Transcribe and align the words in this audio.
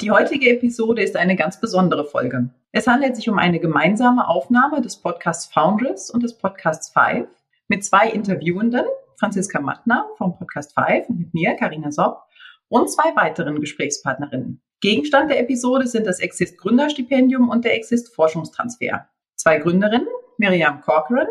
Die 0.00 0.10
heutige 0.10 0.50
Episode 0.50 1.02
ist 1.02 1.16
eine 1.16 1.36
ganz 1.36 1.60
besondere 1.60 2.04
Folge. 2.04 2.50
Es 2.72 2.88
handelt 2.88 3.14
sich 3.14 3.28
um 3.28 3.38
eine 3.38 3.60
gemeinsame 3.60 4.26
Aufnahme 4.26 4.80
des 4.80 4.96
Podcasts 4.96 5.46
Foundress 5.52 6.10
und 6.10 6.24
des 6.24 6.36
Podcasts 6.36 6.88
Five 6.88 7.28
mit 7.68 7.84
zwei 7.84 8.08
Interviewenden, 8.08 8.86
Franziska 9.20 9.60
Mattner 9.60 10.08
vom 10.18 10.36
Podcast 10.36 10.74
Five 10.74 11.08
und 11.08 11.20
mit 11.20 11.32
mir, 11.32 11.54
Karina 11.54 11.92
Sopp, 11.92 12.24
und 12.66 12.90
zwei 12.90 13.14
weiteren 13.14 13.60
Gesprächspartnerinnen. 13.60 14.60
Gegenstand 14.80 15.30
der 15.30 15.38
Episode 15.38 15.86
sind 15.86 16.08
das 16.08 16.18
Exist 16.18 16.58
Gründerstipendium 16.58 17.48
und 17.48 17.64
der 17.64 17.76
Exist 17.76 18.12
Forschungstransfer. 18.16 19.06
Zwei 19.36 19.58
Gründerinnen, 19.58 20.08
Miriam 20.38 20.80
Corcoran 20.80 21.28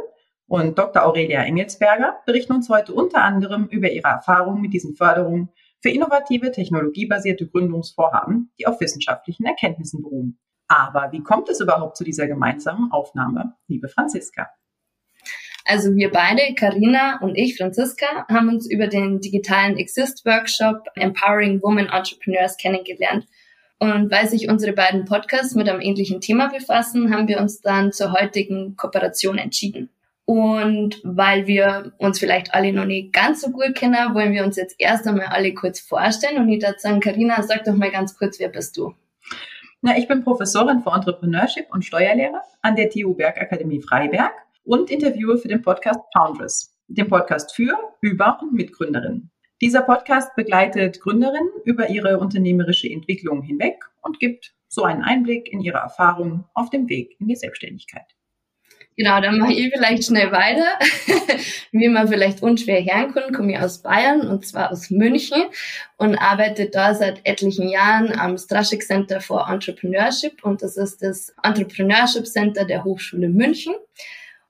und 0.47 0.79
Dr. 0.79 1.05
Aurelia 1.05 1.43
Engelsberger, 1.43 2.21
berichten 2.25 2.53
uns 2.53 2.69
heute 2.69 2.93
unter 2.93 3.23
anderem 3.23 3.65
über 3.65 3.91
ihre 3.91 4.07
Erfahrungen 4.07 4.61
mit 4.61 4.71
diesen 4.71 4.95
Förderungen 4.95 5.49
für 5.83 5.89
innovative, 5.89 6.51
technologiebasierte 6.51 7.45
Gründungsvorhaben, 7.45 8.51
die 8.57 8.65
auf 8.65 8.79
wissenschaftlichen 8.79 9.45
Erkenntnissen 9.45 10.01
beruhen. 10.01 10.39
Aber 10.69 11.11
wie 11.11 11.21
kommt 11.21 11.49
es 11.49 11.59
überhaupt 11.59 11.97
zu 11.97 12.05
dieser 12.05 12.25
gemeinsamen 12.25 12.89
Aufnahme, 12.91 13.55
liebe 13.67 13.89
Franziska? 13.89 14.49
Also 15.65 15.93
wir 15.95 16.09
beide, 16.09 16.55
Karina 16.55 17.19
und 17.21 17.35
ich, 17.35 17.57
Franziska, 17.57 18.25
haben 18.29 18.49
uns 18.49 18.69
über 18.69 18.87
den 18.87 19.19
digitalen 19.19 19.77
Exist-Workshop 19.77 20.87
Empowering 20.95 21.61
Women 21.61 21.89
Entrepreneurs 21.89 22.57
kennengelernt. 22.57 23.25
Und 23.77 24.09
weil 24.09 24.29
sich 24.29 24.49
unsere 24.49 24.71
beiden 24.71 25.03
Podcasts 25.03 25.55
mit 25.55 25.67
einem 25.67 25.81
ähnlichen 25.81 26.21
Thema 26.21 26.47
befassen, 26.47 27.13
haben 27.13 27.27
wir 27.27 27.39
uns 27.39 27.59
dann 27.59 27.91
zur 27.91 28.13
heutigen 28.13 28.77
Kooperation 28.77 29.37
entschieden. 29.37 29.89
Und 30.25 31.01
weil 31.03 31.47
wir 31.47 31.93
uns 31.97 32.19
vielleicht 32.19 32.53
alle 32.53 32.71
noch 32.71 32.85
nicht 32.85 33.11
ganz 33.11 33.41
so 33.41 33.51
gut 33.51 33.75
kennen, 33.75 34.13
wollen 34.13 34.31
wir 34.31 34.45
uns 34.45 34.55
jetzt 34.55 34.75
erst 34.79 35.05
einmal 35.05 35.27
alle 35.27 35.53
kurz 35.53 35.81
vorstellen. 35.81 36.41
Und 36.41 36.49
ich 36.49 36.61
würde 36.61 36.79
sagen, 36.79 37.01
Karina, 37.01 37.43
sag 37.43 37.65
doch 37.65 37.75
mal 37.75 37.91
ganz 37.91 38.17
kurz, 38.17 38.39
wer 38.39 38.49
bist 38.49 38.77
du? 38.77 38.93
Na, 39.81 39.97
ich 39.97 40.07
bin 40.07 40.23
Professorin 40.23 40.81
für 40.81 40.91
Entrepreneurship 40.91 41.65
und 41.71 41.83
Steuerlehre 41.83 42.41
an 42.61 42.77
der 42.77 42.89
TU 42.89 43.13
Bergakademie 43.13 43.81
Freiberg 43.81 44.31
und 44.63 44.89
interviewe 44.89 45.37
für 45.37 45.49
den 45.49 45.61
Podcast 45.61 45.99
Foundress, 46.13 46.73
den 46.87 47.09
Podcast 47.09 47.53
für, 47.53 47.77
über 47.99 48.39
und 48.41 48.53
mit 48.53 48.71
Gründerinnen. 48.71 49.29
Dieser 49.59 49.81
Podcast 49.81 50.33
begleitet 50.35 51.01
Gründerinnen 51.01 51.49
über 51.65 51.89
ihre 51.89 52.19
unternehmerische 52.19 52.89
Entwicklung 52.89 53.41
hinweg 53.41 53.83
und 54.01 54.19
gibt 54.19 54.55
so 54.69 54.83
einen 54.83 55.03
Einblick 55.03 55.51
in 55.51 55.59
ihre 55.59 55.79
Erfahrungen 55.79 56.45
auf 56.53 56.69
dem 56.69 56.87
Weg 56.87 57.17
in 57.19 57.27
die 57.27 57.35
Selbstständigkeit. 57.35 58.15
Genau, 58.95 59.19
dann 59.21 59.39
mache 59.39 59.53
ich 59.53 59.71
vielleicht 59.73 60.05
schnell 60.05 60.31
weiter. 60.31 60.77
Wie 61.71 61.89
man 61.89 62.07
vielleicht 62.07 62.43
unschwer 62.43 62.83
hören 62.83 63.13
kann, 63.13 63.33
komme 63.33 63.53
ich 63.53 63.59
aus 63.59 63.81
Bayern 63.81 64.27
und 64.27 64.45
zwar 64.45 64.71
aus 64.71 64.91
München 64.91 65.43
und 65.97 66.15
arbeite 66.15 66.67
da 66.67 66.93
seit 66.93 67.21
etlichen 67.23 67.69
Jahren 67.69 68.11
am 68.17 68.37
Straschek 68.37 68.83
Center 68.83 69.19
for 69.19 69.49
Entrepreneurship 69.49 70.43
und 70.43 70.61
das 70.61 70.77
ist 70.77 71.01
das 71.01 71.33
Entrepreneurship 71.41 72.27
Center 72.27 72.65
der 72.65 72.83
Hochschule 72.83 73.29
München. 73.29 73.73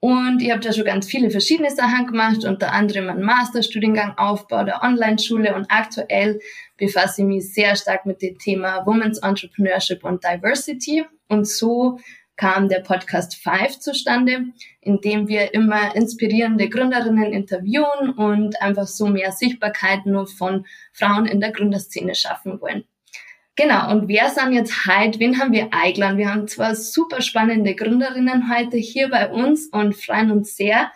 Und 0.02 0.42
ich 0.42 0.52
habe 0.52 0.60
da 0.60 0.74
schon 0.74 0.84
ganz 0.84 1.08
viele 1.08 1.30
verschiedene 1.30 1.72
Sachen 1.72 2.08
gemacht, 2.08 2.44
unter 2.44 2.74
anderem 2.74 3.10
einen 3.10 3.24
Masterstudiengang 3.24 4.18
Aufbau 4.18 4.66
der 4.66 4.84
Online-Schule 4.84 5.56
und 5.56 5.68
aktuell 5.70 6.42
befasse 6.76 7.22
ich 7.22 7.28
mich 7.30 7.54
sehr 7.54 7.78
stark 7.78 8.06
mit 8.06 8.22
dem 8.22 8.38
Thema 8.38 8.86
Women's 8.86 9.20
Entrepreneurship 9.20 10.04
und 10.04 10.22
Diversity. 10.22 11.06
Und 11.30 11.48
so 11.48 12.00
kam 12.36 12.70
der 12.70 12.80
Podcast 12.80 13.36
Five 13.36 13.80
zustande, 13.80 14.46
in 14.82 15.02
dem 15.02 15.28
wir 15.28 15.54
immer 15.54 15.96
inspirierende 15.96 16.70
Gründerinnen 16.70 17.32
interviewen 17.32 18.12
und 18.12 18.62
einfach 18.62 18.88
so 18.88 19.08
mehr 19.08 19.32
Sichtbarkeit 19.32 20.06
nur 20.06 20.28
von 20.28 20.66
Frauen 20.92 21.26
in 21.26 21.40
der 21.40 21.52
Gründerszene 21.52 22.16
schaffen 22.16 22.60
wollen. 22.62 22.84
Genau, 23.56 23.92
und 23.92 24.08
wer 24.08 24.32
sind 24.32 24.54
jetzt 24.54 24.88
heute, 24.88 25.20
wen 25.20 25.40
haben 25.40 25.52
wir 25.52 25.70
eingeladen? 25.72 26.18
Wir 26.18 26.34
haben 26.34 26.48
zwar 26.48 26.74
super 26.74 27.22
spannende 27.22 27.76
Gründerinnen 27.76 28.52
heute 28.52 28.78
hier 28.78 29.10
bei 29.10 29.30
uns 29.30 29.68
und 29.68 29.96
freuen 29.96 30.32
uns 30.32 30.56
sehr. 30.56 30.92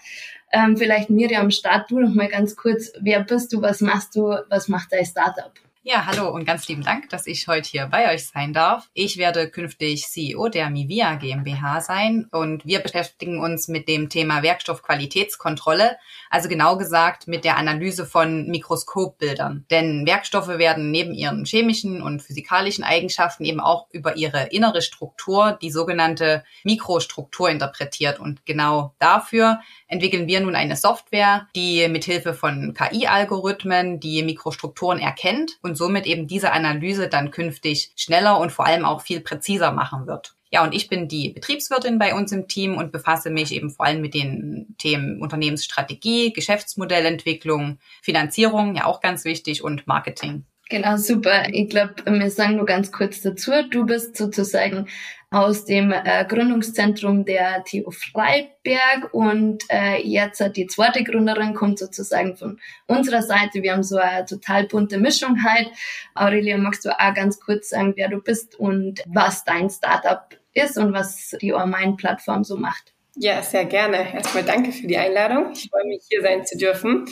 Ähm, 0.52 0.76
vielleicht 0.76 1.12
Miriam, 1.12 1.52
start 1.52 1.92
du 1.92 2.00
noch 2.00 2.16
mal 2.16 2.30
ganz 2.30 2.56
kurz. 2.56 2.92
Wer 3.00 3.24
bist 3.24 3.54
du? 3.54 3.62
Was 3.62 3.82
machst 3.82 4.16
du? 4.16 4.36
Was 4.50 4.70
macht 4.70 4.92
dein 4.92 5.06
Startup? 5.06 5.52
Ja, 5.90 6.06
hallo 6.06 6.28
und 6.28 6.44
ganz 6.44 6.68
lieben 6.68 6.84
Dank, 6.84 7.08
dass 7.12 7.28
ich 7.28 7.48
heute 7.48 7.70
hier 7.70 7.86
bei 7.86 8.14
euch 8.14 8.28
sein 8.28 8.52
darf. 8.52 8.90
Ich 8.94 9.16
werde 9.16 9.50
künftig 9.50 10.06
CEO 10.06 10.50
der 10.50 10.70
Mivia 10.70 11.16
GmbH 11.16 11.80
sein 11.80 12.28
und 12.30 12.66
wir 12.66 12.80
beschäftigen 12.80 13.40
uns 13.40 13.70
mit 13.70 13.88
dem 13.88 14.10
Thema 14.10 14.44
Werkstoffqualitätskontrolle, 14.44 15.96
also 16.30 16.50
genau 16.50 16.78
gesagt 16.78 17.30
mit 17.30 17.46
der 17.46 17.56
Analyse 17.56 18.06
von 18.06 18.48
Mikroskopbildern. 18.48 19.66
Denn 19.72 20.06
Werkstoffe 20.06 20.50
werden 20.50 20.92
neben 20.92 21.14
ihren 21.14 21.46
chemischen 21.46 22.02
und 22.02 22.22
physikalischen 22.22 22.84
Eigenschaften 22.84 23.46
eben 23.46 23.62
auch 23.62 23.88
über 23.94 24.18
ihre 24.18 24.48
innere 24.48 24.82
Struktur, 24.82 25.58
die 25.62 25.72
sogenannte 25.72 26.44
Mikrostruktur 26.66 27.50
interpretiert 27.50 28.20
und 28.20 28.46
genau 28.46 28.94
dafür 29.00 29.62
entwickeln 29.88 30.28
wir 30.28 30.42
nun 30.42 30.56
eine 30.56 30.76
Software, 30.76 31.48
die 31.56 31.88
mithilfe 31.88 32.34
von 32.34 32.74
KI-Algorithmen 32.74 34.02
die 34.02 34.22
Mikrostrukturen 34.22 35.00
erkennt 35.00 35.58
und 35.62 35.77
somit 35.78 36.06
eben 36.06 36.28
diese 36.28 36.52
Analyse 36.52 37.08
dann 37.08 37.32
künftig 37.32 37.92
schneller 37.96 38.40
und 38.40 38.52
vor 38.52 38.66
allem 38.66 38.84
auch 38.84 39.02
viel 39.02 39.22
präziser 39.22 39.72
machen 39.72 40.08
wird. 40.08 40.36
Ja, 40.50 40.64
und 40.64 40.74
ich 40.74 40.88
bin 40.88 41.08
die 41.08 41.30
Betriebswirtin 41.30 42.00
bei 42.00 42.14
uns 42.16 42.32
im 42.32 42.48
Team 42.48 42.78
und 42.78 42.92
befasse 42.92 43.30
mich 43.30 43.54
eben 43.54 43.70
vor 43.70 43.86
allem 43.86 44.02
mit 44.02 44.14
den 44.14 44.76
Themen 44.78 45.22
Unternehmensstrategie, 45.22 46.32
Geschäftsmodellentwicklung, 46.32 47.80
Finanzierung, 48.02 48.76
ja 48.76 48.86
auch 48.86 49.02
ganz 49.02 49.26
wichtig, 49.26 49.64
und 49.64 49.88
Marketing. 49.88 50.46
Genau, 50.70 50.98
super. 50.98 51.48
Ich 51.52 51.70
glaube, 51.70 51.96
wir 52.06 52.30
sagen 52.30 52.58
nur 52.58 52.66
ganz 52.66 52.92
kurz 52.92 53.22
dazu. 53.22 53.52
Du 53.72 53.86
bist 53.86 54.18
sozusagen 54.18 54.88
aus 55.30 55.66
dem 55.66 55.92
äh, 55.92 56.26
Gründungszentrum 56.26 57.26
der 57.26 57.64
TU 57.66 57.92
Freiberg 57.92 59.14
und 59.14 59.64
äh, 59.70 60.02
jetzt 60.02 60.42
die 60.56 60.68
zweite 60.68 61.04
Gründerin 61.04 61.54
kommt 61.54 61.80
sozusagen 61.80 62.38
von 62.38 62.60
unserer 62.86 63.22
Seite. 63.22 63.62
Wir 63.62 63.74
haben 63.74 63.84
so 63.84 63.98
eine 63.98 64.26
total 64.26 64.68
bunte 64.68 64.98
Mischung 64.98 65.44
halt. 65.44 65.70
Aurelia, 66.16 66.58
magst 66.58 66.86
du 66.86 66.98
auch 66.98 67.14
ganz 67.14 67.40
kurz 67.40 67.70
sagen, 67.70 67.94
wer 67.98 68.08
du 68.08 68.22
bist 68.22 68.58
und 68.58 69.04
was 69.06 69.44
dein 69.44 69.70
Startup 69.70 70.24
ist 70.54 70.78
und 70.78 70.94
was 70.94 71.36
die 71.42 71.54
Ormain-Plattform 71.54 72.46
so 72.46 72.56
macht? 72.56 72.97
Ja, 73.20 73.42
sehr 73.42 73.66
gerne. 73.66 74.14
Erstmal 74.14 74.44
danke 74.44 74.72
für 74.72 74.86
die 74.86 74.98
Einladung. 74.98 75.52
Ich 75.52 75.70
freue 75.72 75.86
mich, 75.86 76.04
hier 76.08 76.22
sein 76.22 76.46
zu 76.46 76.56
dürfen. 76.56 77.06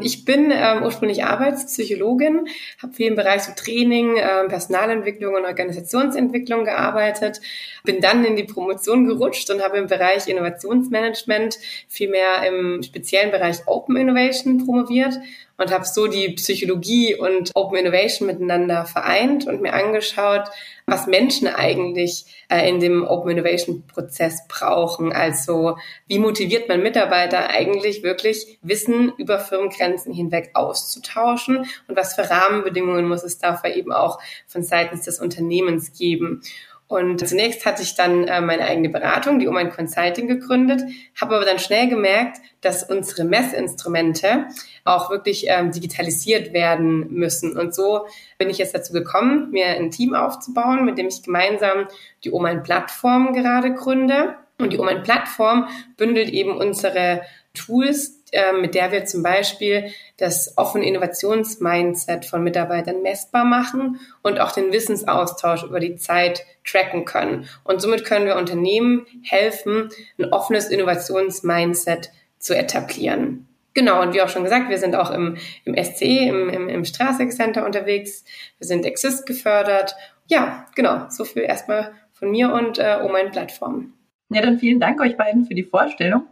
Ich 0.00 0.24
bin 0.24 0.52
ähm, 0.54 0.84
ursprünglich 0.84 1.24
Arbeitspsychologin, 1.24 2.46
habe 2.80 2.92
viel 2.92 3.08
im 3.08 3.16
Bereich 3.16 3.42
so 3.42 3.52
Training, 3.56 4.16
äh, 4.16 4.44
Personalentwicklung 4.46 5.34
und 5.34 5.44
Organisationsentwicklung 5.44 6.64
gearbeitet, 6.64 7.40
bin 7.82 8.00
dann 8.00 8.24
in 8.24 8.36
die 8.36 8.44
Promotion 8.44 9.08
gerutscht 9.08 9.50
und 9.50 9.60
habe 9.60 9.78
im 9.78 9.88
Bereich 9.88 10.28
Innovationsmanagement 10.28 11.58
vielmehr 11.88 12.46
im 12.46 12.84
speziellen 12.84 13.32
Bereich 13.32 13.58
Open 13.66 13.96
Innovation 13.96 14.64
promoviert 14.64 15.18
und 15.58 15.72
habe 15.72 15.84
so 15.84 16.06
die 16.06 16.30
Psychologie 16.30 17.16
und 17.16 17.50
Open 17.54 17.78
Innovation 17.78 18.28
miteinander 18.28 18.86
vereint 18.86 19.46
und 19.46 19.60
mir 19.60 19.74
angeschaut, 19.74 20.48
was 20.86 21.06
Menschen 21.06 21.48
eigentlich 21.48 22.24
äh, 22.48 22.68
in 22.68 22.80
dem 22.80 23.04
Open 23.04 23.32
Innovation 23.32 23.84
Prozess 23.86 24.46
brauchen. 24.48 25.12
Also 25.12 25.76
wie 26.06 26.20
motiviert 26.20 26.68
man 26.68 26.82
Mitarbeiter 26.82 27.50
eigentlich 27.50 28.02
wirklich 28.02 28.58
Wissen 28.62 29.12
über 29.18 29.40
Firmengrenzen 29.40 30.14
hinweg 30.14 30.52
auszutauschen 30.54 31.66
und 31.88 31.96
was 31.96 32.14
für 32.14 32.30
Rahmenbedingungen 32.30 33.06
muss 33.06 33.24
es 33.24 33.38
dafür 33.38 33.74
eben 33.74 33.92
auch 33.92 34.20
von 34.46 34.62
seitens 34.62 35.02
des 35.02 35.18
Unternehmens 35.18 35.92
geben. 35.92 36.42
Und 36.88 37.26
zunächst 37.28 37.66
hatte 37.66 37.82
ich 37.82 37.94
dann 37.94 38.26
äh, 38.26 38.40
meine 38.40 38.64
eigene 38.64 38.88
Beratung, 38.88 39.38
die 39.38 39.46
ein 39.46 39.70
Consulting 39.70 40.26
gegründet, 40.26 40.80
habe 41.20 41.36
aber 41.36 41.44
dann 41.44 41.58
schnell 41.58 41.88
gemerkt, 41.88 42.38
dass 42.62 42.82
unsere 42.82 43.24
Messinstrumente 43.24 44.46
auch 44.84 45.10
wirklich 45.10 45.44
ähm, 45.48 45.70
digitalisiert 45.70 46.54
werden 46.54 47.12
müssen. 47.12 47.58
Und 47.58 47.74
so 47.74 48.06
bin 48.38 48.48
ich 48.48 48.56
jetzt 48.56 48.74
dazu 48.74 48.94
gekommen, 48.94 49.50
mir 49.50 49.66
ein 49.66 49.90
Team 49.90 50.14
aufzubauen, 50.14 50.86
mit 50.86 50.96
dem 50.96 51.08
ich 51.08 51.22
gemeinsam 51.22 51.88
die 52.24 52.32
Oman-Plattform 52.32 53.34
gerade 53.34 53.74
gründe. 53.74 54.36
Und 54.58 54.72
die 54.72 54.78
Oman-Plattform 54.78 55.68
bündelt 55.98 56.30
eben 56.30 56.56
unsere 56.56 57.20
Tools 57.52 58.17
mit 58.60 58.74
der 58.74 58.92
wir 58.92 59.04
zum 59.04 59.22
Beispiel 59.22 59.92
das 60.16 60.56
offene 60.56 60.86
Innovationsmindset 60.86 62.24
von 62.24 62.42
Mitarbeitern 62.42 63.02
messbar 63.02 63.44
machen 63.44 64.00
und 64.22 64.40
auch 64.40 64.52
den 64.52 64.72
Wissensaustausch 64.72 65.64
über 65.64 65.80
die 65.80 65.96
Zeit 65.96 66.44
tracken 66.64 67.04
können. 67.04 67.48
Und 67.64 67.80
somit 67.80 68.04
können 68.04 68.26
wir 68.26 68.36
Unternehmen 68.36 69.06
helfen, 69.22 69.90
ein 70.18 70.32
offenes 70.32 70.68
Innovationsmindset 70.68 72.10
zu 72.38 72.56
etablieren. 72.56 73.48
Genau, 73.74 74.02
und 74.02 74.12
wie 74.12 74.22
auch 74.22 74.28
schon 74.28 74.44
gesagt, 74.44 74.70
wir 74.70 74.78
sind 74.78 74.96
auch 74.96 75.10
im, 75.10 75.36
im 75.64 75.76
SCE, 75.76 76.28
im, 76.28 76.48
im, 76.48 76.68
im 76.68 76.84
Straßig 76.84 77.30
Center 77.30 77.64
unterwegs. 77.64 78.24
Wir 78.58 78.66
sind 78.66 78.84
Exist 78.84 79.24
gefördert. 79.26 79.94
Ja, 80.26 80.66
genau, 80.74 81.06
so 81.10 81.24
viel 81.24 81.42
erstmal 81.42 81.92
von 82.12 82.30
mir 82.30 82.52
und 82.52 82.78
äh, 82.78 82.98
um 83.02 83.12
meine 83.12 83.30
Plattform. 83.30 83.92
Ja, 84.30 84.42
dann 84.42 84.58
vielen 84.58 84.80
Dank 84.80 85.00
euch 85.00 85.16
beiden 85.16 85.46
für 85.46 85.54
die 85.54 85.62
Vorstellung. 85.62 86.26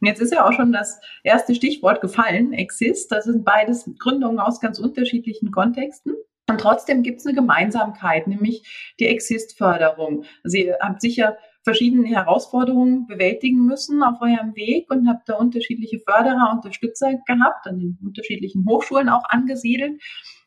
Und 0.00 0.06
jetzt 0.06 0.20
ist 0.20 0.32
ja 0.32 0.46
auch 0.46 0.52
schon 0.52 0.72
das 0.72 1.00
erste 1.22 1.54
Stichwort 1.54 2.00
gefallen, 2.00 2.52
Exist. 2.52 3.10
Das 3.12 3.24
sind 3.24 3.44
beides 3.44 3.90
Gründungen 3.98 4.38
aus 4.38 4.60
ganz 4.60 4.78
unterschiedlichen 4.78 5.50
Kontexten. 5.50 6.14
Und 6.48 6.60
trotzdem 6.60 7.02
gibt 7.02 7.20
es 7.20 7.26
eine 7.26 7.34
Gemeinsamkeit, 7.34 8.26
nämlich 8.26 8.94
die 8.98 9.06
Exist-Förderung. 9.06 10.24
Sie 10.44 10.72
haben 10.80 10.98
sicher 10.98 11.36
verschiedene 11.62 12.08
Herausforderungen 12.08 13.06
bewältigen 13.06 13.66
müssen 13.66 14.02
auf 14.02 14.22
eurem 14.22 14.56
Weg 14.56 14.90
und 14.90 15.06
habt 15.06 15.28
da 15.28 15.34
unterschiedliche 15.34 15.98
Förderer, 15.98 16.52
Unterstützer 16.54 17.12
gehabt, 17.26 17.66
an 17.66 17.78
den 17.78 17.98
unterschiedlichen 18.02 18.64
Hochschulen 18.66 19.10
auch 19.10 19.24
angesiedelt. 19.28 20.00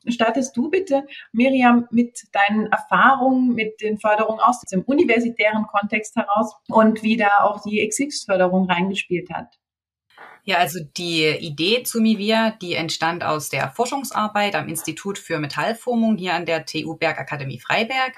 Startest 0.08 0.58
du 0.58 0.70
bitte, 0.70 1.06
Miriam, 1.32 1.88
mit 1.92 2.28
deinen 2.32 2.68
Erfahrungen 2.68 3.54
mit 3.54 3.82
den 3.82 4.00
Förderungen 4.00 4.40
aus 4.40 4.62
dem 4.62 4.82
universitären 4.82 5.68
Kontext 5.68 6.16
heraus 6.16 6.56
und 6.68 7.04
wie 7.04 7.18
da 7.18 7.44
auch 7.44 7.62
die 7.62 7.82
Exist-Förderung 7.82 8.70
reingespielt 8.70 9.30
hat? 9.30 9.60
Ja, 10.44 10.58
also 10.58 10.80
die 10.98 11.28
Idee 11.28 11.84
zu 11.84 12.02
Mivia, 12.02 12.50
die 12.50 12.74
entstand 12.74 13.24
aus 13.24 13.50
der 13.50 13.70
Forschungsarbeit 13.70 14.56
am 14.56 14.70
Institut 14.70 15.20
für 15.20 15.38
Metallformung 15.38 16.18
hier 16.18 16.34
an 16.34 16.48
der 16.48 16.66
TU 16.66 16.96
Bergakademie 16.96 17.60
Freiberg. 17.60 18.14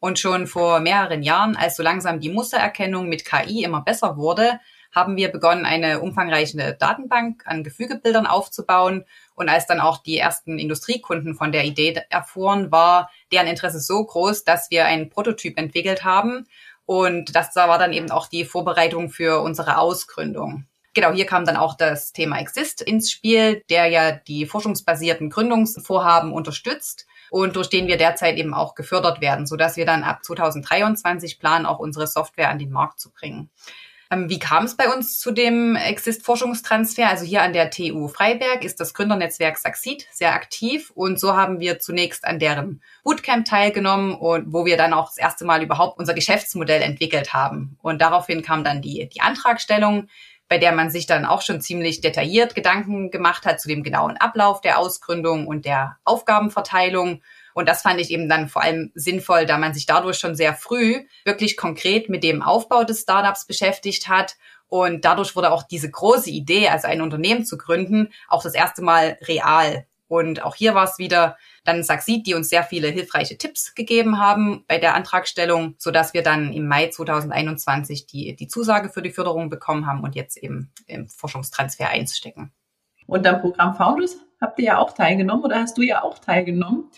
Und 0.00 0.18
schon 0.18 0.46
vor 0.46 0.80
mehreren 0.80 1.22
Jahren, 1.22 1.56
als 1.56 1.76
so 1.76 1.82
langsam 1.82 2.20
die 2.20 2.30
Mustererkennung 2.30 3.08
mit 3.08 3.24
KI 3.24 3.62
immer 3.64 3.82
besser 3.82 4.16
wurde, 4.16 4.60
haben 4.92 5.16
wir 5.16 5.28
begonnen, 5.28 5.66
eine 5.66 6.00
umfangreiche 6.00 6.76
Datenbank 6.78 7.42
an 7.46 7.62
Gefügebildern 7.62 8.26
aufzubauen. 8.26 9.04
Und 9.38 9.48
als 9.48 9.66
dann 9.66 9.80
auch 9.80 9.98
die 9.98 10.18
ersten 10.18 10.58
Industriekunden 10.58 11.34
von 11.34 11.52
der 11.52 11.64
Idee 11.64 12.02
erfuhren, 12.10 12.72
war 12.72 13.10
deren 13.30 13.46
Interesse 13.46 13.78
so 13.78 14.04
groß, 14.04 14.44
dass 14.44 14.70
wir 14.70 14.84
einen 14.84 15.10
Prototyp 15.10 15.58
entwickelt 15.58 16.04
haben. 16.04 16.46
Und 16.86 17.36
das 17.36 17.54
war 17.54 17.78
dann 17.78 17.92
eben 17.92 18.10
auch 18.10 18.26
die 18.26 18.44
Vorbereitung 18.44 19.10
für 19.10 19.40
unsere 19.40 19.78
Ausgründung. 19.78 20.64
Genau, 20.94 21.12
hier 21.12 21.26
kam 21.26 21.44
dann 21.44 21.56
auch 21.56 21.76
das 21.76 22.12
Thema 22.12 22.40
Exist 22.40 22.82
ins 22.82 23.12
Spiel, 23.12 23.62
der 23.70 23.86
ja 23.86 24.10
die 24.10 24.46
forschungsbasierten 24.46 25.30
Gründungsvorhaben 25.30 26.32
unterstützt 26.32 27.06
und 27.30 27.54
durch 27.54 27.68
den 27.68 27.86
wir 27.86 27.98
derzeit 27.98 28.36
eben 28.36 28.54
auch 28.54 28.74
gefördert 28.74 29.20
werden, 29.20 29.46
sodass 29.46 29.76
wir 29.76 29.86
dann 29.86 30.02
ab 30.02 30.24
2023 30.24 31.38
planen, 31.38 31.66
auch 31.66 31.78
unsere 31.78 32.08
Software 32.08 32.48
an 32.48 32.58
den 32.58 32.70
Markt 32.70 32.98
zu 32.98 33.12
bringen. 33.12 33.50
Ähm, 34.10 34.30
wie 34.30 34.38
kam 34.38 34.64
es 34.64 34.76
bei 34.76 34.92
uns 34.92 35.18
zu 35.18 35.30
dem 35.30 35.76
Exist-Forschungstransfer? 35.76 37.08
Also 37.08 37.24
hier 37.24 37.42
an 37.42 37.52
der 37.52 37.70
TU 37.70 38.08
Freiberg 38.08 38.64
ist 38.64 38.80
das 38.80 38.94
Gründernetzwerk 38.94 39.58
Saxid 39.58 40.06
sehr 40.12 40.34
aktiv 40.34 40.90
und 40.94 41.20
so 41.20 41.36
haben 41.36 41.60
wir 41.60 41.78
zunächst 41.78 42.24
an 42.24 42.38
deren 42.38 42.82
Bootcamp 43.04 43.44
teilgenommen 43.44 44.14
und 44.14 44.52
wo 44.52 44.64
wir 44.64 44.76
dann 44.76 44.94
auch 44.94 45.08
das 45.08 45.18
erste 45.18 45.44
Mal 45.44 45.62
überhaupt 45.62 45.98
unser 45.98 46.14
Geschäftsmodell 46.14 46.82
entwickelt 46.82 47.34
haben. 47.34 47.76
Und 47.82 48.00
daraufhin 48.00 48.42
kam 48.42 48.64
dann 48.64 48.80
die, 48.80 49.08
die 49.08 49.20
Antragstellung 49.20 50.08
bei 50.48 50.58
der 50.58 50.72
man 50.72 50.90
sich 50.90 51.06
dann 51.06 51.26
auch 51.26 51.42
schon 51.42 51.60
ziemlich 51.60 52.00
detailliert 52.00 52.54
Gedanken 52.54 53.10
gemacht 53.10 53.44
hat 53.44 53.60
zu 53.60 53.68
dem 53.68 53.82
genauen 53.82 54.16
Ablauf 54.16 54.60
der 54.60 54.78
Ausgründung 54.78 55.46
und 55.46 55.66
der 55.66 55.98
Aufgabenverteilung. 56.04 57.22
Und 57.58 57.68
das 57.68 57.82
fand 57.82 58.00
ich 58.00 58.12
eben 58.12 58.28
dann 58.28 58.48
vor 58.48 58.62
allem 58.62 58.92
sinnvoll, 58.94 59.44
da 59.44 59.58
man 59.58 59.74
sich 59.74 59.84
dadurch 59.84 60.16
schon 60.16 60.36
sehr 60.36 60.54
früh 60.54 61.04
wirklich 61.24 61.56
konkret 61.56 62.08
mit 62.08 62.22
dem 62.22 62.40
Aufbau 62.40 62.84
des 62.84 63.00
Startups 63.00 63.48
beschäftigt 63.48 64.08
hat. 64.08 64.36
Und 64.68 65.04
dadurch 65.04 65.34
wurde 65.34 65.50
auch 65.50 65.64
diese 65.64 65.90
große 65.90 66.30
Idee, 66.30 66.68
also 66.68 66.86
ein 66.86 67.02
Unternehmen 67.02 67.44
zu 67.44 67.58
gründen, 67.58 68.10
auch 68.28 68.44
das 68.44 68.54
erste 68.54 68.80
Mal 68.80 69.18
real. 69.22 69.86
Und 70.06 70.44
auch 70.44 70.54
hier 70.54 70.76
war 70.76 70.84
es 70.84 70.98
wieder 70.98 71.36
dann 71.64 71.82
Saxid, 71.82 72.28
die 72.28 72.34
uns 72.34 72.48
sehr 72.48 72.62
viele 72.62 72.90
hilfreiche 72.90 73.36
Tipps 73.36 73.74
gegeben 73.74 74.20
haben 74.20 74.64
bei 74.68 74.78
der 74.78 74.94
Antragstellung, 74.94 75.74
so 75.78 75.90
dass 75.90 76.14
wir 76.14 76.22
dann 76.22 76.52
im 76.52 76.68
Mai 76.68 76.90
2021 76.90 78.06
die, 78.06 78.36
die 78.36 78.46
Zusage 78.46 78.88
für 78.88 79.02
die 79.02 79.10
Förderung 79.10 79.50
bekommen 79.50 79.88
haben 79.88 80.04
und 80.04 80.14
jetzt 80.14 80.36
eben 80.36 80.70
im 80.86 81.08
Forschungstransfer 81.08 81.88
einstecken. 81.88 82.52
Und 83.08 83.26
am 83.26 83.40
Programm 83.40 83.74
Founders 83.74 84.16
habt 84.40 84.60
ihr 84.60 84.66
ja 84.66 84.78
auch 84.78 84.92
teilgenommen 84.92 85.44
oder 85.44 85.60
hast 85.60 85.76
du 85.76 85.82
ja 85.82 86.04
auch 86.04 86.20
teilgenommen. 86.20 86.90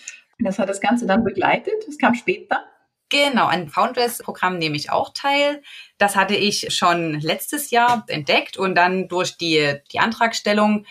Das 0.43 0.59
hat 0.59 0.69
das 0.69 0.81
Ganze 0.81 1.07
dann 1.07 1.25
begleitet. 1.25 1.75
Das 1.87 1.99
kam 1.99 2.15
später. 2.15 2.65
Genau, 3.11 3.47
an 3.47 3.69
Foundress-Programm 3.69 4.59
nehme 4.59 4.77
ich 4.77 4.91
auch 4.91 5.11
teil. 5.13 5.63
Das 5.99 6.15
hatte 6.15 6.37
ich 6.37 6.73
schon 6.73 7.19
letztes 7.21 7.71
Jahr 7.71 8.05
entdeckt 8.07 8.57
und 8.57 8.77
dann 8.77 9.09
durch 9.09 9.37
die, 9.37 9.75
die 9.93 9.99
Antragstellung 9.99 10.87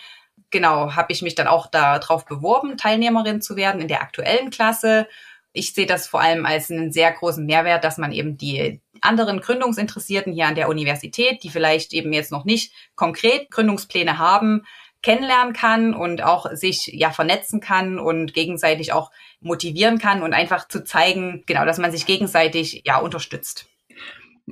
genau, 0.50 0.94
habe 0.94 1.12
ich 1.12 1.22
mich 1.22 1.34
dann 1.34 1.46
auch 1.46 1.66
darauf 1.66 2.26
beworben, 2.26 2.76
Teilnehmerin 2.76 3.40
zu 3.40 3.56
werden 3.56 3.80
in 3.80 3.88
der 3.88 4.02
aktuellen 4.02 4.50
Klasse. 4.50 5.06
Ich 5.52 5.72
sehe 5.72 5.86
das 5.86 6.06
vor 6.06 6.20
allem 6.20 6.46
als 6.46 6.70
einen 6.70 6.92
sehr 6.92 7.10
großen 7.10 7.44
Mehrwert, 7.44 7.84
dass 7.84 7.98
man 7.98 8.12
eben 8.12 8.36
die 8.36 8.80
anderen 9.00 9.40
Gründungsinteressierten 9.40 10.32
hier 10.32 10.46
an 10.46 10.54
der 10.54 10.68
Universität, 10.68 11.42
die 11.42 11.50
vielleicht 11.50 11.92
eben 11.92 12.12
jetzt 12.12 12.30
noch 12.30 12.44
nicht 12.44 12.72
konkret 12.94 13.50
Gründungspläne 13.50 14.18
haben, 14.18 14.64
kennenlernen 15.02 15.54
kann 15.54 15.94
und 15.94 16.22
auch 16.22 16.46
sich 16.52 16.86
ja 16.92 17.10
vernetzen 17.10 17.60
kann 17.60 17.98
und 17.98 18.34
gegenseitig 18.34 18.92
auch 18.92 19.10
motivieren 19.40 19.98
kann 19.98 20.22
und 20.22 20.34
einfach 20.34 20.68
zu 20.68 20.84
zeigen, 20.84 21.42
genau, 21.46 21.64
dass 21.64 21.78
man 21.78 21.92
sich 21.92 22.06
gegenseitig 22.06 22.82
ja 22.84 22.98
unterstützt. 22.98 23.66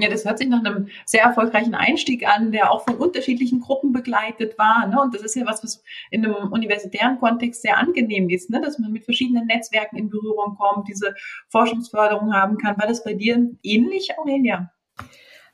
Ja, 0.01 0.09
das 0.09 0.25
hört 0.25 0.39
sich 0.39 0.47
nach 0.47 0.65
einem 0.65 0.89
sehr 1.07 1.25
erfolgreichen 1.25 1.75
Einstieg 1.75 2.27
an, 2.27 2.53
der 2.53 2.71
auch 2.71 2.85
von 2.85 2.95
unterschiedlichen 2.95 3.61
Gruppen 3.61 3.93
begleitet 3.93 4.57
war. 4.57 4.87
Ne? 4.87 5.01
Und 5.01 5.13
das 5.13 5.23
ist 5.23 5.35
ja 5.35 5.45
was, 5.45 5.65
was 5.65 5.83
in 6.13 6.25
einem 6.25 6.53
universitären 6.53 7.19
Kontext 7.19 7.63
sehr 7.63 7.79
angenehm 7.79 8.29
ist, 8.29 8.49
ne? 8.49 8.61
dass 8.61 8.79
man 8.79 8.93
mit 8.93 9.05
verschiedenen 9.05 9.47
Netzwerken 9.47 9.97
in 9.97 10.09
Berührung 10.09 10.57
kommt, 10.57 10.87
diese 10.87 11.17
Forschungsförderung 11.49 12.33
haben 12.33 12.59
kann. 12.59 12.79
War 12.79 12.87
das 12.87 13.03
bei 13.03 13.15
dir 13.15 13.51
ähnlich, 13.65 14.11
Aurelia? 14.19 14.71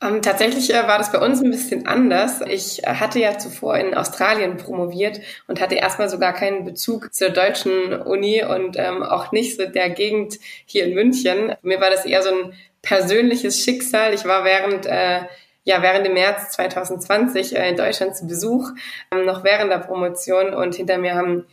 Ähm, 0.05 0.21
tatsächlich 0.21 0.73
äh, 0.73 0.87
war 0.87 0.97
das 0.97 1.11
bei 1.11 1.19
uns 1.19 1.41
ein 1.41 1.51
bisschen 1.51 1.87
anders. 1.87 2.41
Ich 2.41 2.83
äh, 2.83 2.87
hatte 2.87 3.19
ja 3.19 3.37
zuvor 3.37 3.77
in 3.77 3.95
Australien 3.95 4.57
promoviert 4.57 5.19
und 5.47 5.61
hatte 5.61 5.75
erstmal 5.75 6.09
sogar 6.09 6.33
keinen 6.33 6.65
Bezug 6.65 7.13
zur 7.13 7.29
deutschen 7.29 7.93
Uni 7.93 8.43
und 8.43 8.77
ähm, 8.77 9.03
auch 9.03 9.31
nicht 9.31 9.57
so 9.57 9.65
der 9.65 9.89
Gegend 9.89 10.37
hier 10.65 10.85
in 10.85 10.93
München. 10.93 11.55
Mir 11.61 11.79
war 11.81 11.89
das 11.89 12.05
eher 12.05 12.21
so 12.21 12.29
ein 12.29 12.53
persönliches 12.81 13.59
Schicksal. 13.63 14.13
Ich 14.13 14.25
war 14.25 14.43
während 14.43 14.85
äh, 14.85 15.21
ja 15.63 15.81
während 15.81 16.05
dem 16.05 16.13
März 16.13 16.51
2020 16.51 17.55
äh, 17.55 17.69
in 17.69 17.77
Deutschland 17.77 18.15
zu 18.15 18.27
Besuch, 18.27 18.69
ähm, 19.11 19.25
noch 19.25 19.43
während 19.43 19.71
der 19.71 19.79
Promotion 19.79 20.53
und 20.53 20.75
hinter 20.75 20.97
mir 20.97 21.15
haben 21.15 21.45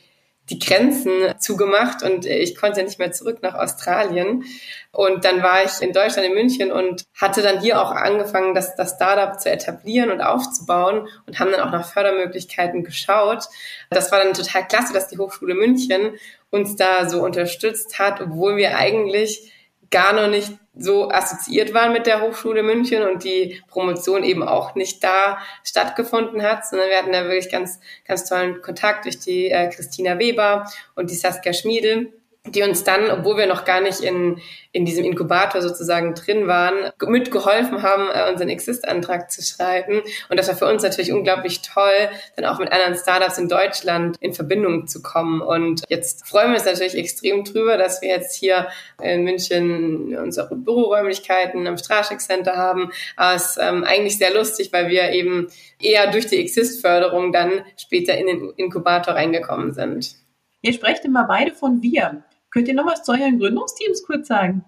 die 0.50 0.58
Grenzen 0.58 1.34
zugemacht 1.38 2.02
und 2.02 2.26
ich 2.26 2.56
konnte 2.56 2.82
nicht 2.82 2.98
mehr 2.98 3.12
zurück 3.12 3.38
nach 3.42 3.54
Australien. 3.54 4.44
Und 4.90 5.24
dann 5.24 5.42
war 5.42 5.64
ich 5.64 5.80
in 5.80 5.92
Deutschland, 5.92 6.26
in 6.26 6.34
München 6.34 6.72
und 6.72 7.04
hatte 7.18 7.42
dann 7.42 7.60
hier 7.60 7.80
auch 7.80 7.92
angefangen, 7.92 8.54
das, 8.54 8.74
das 8.74 8.96
Startup 8.96 9.40
zu 9.40 9.50
etablieren 9.50 10.10
und 10.10 10.20
aufzubauen 10.20 11.08
und 11.26 11.38
haben 11.38 11.52
dann 11.52 11.60
auch 11.60 11.70
nach 11.70 11.90
Fördermöglichkeiten 11.90 12.82
geschaut. 12.82 13.44
Das 13.90 14.10
war 14.10 14.22
dann 14.22 14.34
total 14.34 14.66
klasse, 14.66 14.92
dass 14.92 15.08
die 15.08 15.18
Hochschule 15.18 15.54
München 15.54 16.14
uns 16.50 16.76
da 16.76 17.08
so 17.08 17.22
unterstützt 17.22 17.98
hat, 17.98 18.20
obwohl 18.20 18.56
wir 18.56 18.76
eigentlich 18.76 19.52
gar 19.90 20.12
noch 20.12 20.28
nicht 20.28 20.52
so 20.74 21.10
assoziiert 21.10 21.74
waren 21.74 21.92
mit 21.92 22.06
der 22.06 22.22
Hochschule 22.22 22.62
München 22.62 23.02
und 23.02 23.24
die 23.24 23.60
Promotion 23.68 24.24
eben 24.24 24.42
auch 24.42 24.74
nicht 24.74 25.04
da 25.04 25.38
stattgefunden 25.64 26.42
hat, 26.42 26.66
sondern 26.66 26.88
wir 26.88 26.96
hatten 26.96 27.12
da 27.12 27.24
wirklich 27.24 27.50
ganz, 27.50 27.78
ganz 28.06 28.24
tollen 28.28 28.62
Kontakt 28.62 29.04
durch 29.04 29.18
die 29.18 29.50
äh, 29.50 29.68
Christina 29.68 30.18
Weber 30.18 30.66
und 30.94 31.10
die 31.10 31.14
Saskia 31.14 31.52
Schmiedel 31.52 32.12
die 32.44 32.62
uns 32.62 32.82
dann, 32.82 33.08
obwohl 33.08 33.36
wir 33.36 33.46
noch 33.46 33.64
gar 33.64 33.80
nicht 33.80 34.00
in, 34.00 34.40
in 34.72 34.84
diesem 34.84 35.04
Inkubator 35.04 35.62
sozusagen 35.62 36.14
drin 36.14 36.48
waren, 36.48 36.90
mitgeholfen 37.06 37.82
haben, 37.82 38.08
äh, 38.12 38.30
unseren 38.30 38.48
Exist-Antrag 38.48 39.30
zu 39.30 39.42
schreiben. 39.42 40.02
Und 40.28 40.40
das 40.40 40.48
war 40.48 40.56
für 40.56 40.66
uns 40.66 40.82
natürlich 40.82 41.12
unglaublich 41.12 41.62
toll, 41.62 42.08
dann 42.34 42.44
auch 42.46 42.58
mit 42.58 42.72
anderen 42.72 42.96
Startups 42.96 43.38
in 43.38 43.48
Deutschland 43.48 44.16
in 44.18 44.32
Verbindung 44.32 44.88
zu 44.88 45.02
kommen. 45.02 45.40
Und 45.40 45.82
jetzt 45.88 46.26
freuen 46.26 46.48
wir 46.48 46.56
uns 46.56 46.64
natürlich 46.64 46.96
extrem 46.96 47.44
drüber, 47.44 47.76
dass 47.76 48.02
wir 48.02 48.08
jetzt 48.08 48.34
hier 48.34 48.66
in 49.00 49.22
München 49.22 50.16
unsere 50.18 50.56
Büroräumlichkeiten 50.56 51.64
am 51.68 51.78
Straschek 51.78 52.20
Center 52.20 52.56
haben. 52.56 52.90
Aber 53.14 53.36
es 53.36 53.52
ist 53.52 53.58
ähm, 53.62 53.84
eigentlich 53.84 54.18
sehr 54.18 54.34
lustig, 54.34 54.72
weil 54.72 54.88
wir 54.88 55.10
eben 55.12 55.46
eher 55.80 56.10
durch 56.10 56.26
die 56.26 56.40
Exist-Förderung 56.40 57.32
dann 57.32 57.64
später 57.76 58.18
in 58.18 58.26
den 58.26 58.50
Inkubator 58.56 59.14
reingekommen 59.14 59.72
sind. 59.74 60.16
Ihr 60.60 60.72
sprecht 60.72 61.04
immer 61.04 61.24
beide 61.24 61.52
von 61.52 61.82
wir. 61.82 62.24
Könnt 62.52 62.68
ihr 62.68 62.74
noch 62.74 62.86
was 62.86 63.02
zu 63.02 63.12
euren 63.12 63.38
Gründungsteams 63.38 64.04
kurz 64.04 64.28
sagen? 64.28 64.64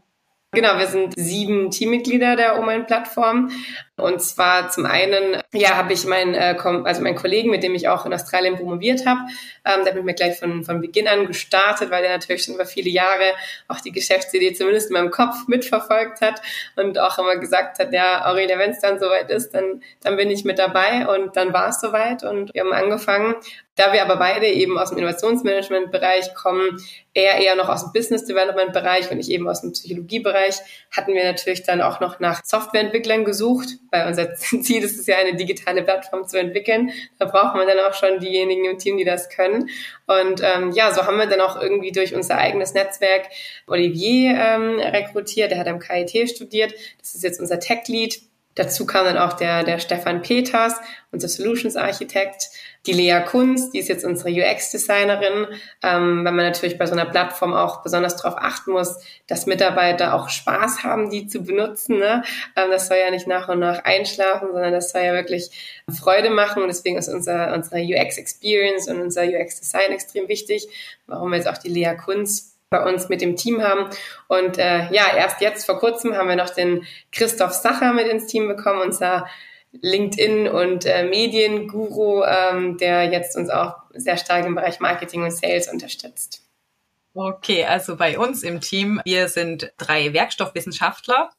Genau, 0.53 0.79
wir 0.79 0.87
sind 0.87 1.15
sieben 1.17 1.71
Teammitglieder 1.71 2.37
der 2.37 2.59
Omen-Plattform. 2.59 3.51
Und 3.97 4.21
zwar 4.21 4.71
zum 4.71 4.87
einen, 4.87 5.41
ja, 5.53 5.77
habe 5.77 5.93
ich 5.93 6.05
meinen, 6.05 6.35
äh, 6.35 6.57
also 6.59 7.01
meinen 7.01 7.15
Kollegen, 7.15 7.51
mit 7.51 7.63
dem 7.63 7.77
ich 7.77 7.89
auch 7.89 8.05
in 8.05 8.13
Australien 8.13 8.57
promoviert 8.57 9.07
habe, 9.07 9.21
ähm, 9.65 9.85
der 9.85 9.95
hat 9.95 10.03
mir 10.03 10.15
gleich 10.15 10.37
von, 10.37 10.65
von 10.65 10.81
Beginn 10.81 11.07
an 11.07 11.27
gestartet, 11.27 11.93
weil 11.93 12.03
der 12.03 12.11
natürlich 12.11 12.43
schon 12.43 12.57
über 12.57 12.67
viele 12.67 12.91
Jahre 12.91 13.35
auch 13.69 13.81
die 13.81 13.93
Geschäftsidee 13.93 14.53
zumindest 14.53 14.91
in 14.91 14.95
meinem 14.95 15.13
Kopf 15.13 15.47
mitverfolgt 15.47 16.23
hat 16.23 16.43
und 16.75 16.99
auch 16.99 17.19
immer 17.21 17.37
gesagt 17.37 17.79
hat, 17.79 17.93
ja, 17.93 18.27
Aurelia, 18.27 18.59
wenn 18.59 18.73
es 18.73 18.81
dann 18.81 18.99
soweit 18.99 19.31
ist, 19.31 19.55
dann, 19.55 19.81
dann 20.03 20.17
bin 20.17 20.29
ich 20.29 20.45
mit 20.45 20.59
dabei 20.59 21.07
und 21.07 21.37
dann 21.37 21.53
war 21.53 21.69
es 21.69 21.81
soweit 21.81 22.25
und 22.25 22.53
wir 22.53 22.63
haben 22.63 22.73
angefangen. 22.73 23.37
Da 23.77 23.93
wir 23.93 24.03
aber 24.03 24.17
beide 24.17 24.47
eben 24.47 24.79
aus 24.79 24.91
dem 24.91 24.99
Innovationsmanagement-Bereich 24.99 26.33
kommen, 26.35 26.81
er 27.13 27.39
eher 27.39 27.57
noch 27.57 27.69
aus 27.69 27.83
dem 27.83 27.93
Business 27.93 28.25
Development-Bereich 28.25 29.11
und 29.11 29.19
ich 29.19 29.31
eben 29.31 29.49
aus 29.49 29.63
dem 29.63 29.73
Psychologie-Bereich, 29.73 30.61
hatten 30.97 31.13
wir 31.13 31.25
natürlich 31.25 31.65
dann 31.65 31.81
auch 31.81 32.01
noch 32.01 32.21
nach 32.21 32.43
Softwareentwicklern 32.45 33.25
gesucht, 33.25 33.69
weil 33.91 34.07
unser 34.07 34.35
Ziel 34.37 34.83
ist 34.83 34.99
es 34.99 35.07
ja, 35.07 35.17
eine 35.17 35.37
digitale 35.37 35.83
Plattform 35.83 36.27
zu 36.27 36.39
entwickeln. 36.39 36.91
Da 37.19 37.27
braucht 37.27 37.57
man 37.57 37.67
dann 37.67 37.79
auch 37.81 37.95
schon 37.95 38.21
diejenigen 38.21 38.65
im 38.65 38.79
Team, 38.79 38.97
die 38.97 39.05
das 39.05 39.29
können. 39.29 39.69
Und 40.07 40.41
ähm, 40.43 40.71
ja, 40.73 40.95
so 40.95 41.05
haben 41.07 41.19
wir 41.19 41.27
dann 41.27 41.41
auch 41.41 41.61
irgendwie 41.61 41.93
durch 41.93 42.15
unser 42.15 42.39
eigenes 42.39 42.75
Netzwerk 42.75 43.27
Olivier 43.67 44.39
ähm, 44.39 44.79
rekrutiert. 44.79 45.51
Der 45.51 45.59
hat 45.59 45.69
am 45.69 45.81
KIT 45.81 46.31
studiert. 46.31 46.75
Das 47.01 47.15
ist 47.15 47.25
jetzt 47.25 47.41
unser 47.41 47.59
Tech-Lead. 47.59 48.21
Dazu 48.55 48.87
kam 48.87 49.05
dann 49.05 49.19
auch 49.19 49.33
der, 49.33 49.65
der 49.65 49.79
Stefan 49.79 50.23
Peters, 50.23 50.75
unser 51.11 51.29
Solutions 51.29 51.77
Architekt, 51.77 52.51
die 52.87 52.93
Lea 52.93 53.21
Kunz, 53.27 53.71
die 53.71 53.79
ist 53.79 53.89
jetzt 53.89 54.05
unsere 54.05 54.31
UX-Designerin, 54.31 55.47
ähm, 55.83 56.25
weil 56.25 56.33
man 56.33 56.45
natürlich 56.45 56.77
bei 56.77 56.87
so 56.87 56.93
einer 56.93 57.07
Plattform 57.07 57.55
auch 57.55 57.83
besonders 57.83 58.17
darauf 58.17 58.39
achten 58.39 58.73
muss, 58.73 58.99
dass 59.27 59.47
Mitarbeiter 59.47 60.15
auch 60.15 60.29
Spaß 60.29 60.85
haben, 60.85 61.11
die 61.11 61.27
zu 61.27 61.43
benutzen. 61.43 61.99
Ne? 61.99 62.23
Ähm, 62.57 62.71
das 62.71 62.89
soll 62.89 62.99
ja 62.99 63.11
nicht 63.11 63.27
nach 63.27 63.49
und 63.49 63.61
nach 63.61 63.85
einschlafen, 63.85 64.49
sondern 64.53 64.73
das 64.73 64.91
soll 64.91 65.03
ja 65.03 65.15
wirklich 65.15 65.83
Freude 65.89 66.31
machen 66.31 66.63
und 66.63 66.69
deswegen 66.69 66.99
ist 66.99 67.09
unser, 67.09 67.55
unsere 67.55 67.81
UX-Experience 67.81 68.89
und 68.89 69.01
unser 69.01 69.23
UX-Design 69.25 69.93
extrem 69.93 70.29
wichtig, 70.29 70.69
warum 71.07 71.31
wir 71.31 71.39
jetzt 71.39 71.49
auch 71.49 71.59
die 71.59 71.71
Lea 71.71 71.95
Kunz 71.97 72.54
bei 72.75 72.85
uns 72.85 73.09
mit 73.09 73.21
dem 73.21 73.37
Team 73.37 73.63
haben. 73.63 73.89
Und 74.27 74.59
äh, 74.59 74.93
ja, 74.93 75.15
erst 75.17 75.41
jetzt 75.41 75.65
vor 75.65 75.79
kurzem 75.79 76.17
haben 76.17 76.29
wir 76.29 76.37
noch 76.37 76.51
den 76.51 76.85
Christoph 77.13 77.53
Sacher 77.53 77.93
mit 77.93 78.09
ins 78.09 78.27
Team 78.27 78.49
bekommen, 78.49 78.81
unser 78.81 79.27
LinkedIn 79.81 80.49
und 80.49 80.87
äh, 80.87 81.05
Medienguru, 81.05 82.25
ähm, 82.25 82.77
der 82.79 83.05
jetzt 83.05 83.37
uns 83.37 83.51
auch 83.51 83.75
sehr 83.93 84.17
stark 84.17 84.45
im 84.45 84.55
Bereich 84.55 84.81
Marketing 84.81 85.23
und 85.23 85.31
Sales 85.31 85.69
unterstützt. 85.69 86.43
Okay, 87.15 87.65
also 87.65 87.97
bei 87.97 88.19
uns 88.19 88.43
im 88.43 88.61
Team, 88.61 89.01
wir 89.05 89.29
sind 89.29 89.73
drei 89.77 90.13
Werkstoffwissenschaftler. 90.13 91.31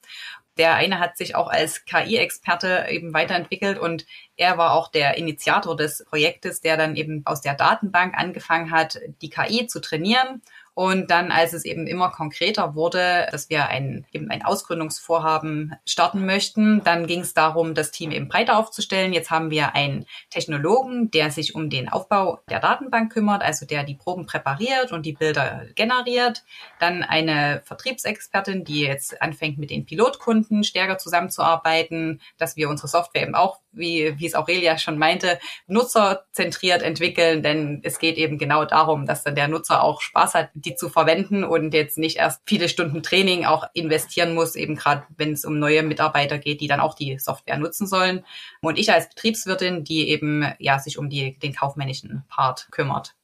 Der 0.58 0.76
eine 0.76 1.00
hat 1.00 1.18
sich 1.18 1.36
auch 1.36 1.50
als 1.50 1.84
KI-Experte 1.84 2.86
eben 2.90 3.14
weiterentwickelt 3.14 3.78
und 3.78 4.06
er 4.38 4.58
war 4.58 4.72
auch 4.72 4.90
der 4.90 5.18
Initiator 5.18 5.76
des 5.76 6.06
Projektes, 6.06 6.62
der 6.62 6.78
dann 6.78 6.96
eben 6.96 7.24
aus 7.26 7.42
der 7.42 7.56
Datenbank 7.56 8.18
angefangen 8.18 8.72
hat, 8.72 9.02
die 9.22 9.30
KI 9.30 9.68
zu 9.68 9.82
trainieren 9.82 10.42
und 10.76 11.10
dann, 11.10 11.32
als 11.32 11.54
es 11.54 11.64
eben 11.64 11.88
immer 11.88 12.12
konkreter 12.12 12.76
wurde, 12.76 13.28
dass 13.32 13.50
wir 13.50 13.70
ein, 13.70 14.06
eben 14.12 14.30
ein 14.30 14.44
Ausgründungsvorhaben 14.44 15.74
starten 15.86 16.26
möchten, 16.26 16.84
dann 16.84 17.08
ging 17.08 17.22
es 17.22 17.34
darum, 17.34 17.74
das 17.74 17.92
Team 17.92 18.12
eben 18.12 18.28
breiter 18.28 18.58
aufzustellen. 18.58 19.14
Jetzt 19.14 19.32
haben 19.32 19.52
wir 19.52 19.74
einen 19.74 20.06
Technologen, 20.30 21.10
der 21.12 21.32
sich 21.32 21.56
um 21.56 21.70
den 21.70 21.88
Aufbau 21.88 22.42
der 22.50 22.60
Datenbank 22.60 23.14
kümmert, 23.14 23.42
also 23.42 23.66
der 23.66 23.86
die 23.86 23.96
Proben 23.96 24.26
präpariert 24.26 24.92
und 24.92 25.06
die 25.06 25.14
Bilder 25.14 25.66
generiert. 25.76 26.44
Dann 26.80 27.04
eine 27.04 27.62
Vertriebsexpertin, 27.64 28.66
die 28.66 28.82
jetzt 28.82 29.22
anfängt, 29.22 29.58
mit 29.58 29.70
den 29.70 29.86
Pilotkunden 29.86 30.66
stärker 30.66 30.98
zusammenzuarbeiten, 30.98 32.20
dass 32.38 32.58
wir 32.58 32.68
unsere 32.68 32.90
Software 32.90 33.24
eben 33.24 33.36
auch 33.36 33.62
wie, 33.76 34.18
wie 34.18 34.26
es 34.26 34.36
Aurelia 34.36 34.78
schon 34.78 34.98
meinte, 34.98 35.40
nutzerzentriert 35.68 36.82
entwickeln, 36.82 37.44
denn 37.44 37.82
es 37.84 38.00
geht 38.00 38.18
eben 38.18 38.38
genau 38.38 38.66
darum, 38.66 39.06
dass 39.06 39.24
dann 39.24 39.36
der 39.36 39.48
Nutzer 39.48 39.84
auch 39.84 40.02
Spaß 40.02 40.34
hat, 40.34 40.50
die 40.54 40.76
zu 40.76 40.90
verwenden 40.90 41.44
und 41.44 41.74
jetzt 41.74 41.98
nicht 41.98 42.18
erst 42.18 42.42
viele 42.46 42.70
Stunden 42.70 43.04
Training 43.04 43.46
auch 43.46 43.68
investieren 43.74 44.34
muss, 44.34 44.56
eben 44.56 44.76
gerade 44.76 45.04
wenn 45.18 45.34
es 45.34 45.46
um 45.46 45.60
neue 45.60 45.84
Mitarbeiter 45.84 46.38
geht, 46.38 46.62
die 46.62 46.68
dann 46.68 46.80
auch 46.80 46.96
die 46.96 47.18
Software 47.20 47.58
nutzen 47.58 47.88
sollen. 47.88 48.26
Und 48.62 48.78
ich 48.80 48.92
als 48.92 49.10
Betriebswirtin, 49.10 49.84
die 49.84 50.10
eben 50.10 50.54
ja 50.60 50.80
sich 50.80 50.98
um 50.98 51.10
die, 51.10 51.38
den 51.40 51.54
kaufmännischen 51.54 52.24
Part 52.30 52.68
kümmert. 52.72 53.16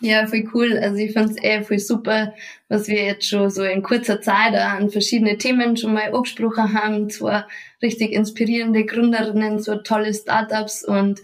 Ja, 0.00 0.26
voll 0.26 0.48
cool. 0.54 0.78
Also 0.78 0.96
ich 0.98 1.12
fand's 1.12 1.36
eh 1.42 1.62
voll 1.62 1.78
super, 1.78 2.32
was 2.68 2.86
wir 2.86 3.04
jetzt 3.04 3.26
schon 3.26 3.50
so 3.50 3.64
in 3.64 3.82
kurzer 3.82 4.20
Zeit 4.20 4.54
an 4.54 4.90
verschiedene 4.90 5.38
Themen 5.38 5.76
schon 5.76 5.92
mal 5.92 6.14
angesprochen 6.14 6.72
haben. 6.72 7.10
Zwar 7.10 7.48
richtig 7.82 8.12
inspirierende 8.12 8.84
Gründerinnen, 8.84 9.58
so 9.58 9.76
tolle 9.76 10.14
Startups 10.14 10.84
und 10.84 11.20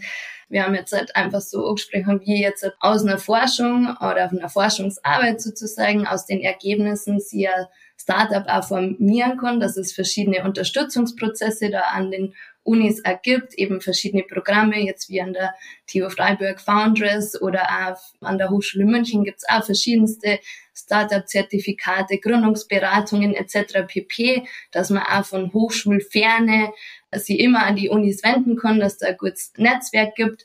wir 0.48 0.64
haben 0.64 0.74
jetzt 0.74 0.92
halt 0.92 1.16
einfach 1.16 1.40
so 1.40 1.66
angesprochen, 1.66 2.20
wie 2.24 2.40
jetzt 2.40 2.68
aus 2.80 3.04
einer 3.04 3.18
Forschung 3.18 3.96
oder 4.00 4.26
auf 4.26 4.32
einer 4.32 4.48
Forschungsarbeit 4.48 5.40
sozusagen, 5.40 6.06
aus 6.06 6.26
den 6.26 6.40
Ergebnissen 6.40 7.18
sie 7.18 7.48
ein 7.48 7.66
Startup 7.96 8.44
auch 8.46 8.64
formieren 8.64 9.38
kann, 9.38 9.60
dass 9.60 9.76
es 9.76 9.92
verschiedene 9.92 10.44
Unterstützungsprozesse 10.44 11.70
da 11.70 11.80
an 11.92 12.10
den 12.10 12.34
Unis 12.64 13.00
ergibt, 13.00 13.54
eben 13.54 13.80
verschiedene 13.80 14.25
Programme, 14.25 14.80
jetzt 14.80 15.09
wie 15.09 15.21
an 15.21 15.35
der 15.35 15.54
TU 15.87 16.09
Freiburg 16.09 16.61
Foundress 16.61 17.40
oder 17.40 17.62
auch 17.62 18.26
an 18.26 18.38
der 18.38 18.50
Hochschule 18.50 18.87
München 18.87 19.25
gibt's 19.25 19.49
auch 19.49 19.64
verschiedenste 19.64 20.40
Startup-Zertifikate, 20.75 22.18
Gründungsberatungen 22.18 23.35
etc. 23.35 23.87
pp, 23.87 24.47
dass 24.73 24.90
man 24.90 25.02
auch 25.04 25.25
von 25.25 25.52
Hochschulferne 25.52 26.73
sie 27.12 27.38
immer 27.38 27.64
an 27.64 27.76
die 27.76 27.88
Unis 27.88 28.25
wenden 28.25 28.56
kann, 28.56 28.80
dass 28.80 28.99
da 28.99 29.09
ein 29.09 29.16
gutes 29.16 29.52
Netzwerk 29.56 30.16
gibt. 30.16 30.44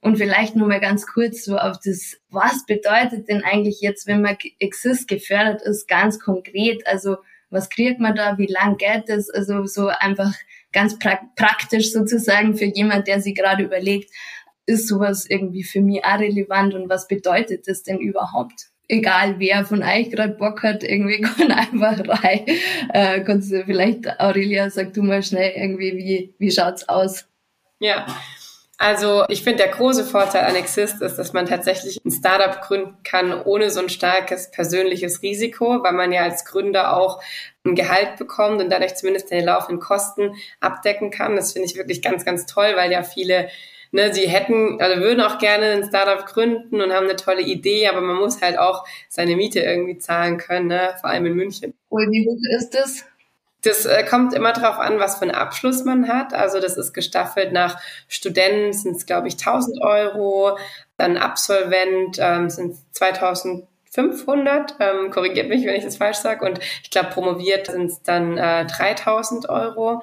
Und 0.00 0.16
vielleicht 0.16 0.54
nur 0.54 0.68
mal 0.68 0.80
ganz 0.80 1.06
kurz 1.06 1.44
so 1.44 1.58
auf 1.58 1.78
das, 1.84 2.18
was 2.30 2.64
bedeutet 2.66 3.28
denn 3.28 3.42
eigentlich 3.42 3.80
jetzt, 3.80 4.06
wenn 4.06 4.22
man 4.22 4.36
Exist 4.60 5.08
gefördert 5.08 5.60
ist, 5.62 5.88
ganz 5.88 6.20
konkret? 6.20 6.86
Also 6.86 7.16
was 7.50 7.68
kriegt 7.68 7.98
man 7.98 8.14
da, 8.14 8.38
wie 8.38 8.46
lang 8.46 8.76
geht 8.76 9.08
das? 9.08 9.28
Also 9.28 9.64
so 9.66 9.88
einfach 9.88 10.34
ganz 10.72 10.98
pra 10.98 11.20
praktisch 11.36 11.92
sozusagen 11.92 12.56
für 12.56 12.66
jemand, 12.66 13.06
der 13.06 13.20
sich 13.20 13.34
gerade 13.34 13.62
überlegt, 13.64 14.10
ist 14.66 14.88
sowas 14.88 15.26
irgendwie 15.28 15.64
für 15.64 15.80
mich 15.80 16.04
auch 16.04 16.18
relevant 16.18 16.74
und 16.74 16.88
was 16.88 17.08
bedeutet 17.08 17.66
das 17.66 17.82
denn 17.82 17.98
überhaupt? 17.98 18.68
Egal 18.86 19.38
wer 19.38 19.64
von 19.64 19.82
euch 19.82 20.10
gerade 20.10 20.34
Bock 20.34 20.62
hat, 20.62 20.82
irgendwie 20.82 21.20
kann 21.22 21.52
einfach 21.52 21.98
rein. 22.22 22.44
Äh, 22.92 23.20
kannst 23.20 23.50
du 23.50 23.64
vielleicht, 23.64 24.20
Aurelia, 24.20 24.70
sag 24.70 24.92
du 24.94 25.02
mal 25.02 25.22
schnell 25.22 25.52
irgendwie, 25.56 25.96
wie, 25.96 26.34
wie 26.38 26.50
schaut's 26.50 26.88
aus? 26.88 27.26
Ja, 27.80 28.06
also 28.78 29.24
ich 29.28 29.42
finde, 29.42 29.64
der 29.64 29.72
große 29.72 30.04
Vorteil 30.04 30.44
an 30.44 30.54
Exist 30.54 31.02
ist, 31.02 31.16
dass 31.16 31.32
man 31.32 31.46
tatsächlich 31.46 32.00
ein 32.04 32.12
Startup 32.12 32.60
gründen 32.62 32.96
kann 33.02 33.42
ohne 33.42 33.70
so 33.70 33.80
ein 33.80 33.88
starkes 33.88 34.52
persönliches 34.52 35.20
Risiko, 35.20 35.82
weil 35.82 35.92
man 35.92 36.12
ja 36.12 36.22
als 36.22 36.44
Gründer 36.44 36.96
auch 36.96 37.20
ein 37.64 37.74
Gehalt 37.74 38.16
bekommt 38.16 38.62
und 38.62 38.70
dadurch 38.70 38.94
zumindest 38.94 39.32
den 39.32 39.44
laufenden 39.44 39.80
Kosten 39.80 40.36
abdecken 40.60 41.10
kann. 41.10 41.34
Das 41.34 41.52
finde 41.52 41.66
ich 41.66 41.76
wirklich 41.76 42.02
ganz, 42.02 42.24
ganz 42.24 42.46
toll, 42.46 42.72
weil 42.76 42.92
ja 42.92 43.02
viele 43.02 43.48
Ne, 43.90 44.12
sie 44.12 44.28
hätten, 44.28 44.82
also 44.82 45.00
würden 45.00 45.22
auch 45.22 45.38
gerne 45.38 45.72
ein 45.72 45.88
Startup 45.88 46.26
gründen 46.26 46.82
und 46.82 46.92
haben 46.92 47.06
eine 47.06 47.16
tolle 47.16 47.40
Idee, 47.40 47.88
aber 47.88 48.02
man 48.02 48.16
muss 48.16 48.42
halt 48.42 48.58
auch 48.58 48.84
seine 49.08 49.34
Miete 49.34 49.60
irgendwie 49.60 49.96
zahlen 49.96 50.36
können, 50.36 50.66
ne? 50.66 50.94
vor 51.00 51.08
allem 51.08 51.24
in 51.24 51.32
München. 51.34 51.72
Und 51.88 52.10
wie 52.10 52.28
hoch 52.28 52.36
ist 52.58 52.74
das? 52.74 53.06
Das 53.62 53.86
äh, 53.86 54.04
kommt 54.04 54.34
immer 54.34 54.52
darauf 54.52 54.78
an, 54.78 55.00
was 55.00 55.16
für 55.16 55.22
einen 55.22 55.32
Abschluss 55.32 55.84
man 55.84 56.08
hat. 56.08 56.32
Also 56.32 56.60
das 56.60 56.76
ist 56.76 56.92
gestaffelt 56.92 57.52
nach 57.52 57.80
Studenten 58.06 58.72
sind 58.72 58.96
es, 58.96 59.06
glaube 59.06 59.28
ich, 59.28 59.34
1000 59.34 59.82
Euro, 59.82 60.58
dann 60.96 61.16
Absolvent 61.16 62.18
ähm, 62.20 62.50
sind 62.50 62.76
2500, 62.92 64.76
ähm, 64.78 65.10
korrigiert 65.10 65.48
mich, 65.48 65.66
wenn 65.66 65.74
ich 65.74 65.84
das 65.84 65.96
falsch 65.96 66.18
sage. 66.18 66.44
Und 66.46 66.60
ich 66.82 66.90
glaube, 66.90 67.10
promoviert 67.10 67.66
sind 67.66 67.86
es 67.86 68.02
dann 68.02 68.38
äh, 68.38 68.64
3000 68.66 69.48
Euro. 69.48 70.02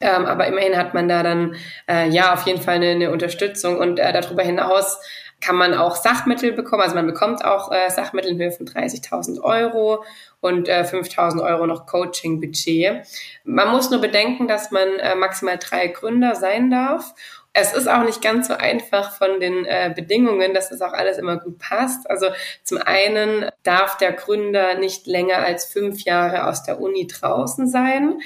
Ähm, 0.00 0.26
aber 0.26 0.46
immerhin 0.48 0.76
hat 0.76 0.94
man 0.94 1.08
da 1.08 1.22
dann 1.22 1.54
äh, 1.88 2.08
ja 2.08 2.32
auf 2.32 2.46
jeden 2.46 2.60
Fall 2.60 2.76
eine, 2.76 2.90
eine 2.90 3.12
Unterstützung. 3.12 3.78
Und 3.78 4.00
äh, 4.00 4.12
darüber 4.12 4.42
hinaus 4.42 4.98
kann 5.46 5.56
man 5.56 5.74
auch 5.74 5.94
Sachmittel 5.94 6.52
bekommen. 6.52 6.82
Also 6.82 6.96
man 6.96 7.06
bekommt 7.06 7.44
auch 7.44 7.70
äh, 7.70 7.88
Sachmittel 7.88 8.32
in 8.32 8.38
Höhe 8.38 8.50
von 8.50 8.66
30.000 8.66 9.40
Euro 9.42 10.02
und 10.40 10.68
äh, 10.68 10.82
5.000 10.82 11.40
Euro 11.40 11.68
noch 11.68 11.86
Coaching-Budget. 11.86 13.06
Man 13.44 13.70
muss 13.70 13.90
nur 13.90 14.00
bedenken, 14.00 14.48
dass 14.48 14.72
man 14.72 14.88
äh, 14.98 15.14
maximal 15.14 15.56
drei 15.58 15.86
Gründer 15.86 16.34
sein 16.34 16.70
darf. 16.70 17.14
Es 17.52 17.72
ist 17.72 17.88
auch 17.88 18.02
nicht 18.02 18.20
ganz 18.20 18.48
so 18.48 18.54
einfach 18.54 19.16
von 19.16 19.38
den 19.38 19.64
äh, 19.66 19.92
Bedingungen, 19.94 20.52
dass 20.52 20.68
das 20.68 20.82
auch 20.82 20.92
alles 20.92 21.16
immer 21.16 21.38
gut 21.38 21.58
passt. 21.58 22.10
Also 22.10 22.26
zum 22.64 22.78
einen 22.78 23.48
darf 23.62 23.96
der 23.98 24.12
Gründer 24.12 24.74
nicht 24.74 25.06
länger 25.06 25.38
als 25.38 25.64
fünf 25.66 26.02
Jahre 26.02 26.48
aus 26.48 26.64
der 26.64 26.80
Uni 26.80 27.06
draußen 27.06 27.68
sein. 27.68 28.18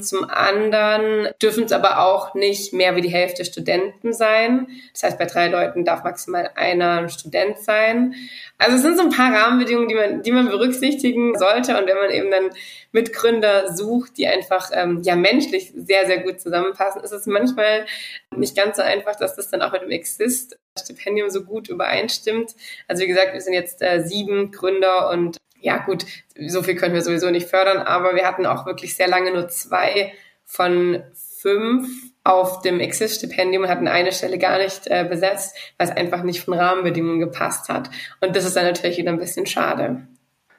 Zum 0.00 0.24
anderen 0.28 1.28
dürfen 1.40 1.64
es 1.64 1.72
aber 1.72 2.00
auch 2.00 2.34
nicht 2.34 2.72
mehr 2.72 2.96
wie 2.96 3.00
die 3.00 3.12
Hälfte 3.12 3.44
Studenten 3.44 4.12
sein. 4.12 4.66
Das 4.92 5.04
heißt, 5.04 5.18
bei 5.18 5.26
drei 5.26 5.46
Leuten 5.46 5.84
darf 5.84 6.02
maximal 6.02 6.50
einer 6.56 7.02
ein 7.02 7.08
Student 7.08 7.58
sein. 7.58 8.16
Also 8.58 8.74
es 8.74 8.82
sind 8.82 8.96
so 8.96 9.04
ein 9.04 9.10
paar 9.10 9.32
Rahmenbedingungen, 9.32 9.88
die 9.88 9.94
man, 9.94 10.22
die 10.22 10.32
man 10.32 10.48
berücksichtigen 10.48 11.38
sollte. 11.38 11.78
Und 11.78 11.86
wenn 11.86 11.96
man 11.96 12.10
eben 12.10 12.28
dann 12.32 12.50
Mitgründer 12.90 13.72
sucht, 13.72 14.18
die 14.18 14.26
einfach 14.26 14.72
ähm, 14.72 15.02
ja 15.04 15.14
menschlich 15.14 15.72
sehr, 15.76 16.06
sehr 16.06 16.24
gut 16.24 16.40
zusammenpassen, 16.40 17.00
ist 17.00 17.12
es 17.12 17.26
manchmal 17.26 17.86
nicht 18.34 18.56
ganz 18.56 18.78
so 18.78 18.82
einfach, 18.82 19.14
dass 19.14 19.36
das 19.36 19.48
dann 19.48 19.62
auch 19.62 19.70
mit 19.70 19.82
dem 19.82 19.90
Exist-Stipendium 19.92 21.30
so 21.30 21.44
gut 21.44 21.68
übereinstimmt. 21.68 22.56
Also 22.88 23.04
wie 23.04 23.08
gesagt, 23.08 23.32
wir 23.32 23.40
sind 23.40 23.54
jetzt 23.54 23.80
äh, 23.80 24.02
sieben 24.04 24.50
Gründer 24.50 25.10
und 25.10 25.36
ja 25.64 25.78
gut, 25.78 26.04
so 26.46 26.62
viel 26.62 26.76
können 26.76 26.94
wir 26.94 27.02
sowieso 27.02 27.30
nicht 27.30 27.48
fördern, 27.48 27.78
aber 27.78 28.14
wir 28.14 28.26
hatten 28.26 28.44
auch 28.44 28.66
wirklich 28.66 28.96
sehr 28.96 29.08
lange 29.08 29.32
nur 29.32 29.48
zwei 29.48 30.12
von 30.44 31.02
fünf 31.14 31.88
auf 32.22 32.60
dem 32.60 32.80
Exist-Stipendium 32.80 33.64
und 33.64 33.70
hatten 33.70 33.88
eine 33.88 34.12
Stelle 34.12 34.38
gar 34.38 34.58
nicht 34.58 34.86
äh, 34.86 35.06
besetzt, 35.08 35.56
weil 35.78 35.88
es 35.88 35.96
einfach 35.96 36.22
nicht 36.22 36.42
von 36.42 36.54
Rahmenbedingungen 36.54 37.18
gepasst 37.18 37.68
hat. 37.68 37.90
Und 38.20 38.36
das 38.36 38.44
ist 38.44 38.56
dann 38.56 38.64
natürlich 38.64 38.98
wieder 38.98 39.10
ein 39.10 39.18
bisschen 39.18 39.46
schade. 39.46 40.06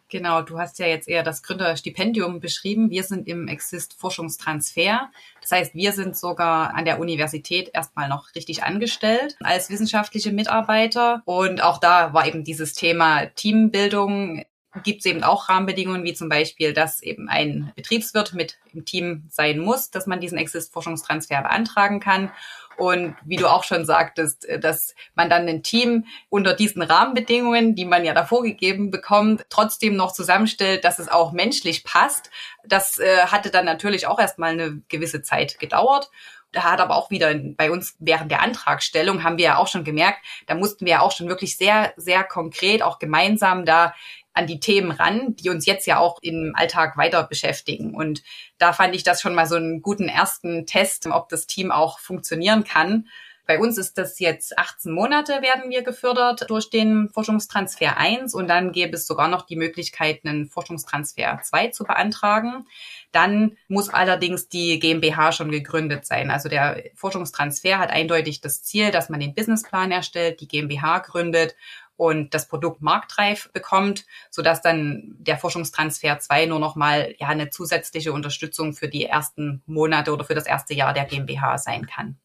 Genau, 0.09 0.43
du 0.43 0.59
hast 0.59 0.77
ja 0.77 0.85
jetzt 0.85 1.07
eher 1.07 1.23
das 1.23 1.41
Gründerstipendium 1.41 2.39
beschrieben. 2.39 2.91
Wir 2.91 3.03
sind 3.03 3.27
im 3.27 3.47
Exist 3.47 3.95
Forschungstransfer. 3.99 5.09
Das 5.41 5.51
heißt, 5.51 5.73
wir 5.73 5.91
sind 5.93 6.15
sogar 6.15 6.75
an 6.75 6.85
der 6.85 6.99
Universität 6.99 7.71
erstmal 7.73 8.07
noch 8.07 8.35
richtig 8.35 8.63
angestellt 8.63 9.35
als 9.41 9.69
wissenschaftliche 9.71 10.31
Mitarbeiter. 10.31 11.23
Und 11.25 11.63
auch 11.63 11.79
da 11.79 12.13
war 12.13 12.27
eben 12.27 12.43
dieses 12.43 12.73
Thema 12.73 13.25
Teambildung 13.25 14.45
gibt 14.83 14.99
es 14.99 15.05
eben 15.05 15.23
auch 15.23 15.49
Rahmenbedingungen, 15.49 16.03
wie 16.03 16.13
zum 16.13 16.29
Beispiel, 16.29 16.73
dass 16.73 17.01
eben 17.01 17.29
ein 17.29 17.71
Betriebswirt 17.75 18.33
mit 18.33 18.57
im 18.73 18.85
Team 18.85 19.25
sein 19.29 19.59
muss, 19.59 19.91
dass 19.91 20.07
man 20.07 20.19
diesen 20.19 20.37
Exist-Forschungstransfer 20.37 21.41
beantragen 21.41 21.99
kann. 21.99 22.31
Und 22.77 23.15
wie 23.23 23.37
du 23.37 23.47
auch 23.47 23.63
schon 23.63 23.85
sagtest, 23.85 24.45
äh, 24.45 24.59
dass 24.59 24.95
man 25.15 25.29
dann 25.29 25.47
ein 25.47 25.63
Team 25.63 26.05
unter 26.29 26.53
diesen 26.53 26.81
Rahmenbedingungen, 26.81 27.75
die 27.75 27.85
man 27.85 28.03
ja 28.03 28.13
davor 28.13 28.43
gegeben 28.43 28.91
bekommt, 28.91 29.45
trotzdem 29.49 29.95
noch 29.95 30.11
zusammenstellt, 30.11 30.83
dass 30.83 30.99
es 30.99 31.07
auch 31.07 31.31
menschlich 31.31 31.83
passt. 31.83 32.29
Das 32.65 32.99
äh, 32.99 33.27
hatte 33.27 33.49
dann 33.49 33.65
natürlich 33.65 34.07
auch 34.07 34.19
erstmal 34.19 34.51
eine 34.51 34.81
gewisse 34.89 35.21
Zeit 35.21 35.59
gedauert. 35.59 36.09
Hat 36.63 36.79
aber 36.79 36.95
auch 36.95 37.09
wieder 37.09 37.33
bei 37.33 37.71
uns 37.71 37.95
während 37.99 38.31
der 38.31 38.41
Antragstellung 38.41 39.23
haben 39.23 39.37
wir 39.37 39.45
ja 39.45 39.57
auch 39.57 39.67
schon 39.67 39.83
gemerkt, 39.83 40.19
da 40.47 40.55
mussten 40.55 40.85
wir 40.85 40.93
ja 40.93 40.99
auch 41.01 41.11
schon 41.11 41.27
wirklich 41.27 41.57
sehr, 41.57 41.93
sehr 41.97 42.23
konkret 42.23 42.81
auch 42.81 42.99
gemeinsam 42.99 43.65
da 43.65 43.93
an 44.35 44.47
die 44.47 44.59
Themen 44.59 44.91
ran, 44.91 45.35
die 45.37 45.49
uns 45.49 45.65
jetzt 45.65 45.87
ja 45.87 45.97
auch 45.97 46.19
im 46.21 46.53
Alltag 46.55 46.97
weiter 46.97 47.23
beschäftigen. 47.23 47.95
Und 47.95 48.21
da 48.57 48.73
fand 48.73 48.93
ich 48.93 49.03
das 49.03 49.21
schon 49.21 49.33
mal 49.33 49.47
so 49.47 49.55
einen 49.55 49.81
guten 49.81 50.09
ersten 50.09 50.65
Test, 50.65 51.07
ob 51.07 51.29
das 51.29 51.47
Team 51.47 51.71
auch 51.71 51.99
funktionieren 51.99 52.65
kann. 52.65 53.07
Bei 53.47 53.59
uns 53.59 53.77
ist 53.77 53.97
das 53.99 54.19
jetzt 54.19 54.57
18 54.57 54.91
Monate 54.91 55.41
werden 55.43 55.69
wir 55.69 55.83
gefördert 55.83 56.49
durch 56.49 56.71
den 56.71 57.09
Forschungstransfer 57.09 57.97
1 57.97 58.33
und 58.33 58.47
dann 58.47 58.71
gäbe 58.71 58.95
es 58.95 59.05
sogar 59.05 59.27
noch 59.27 59.43
die 59.43 59.55
Möglichkeit, 59.55 60.21
einen 60.25 60.47
Forschungstransfer 60.47 61.39
2 61.43 61.67
zu 61.67 61.83
beantragen. 61.83 62.65
Dann 63.11 63.57
muss 63.67 63.89
allerdings 63.89 64.49
die 64.49 64.79
GmbH 64.79 65.31
schon 65.31 65.51
gegründet 65.51 66.07
sein. 66.07 66.31
Also 66.31 66.49
der 66.49 66.83
Forschungstransfer 66.95 67.77
hat 67.77 67.91
eindeutig 67.91 68.41
das 68.41 68.63
Ziel, 68.63 68.89
dass 68.89 69.09
man 69.09 69.19
den 69.19 69.35
Businessplan 69.35 69.91
erstellt, 69.91 70.41
die 70.41 70.47
GmbH 70.47 70.99
gründet 70.99 71.55
und 71.97 72.33
das 72.33 72.47
Produkt 72.47 72.81
marktreif 72.81 73.51
bekommt, 73.53 74.05
sodass 74.31 74.61
dann 74.61 75.15
der 75.19 75.37
Forschungstransfer 75.37 76.19
2 76.19 76.47
nur 76.47 76.59
noch 76.59 76.75
mal 76.75 77.13
ja 77.19 77.27
eine 77.27 77.51
zusätzliche 77.51 78.11
Unterstützung 78.11 78.73
für 78.73 78.87
die 78.87 79.05
ersten 79.05 79.61
Monate 79.67 80.11
oder 80.11 80.25
für 80.25 80.35
das 80.35 80.47
erste 80.47 80.73
Jahr 80.73 80.93
der 80.93 81.05
GmbH 81.05 81.59
sein 81.59 81.85
kann. 81.85 82.17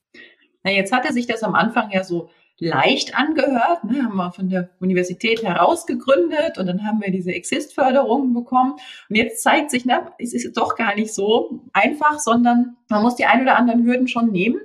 Na, 0.63 0.71
jetzt 0.71 0.93
hatte 0.93 1.13
sich 1.13 1.27
das 1.27 1.43
am 1.43 1.55
Anfang 1.55 1.91
ja 1.91 2.05
so 2.05 2.31
leicht 2.61 3.17
angehört. 3.17 3.85
Ne, 3.85 4.05
haben 4.05 4.17
wir 4.17 4.33
von 4.33 4.49
der 4.49 4.71
Universität 4.79 5.43
heraus 5.43 5.87
gegründet 5.87 6.59
und 6.59 6.67
dann 6.67 6.87
haben 6.87 7.01
wir 7.01 7.11
diese 7.11 7.33
Exist-Förderung 7.33 8.35
bekommen. 8.35 8.75
Und 9.09 9.17
jetzt 9.17 9.43
zeigt 9.43 9.71
sich, 9.71 9.85
ne, 9.87 10.13
es 10.19 10.35
ist 10.35 10.57
doch 10.57 10.77
gar 10.77 10.95
nicht 10.95 11.13
so 11.13 11.63
einfach, 11.73 12.19
sondern 12.21 12.77
man 12.89 13.03
muss 13.03 13.17
die 13.17 13.25
ein 13.25 13.43
oder 13.43 13.57
anderen 13.57 13.85
Hürden 13.85 14.09
schon 14.09 14.31
nehmen. 14.31 14.61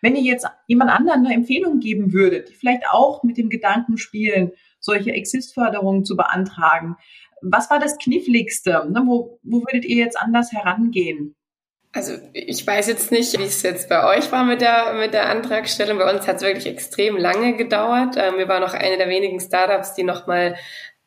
Wenn 0.00 0.16
ihr 0.16 0.22
jetzt 0.22 0.46
jemand 0.66 0.90
anderen 0.90 1.26
eine 1.26 1.34
Empfehlung 1.34 1.80
geben 1.80 2.12
würdet, 2.12 2.48
die 2.48 2.54
vielleicht 2.54 2.88
auch 2.88 3.22
mit 3.22 3.36
dem 3.36 3.50
Gedanken 3.50 3.98
spielen, 3.98 4.52
solche 4.78 5.12
Exist-Förderungen 5.12 6.04
zu 6.04 6.16
beantragen, 6.16 6.96
was 7.42 7.70
war 7.70 7.78
das 7.78 7.98
Kniffligste? 7.98 8.86
Ne? 8.90 9.02
Wo, 9.04 9.38
wo 9.42 9.60
würdet 9.60 9.84
ihr 9.84 9.96
jetzt 9.96 10.18
anders 10.18 10.52
herangehen? 10.52 11.34
Also 11.92 12.12
ich 12.32 12.64
weiß 12.64 12.86
jetzt 12.86 13.10
nicht, 13.10 13.36
wie 13.38 13.44
es 13.44 13.62
jetzt 13.62 13.88
bei 13.88 14.04
euch 14.16 14.30
war 14.30 14.44
mit 14.44 14.60
der, 14.60 14.92
mit 14.92 15.12
der 15.12 15.28
Antragstellung. 15.28 15.98
Bei 15.98 16.12
uns 16.14 16.28
hat 16.28 16.36
es 16.36 16.42
wirklich 16.42 16.66
extrem 16.66 17.16
lange 17.16 17.56
gedauert. 17.56 18.16
Ähm, 18.16 18.38
wir 18.38 18.46
waren 18.46 18.62
noch 18.62 18.74
eine 18.74 18.96
der 18.96 19.08
wenigen 19.08 19.40
Startups, 19.40 19.94
die 19.94 20.04
nochmal 20.04 20.56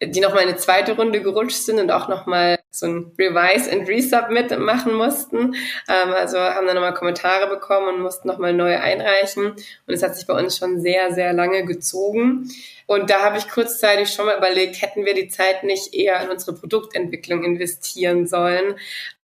die 0.02 0.20
noch 0.20 0.34
mal 0.34 0.42
eine 0.42 0.56
zweite 0.56 0.96
Runde 0.96 1.22
gerutscht 1.22 1.64
sind 1.64 1.80
und 1.80 1.92
auch 1.92 2.08
noch 2.08 2.26
mal 2.26 2.60
so 2.72 2.88
ein 2.88 3.12
Revise 3.18 3.72
and 3.72 3.88
Resubmit 3.88 4.58
machen 4.60 4.94
mussten. 4.96 5.56
Ähm, 5.88 6.14
also 6.14 6.40
haben 6.40 6.66
dann 6.66 6.76
nochmal 6.76 6.94
Kommentare 6.94 7.48
bekommen 7.48 7.96
und 7.96 8.02
mussten 8.02 8.28
nochmal 8.28 8.54
neu 8.54 8.78
einreichen. 8.78 9.52
Und 9.52 9.94
es 9.94 10.04
hat 10.04 10.16
sich 10.16 10.26
bei 10.26 10.34
uns 10.34 10.58
schon 10.58 10.82
sehr, 10.82 11.14
sehr 11.14 11.34
lange 11.34 11.66
gezogen. 11.66 12.50
Und 12.86 13.10
da 13.10 13.24
habe 13.24 13.38
ich 13.38 13.50
kurzzeitig 13.50 14.10
schon 14.10 14.26
mal 14.26 14.38
überlegt, 14.38 14.82
hätten 14.82 15.06
wir 15.06 15.14
die 15.14 15.30
Zeit 15.30 15.64
nicht 15.64 15.94
eher 15.94 16.22
in 16.22 16.30
unsere 16.30 16.54
Produktentwicklung 16.54 17.44
investieren 17.44 18.28
sollen, 18.28 18.76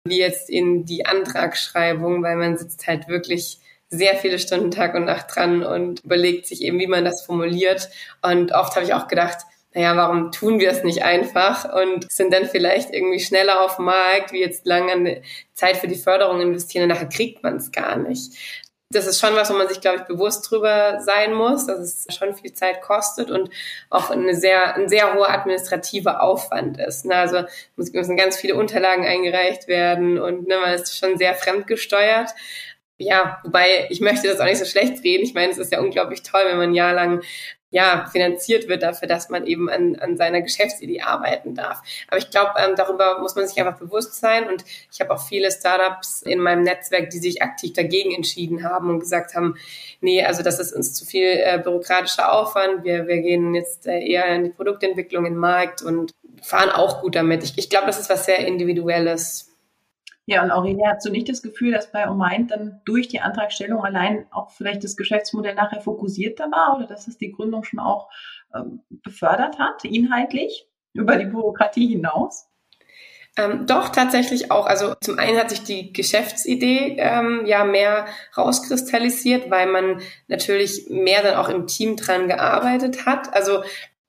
wie 0.04 0.18
jetzt 0.18 0.48
in 0.48 0.84
die 0.84 1.06
Antragsschreibung, 1.06 2.22
weil 2.22 2.36
man 2.36 2.56
sitzt 2.56 2.86
halt 2.86 3.08
wirklich 3.08 3.58
sehr 3.90 4.14
viele 4.16 4.38
Stunden 4.38 4.70
Tag 4.70 4.94
und 4.94 5.04
Nacht 5.04 5.34
dran 5.34 5.62
und 5.64 6.04
überlegt 6.04 6.46
sich 6.46 6.62
eben, 6.62 6.78
wie 6.78 6.86
man 6.86 7.04
das 7.04 7.24
formuliert. 7.24 7.90
Und 8.22 8.52
oft 8.52 8.76
habe 8.76 8.86
ich 8.86 8.94
auch 8.94 9.08
gedacht, 9.08 9.38
naja, 9.74 9.96
warum 9.96 10.32
tun 10.32 10.58
wir 10.58 10.70
es 10.70 10.82
nicht 10.82 11.04
einfach 11.04 11.72
und 11.72 12.10
sind 12.10 12.32
dann 12.32 12.46
vielleicht 12.46 12.92
irgendwie 12.92 13.20
schneller 13.20 13.64
auf 13.64 13.76
dem 13.76 13.84
Markt, 13.86 14.32
wie 14.32 14.40
jetzt 14.40 14.66
lange 14.66 15.22
Zeit 15.54 15.76
für 15.76 15.86
die 15.88 15.96
Förderung 15.96 16.40
investieren 16.40 16.84
und 16.84 16.88
nachher 16.88 17.08
kriegt 17.08 17.42
man 17.42 17.56
es 17.56 17.70
gar 17.70 17.96
nicht. 17.96 18.32
Das 18.92 19.06
ist 19.06 19.20
schon 19.20 19.36
was, 19.36 19.50
wo 19.50 19.54
man 19.54 19.68
sich, 19.68 19.80
glaube 19.80 19.98
ich, 19.98 20.02
bewusst 20.04 20.50
drüber 20.50 21.00
sein 21.00 21.32
muss, 21.32 21.66
dass 21.66 21.78
es 21.78 22.16
schon 22.16 22.34
viel 22.34 22.52
Zeit 22.52 22.82
kostet 22.82 23.30
und 23.30 23.48
auch 23.88 24.10
eine 24.10 24.34
sehr, 24.34 24.74
ein 24.74 24.88
sehr 24.88 25.14
hoher 25.14 25.30
administrativer 25.30 26.22
Aufwand 26.22 26.78
ist. 26.78 27.04
Ne? 27.04 27.14
Also 27.14 27.44
müssen 27.76 28.16
ganz 28.16 28.36
viele 28.36 28.56
Unterlagen 28.56 29.06
eingereicht 29.06 29.68
werden 29.68 30.18
und 30.18 30.48
ne, 30.48 30.58
man 30.58 30.74
ist 30.74 30.98
schon 30.98 31.18
sehr 31.18 31.34
fremdgesteuert 31.34 32.30
ja, 33.00 33.40
wobei 33.44 33.86
ich 33.88 34.00
möchte 34.00 34.28
das 34.28 34.40
auch 34.40 34.44
nicht 34.44 34.58
so 34.58 34.66
schlecht 34.66 35.02
reden. 35.02 35.24
Ich 35.24 35.32
meine, 35.32 35.50
es 35.50 35.58
ist 35.58 35.72
ja 35.72 35.80
unglaublich 35.80 36.22
toll, 36.22 36.42
wenn 36.44 36.58
man 36.58 36.70
ein 36.70 36.74
Jahr 36.74 36.92
lang 36.92 37.22
ja, 37.70 38.08
finanziert 38.10 38.68
wird 38.68 38.82
dafür, 38.82 39.06
dass 39.06 39.28
man 39.28 39.46
eben 39.46 39.70
an, 39.70 39.96
an 39.96 40.16
seiner 40.16 40.42
Geschäftsidee 40.42 41.02
arbeiten 41.02 41.54
darf. 41.54 41.80
Aber 42.08 42.18
ich 42.18 42.30
glaube, 42.30 42.52
ähm, 42.58 42.74
darüber 42.76 43.20
muss 43.20 43.36
man 43.36 43.46
sich 43.46 43.58
einfach 43.60 43.78
bewusst 43.78 44.14
sein. 44.14 44.48
Und 44.48 44.64
ich 44.92 45.00
habe 45.00 45.12
auch 45.12 45.24
viele 45.24 45.50
Startups 45.52 46.22
in 46.22 46.40
meinem 46.40 46.62
Netzwerk, 46.62 47.10
die 47.10 47.18
sich 47.18 47.42
aktiv 47.42 47.72
dagegen 47.72 48.12
entschieden 48.12 48.64
haben 48.64 48.90
und 48.90 49.00
gesagt 49.00 49.34
haben, 49.34 49.56
nee, 50.00 50.24
also 50.24 50.42
das 50.42 50.58
ist 50.58 50.72
uns 50.72 50.94
zu 50.94 51.04
viel 51.04 51.28
äh, 51.28 51.60
bürokratischer 51.62 52.32
Aufwand. 52.32 52.84
Wir, 52.84 53.06
wir 53.06 53.18
gehen 53.18 53.54
jetzt 53.54 53.86
äh, 53.86 54.00
eher 54.00 54.26
in 54.34 54.44
die 54.44 54.50
Produktentwicklung, 54.50 55.24
in 55.24 55.34
den 55.34 55.40
Markt 55.40 55.82
und 55.82 56.12
fahren 56.42 56.70
auch 56.70 57.02
gut 57.02 57.14
damit. 57.14 57.44
Ich, 57.44 57.56
ich 57.56 57.70
glaube, 57.70 57.86
das 57.86 58.00
ist 58.00 58.10
was 58.10 58.24
sehr 58.24 58.38
Individuelles. 58.46 59.49
Ja, 60.26 60.42
und 60.42 60.50
Aurelia, 60.50 60.92
hast 60.94 61.06
du 61.06 61.10
nicht 61.10 61.28
das 61.28 61.42
Gefühl, 61.42 61.72
dass 61.72 61.90
bei 61.90 62.08
Omind 62.08 62.50
dann 62.50 62.80
durch 62.84 63.08
die 63.08 63.20
Antragstellung 63.20 63.82
allein 63.84 64.26
auch 64.30 64.50
vielleicht 64.50 64.84
das 64.84 64.96
Geschäftsmodell 64.96 65.54
nachher 65.54 65.80
fokussierter 65.80 66.44
war 66.50 66.76
oder 66.76 66.86
dass 66.86 67.08
es 67.08 67.18
die 67.18 67.32
Gründung 67.32 67.64
schon 67.64 67.80
auch 67.80 68.08
ähm, 68.54 68.80
befördert 68.90 69.58
hat, 69.58 69.84
inhaltlich, 69.84 70.66
über 70.92 71.16
die 71.16 71.26
Bürokratie 71.26 71.88
hinaus? 71.88 72.50
Ähm, 73.36 73.66
doch, 73.66 73.90
tatsächlich 73.90 74.50
auch. 74.50 74.66
Also 74.66 74.94
zum 75.00 75.18
einen 75.18 75.38
hat 75.38 75.50
sich 75.50 75.62
die 75.62 75.92
Geschäftsidee 75.92 76.96
ähm, 76.98 77.46
ja 77.46 77.64
mehr 77.64 78.06
rauskristallisiert, 78.36 79.50
weil 79.50 79.66
man 79.66 80.00
natürlich 80.26 80.86
mehr 80.90 81.22
dann 81.22 81.36
auch 81.36 81.48
im 81.48 81.66
Team 81.66 81.96
dran 81.96 82.28
gearbeitet 82.28 83.06
hat. 83.06 83.32
Also 83.32 83.62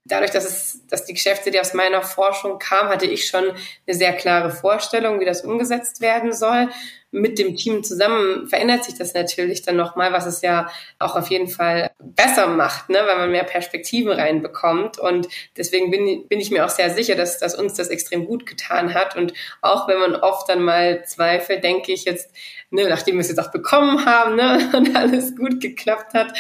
dadurch, 0.06 0.32
dass 0.32 0.46
es, 0.46 0.88
dass 0.88 1.06
die 1.06 1.14
Geschäftsidee 1.14 1.60
aus 1.60 1.74
meiner 1.74 2.02
Forschung 2.02 2.58
kam, 2.60 2.90
hatte 2.90 3.06
ich 3.06 3.28
schon 3.28 3.46
eine 3.46 3.96
sehr 3.96 4.14
klare 4.14 4.52
Vorstellung, 4.52 5.20
wie 5.20 5.26
das 5.26 5.42
umgesetzt 5.42 6.02
werden 6.02 6.34
soll. 6.34 6.70
Mit 7.14 7.38
dem 7.38 7.58
Team 7.58 7.84
zusammen 7.84 8.48
verändert 8.48 8.86
sich 8.86 8.98
das 8.98 9.14
natürlich 9.14 9.64
dann 9.64 9.76
nochmal, 9.76 10.14
was 10.14 10.26
es 10.26 10.42
ja 10.42 10.72
auch 10.98 11.16
auf 11.18 11.30
jeden 11.30 11.50
Fall 11.50 11.92
besser 12.00 12.48
macht, 12.48 12.90
ne, 12.90 13.00
weil 13.06 13.18
man 13.18 13.32
mehr 13.32 13.44
Perspektiven 13.44 14.14
reinbekommt. 14.14 14.98
Und 14.98 15.28
deswegen 15.58 15.92
bin, 15.92 16.28
bin 16.30 16.40
ich 16.40 16.52
mir 16.52 16.66
auch 16.66 16.70
sehr 16.70 16.90
sicher, 16.90 17.16
dass, 17.16 17.38
dass 17.38 17.54
uns 17.54 17.74
das 17.74 17.90
extrem 17.90 18.26
gut 18.26 18.46
getan 18.46 18.94
hat. 18.94 19.18
Und 19.18 19.34
auch 19.62 19.90
wenn 19.90 20.00
man 20.00 20.16
oft 20.16 20.48
dann 20.48 20.64
mal 20.64 21.04
zweifelt, 21.04 21.64
denke 21.66 21.92
ich 21.92 22.06
jetzt, 22.06 22.34
ne, 22.72 22.90
nachdem 22.90 23.16
wir 23.16 23.22
es 23.22 23.28
jetzt 23.28 23.40
auch 23.40 23.52
bekommen 23.52 24.06
haben 24.06 24.36
ne, 24.36 24.72
und 24.76 24.96
alles 24.96 25.36
gut 25.36 25.62
geklappt 25.62 26.14
hat, 26.14 26.34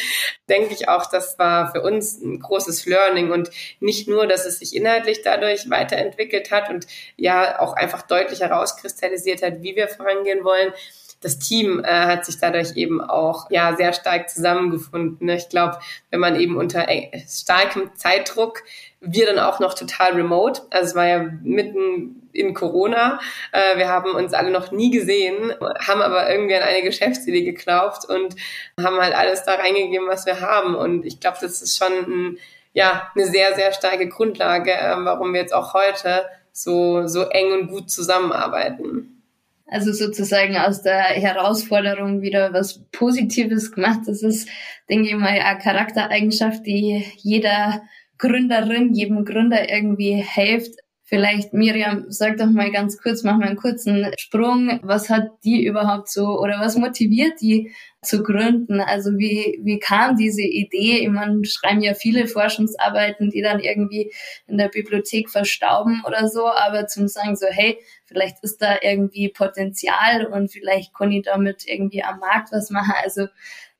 denke 0.49 0.73
ich 0.73 0.89
auch, 0.89 1.05
das 1.05 1.37
war 1.37 1.71
für 1.71 1.81
uns 1.81 2.19
ein 2.19 2.39
großes 2.39 2.85
Learning 2.85 3.31
und 3.31 3.51
nicht 3.79 4.07
nur, 4.07 4.27
dass 4.27 4.45
es 4.45 4.59
sich 4.59 4.75
inhaltlich 4.75 5.21
dadurch 5.21 5.69
weiterentwickelt 5.69 6.51
hat 6.51 6.69
und 6.69 6.87
ja 7.17 7.59
auch 7.59 7.73
einfach 7.73 8.01
deutlich 8.01 8.41
herauskristallisiert 8.41 9.43
hat, 9.43 9.61
wie 9.61 9.75
wir 9.75 9.87
vorangehen 9.87 10.43
wollen, 10.43 10.73
das 11.21 11.37
Team 11.37 11.83
äh, 11.83 11.87
hat 11.87 12.25
sich 12.25 12.39
dadurch 12.39 12.75
eben 12.75 12.99
auch 12.99 13.49
ja 13.51 13.75
sehr 13.75 13.93
stark 13.93 14.29
zusammengefunden. 14.29 15.29
Ich 15.29 15.49
glaube, 15.49 15.77
wenn 16.09 16.19
man 16.19 16.35
eben 16.35 16.57
unter 16.57 16.87
starkem 17.27 17.95
Zeitdruck 17.95 18.63
wir 19.01 19.25
dann 19.25 19.39
auch 19.39 19.59
noch 19.59 19.73
total 19.73 20.13
remote. 20.13 20.61
Also 20.69 20.89
es 20.89 20.95
war 20.95 21.07
ja 21.07 21.19
mitten 21.43 22.29
in 22.33 22.53
Corona. 22.53 23.19
Äh, 23.51 23.77
wir 23.77 23.89
haben 23.89 24.15
uns 24.15 24.33
alle 24.33 24.51
noch 24.51 24.71
nie 24.71 24.91
gesehen, 24.91 25.53
haben 25.85 26.01
aber 26.01 26.31
irgendwie 26.31 26.55
an 26.55 26.61
eine 26.61 26.83
Geschäftsidee 26.83 27.43
geglaubt 27.43 28.05
und 28.05 28.35
haben 28.81 28.97
halt 28.99 29.15
alles 29.15 29.43
da 29.43 29.55
reingegeben, 29.55 30.07
was 30.07 30.25
wir 30.25 30.39
haben. 30.39 30.75
Und 30.75 31.05
ich 31.05 31.19
glaube, 31.19 31.37
das 31.41 31.61
ist 31.61 31.77
schon 31.77 31.91
ein, 31.91 32.37
ja, 32.73 33.11
eine 33.15 33.25
sehr, 33.25 33.55
sehr 33.55 33.73
starke 33.73 34.07
Grundlage, 34.07 34.71
äh, 34.71 34.95
warum 34.97 35.33
wir 35.33 35.41
jetzt 35.41 35.53
auch 35.53 35.73
heute 35.73 36.25
so, 36.53 37.07
so 37.07 37.23
eng 37.23 37.51
und 37.53 37.67
gut 37.69 37.89
zusammenarbeiten. 37.89 39.23
Also 39.67 39.93
sozusagen 39.93 40.57
aus 40.57 40.81
der 40.81 40.99
Herausforderung 40.99 42.21
wieder 42.21 42.53
was 42.53 42.81
Positives 42.91 43.71
gemacht. 43.71 44.01
Das 44.05 44.21
ist, 44.21 44.49
denke 44.89 45.07
ich 45.07 45.15
mal, 45.15 45.29
eine 45.29 45.59
Charaktereigenschaft, 45.59 46.65
die 46.65 47.05
jeder 47.15 47.81
Gründerin, 48.21 48.93
jedem 48.93 49.25
Gründer 49.25 49.67
irgendwie 49.67 50.13
hilft. 50.23 50.75
Vielleicht, 51.03 51.53
Miriam, 51.53 52.05
sag 52.07 52.37
doch 52.37 52.49
mal 52.49 52.71
ganz 52.71 52.97
kurz, 52.97 53.23
mach 53.23 53.35
mal 53.37 53.47
einen 53.47 53.57
kurzen 53.57 54.13
Sprung. 54.17 54.79
Was 54.83 55.09
hat 55.09 55.27
die 55.43 55.65
überhaupt 55.65 56.09
so 56.09 56.39
oder 56.39 56.61
was 56.61 56.77
motiviert 56.77 57.41
die 57.41 57.73
zu 58.01 58.23
gründen? 58.23 58.79
Also 58.79 59.17
wie, 59.17 59.59
wie 59.63 59.79
kam 59.79 60.15
diese 60.15 60.43
Idee? 60.43 60.99
Ich 60.99 61.09
meine, 61.09 61.43
schreiben 61.43 61.81
ja 61.81 61.95
viele 61.95 62.27
Forschungsarbeiten, 62.27 63.31
die 63.31 63.41
dann 63.41 63.59
irgendwie 63.59 64.13
in 64.47 64.57
der 64.57 64.69
Bibliothek 64.69 65.29
verstauben 65.29 66.03
oder 66.07 66.29
so, 66.29 66.47
aber 66.47 66.87
zum 66.87 67.09
sagen 67.09 67.35
so, 67.35 67.47
hey, 67.49 67.77
vielleicht 68.05 68.37
ist 68.43 68.61
da 68.61 68.77
irgendwie 68.81 69.29
Potenzial 69.29 70.27
und 70.27 70.49
vielleicht 70.49 70.93
kann 70.93 71.11
ich 71.11 71.23
damit 71.23 71.63
irgendwie 71.67 72.03
am 72.03 72.19
Markt 72.19 72.53
was 72.53 72.69
machen. 72.69 72.93
Also 73.03 73.27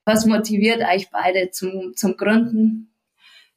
was 0.04 0.26
motiviert 0.26 0.82
euch 0.82 1.12
beide 1.12 1.52
zum, 1.52 1.94
zum 1.96 2.18
Gründen? 2.18 2.91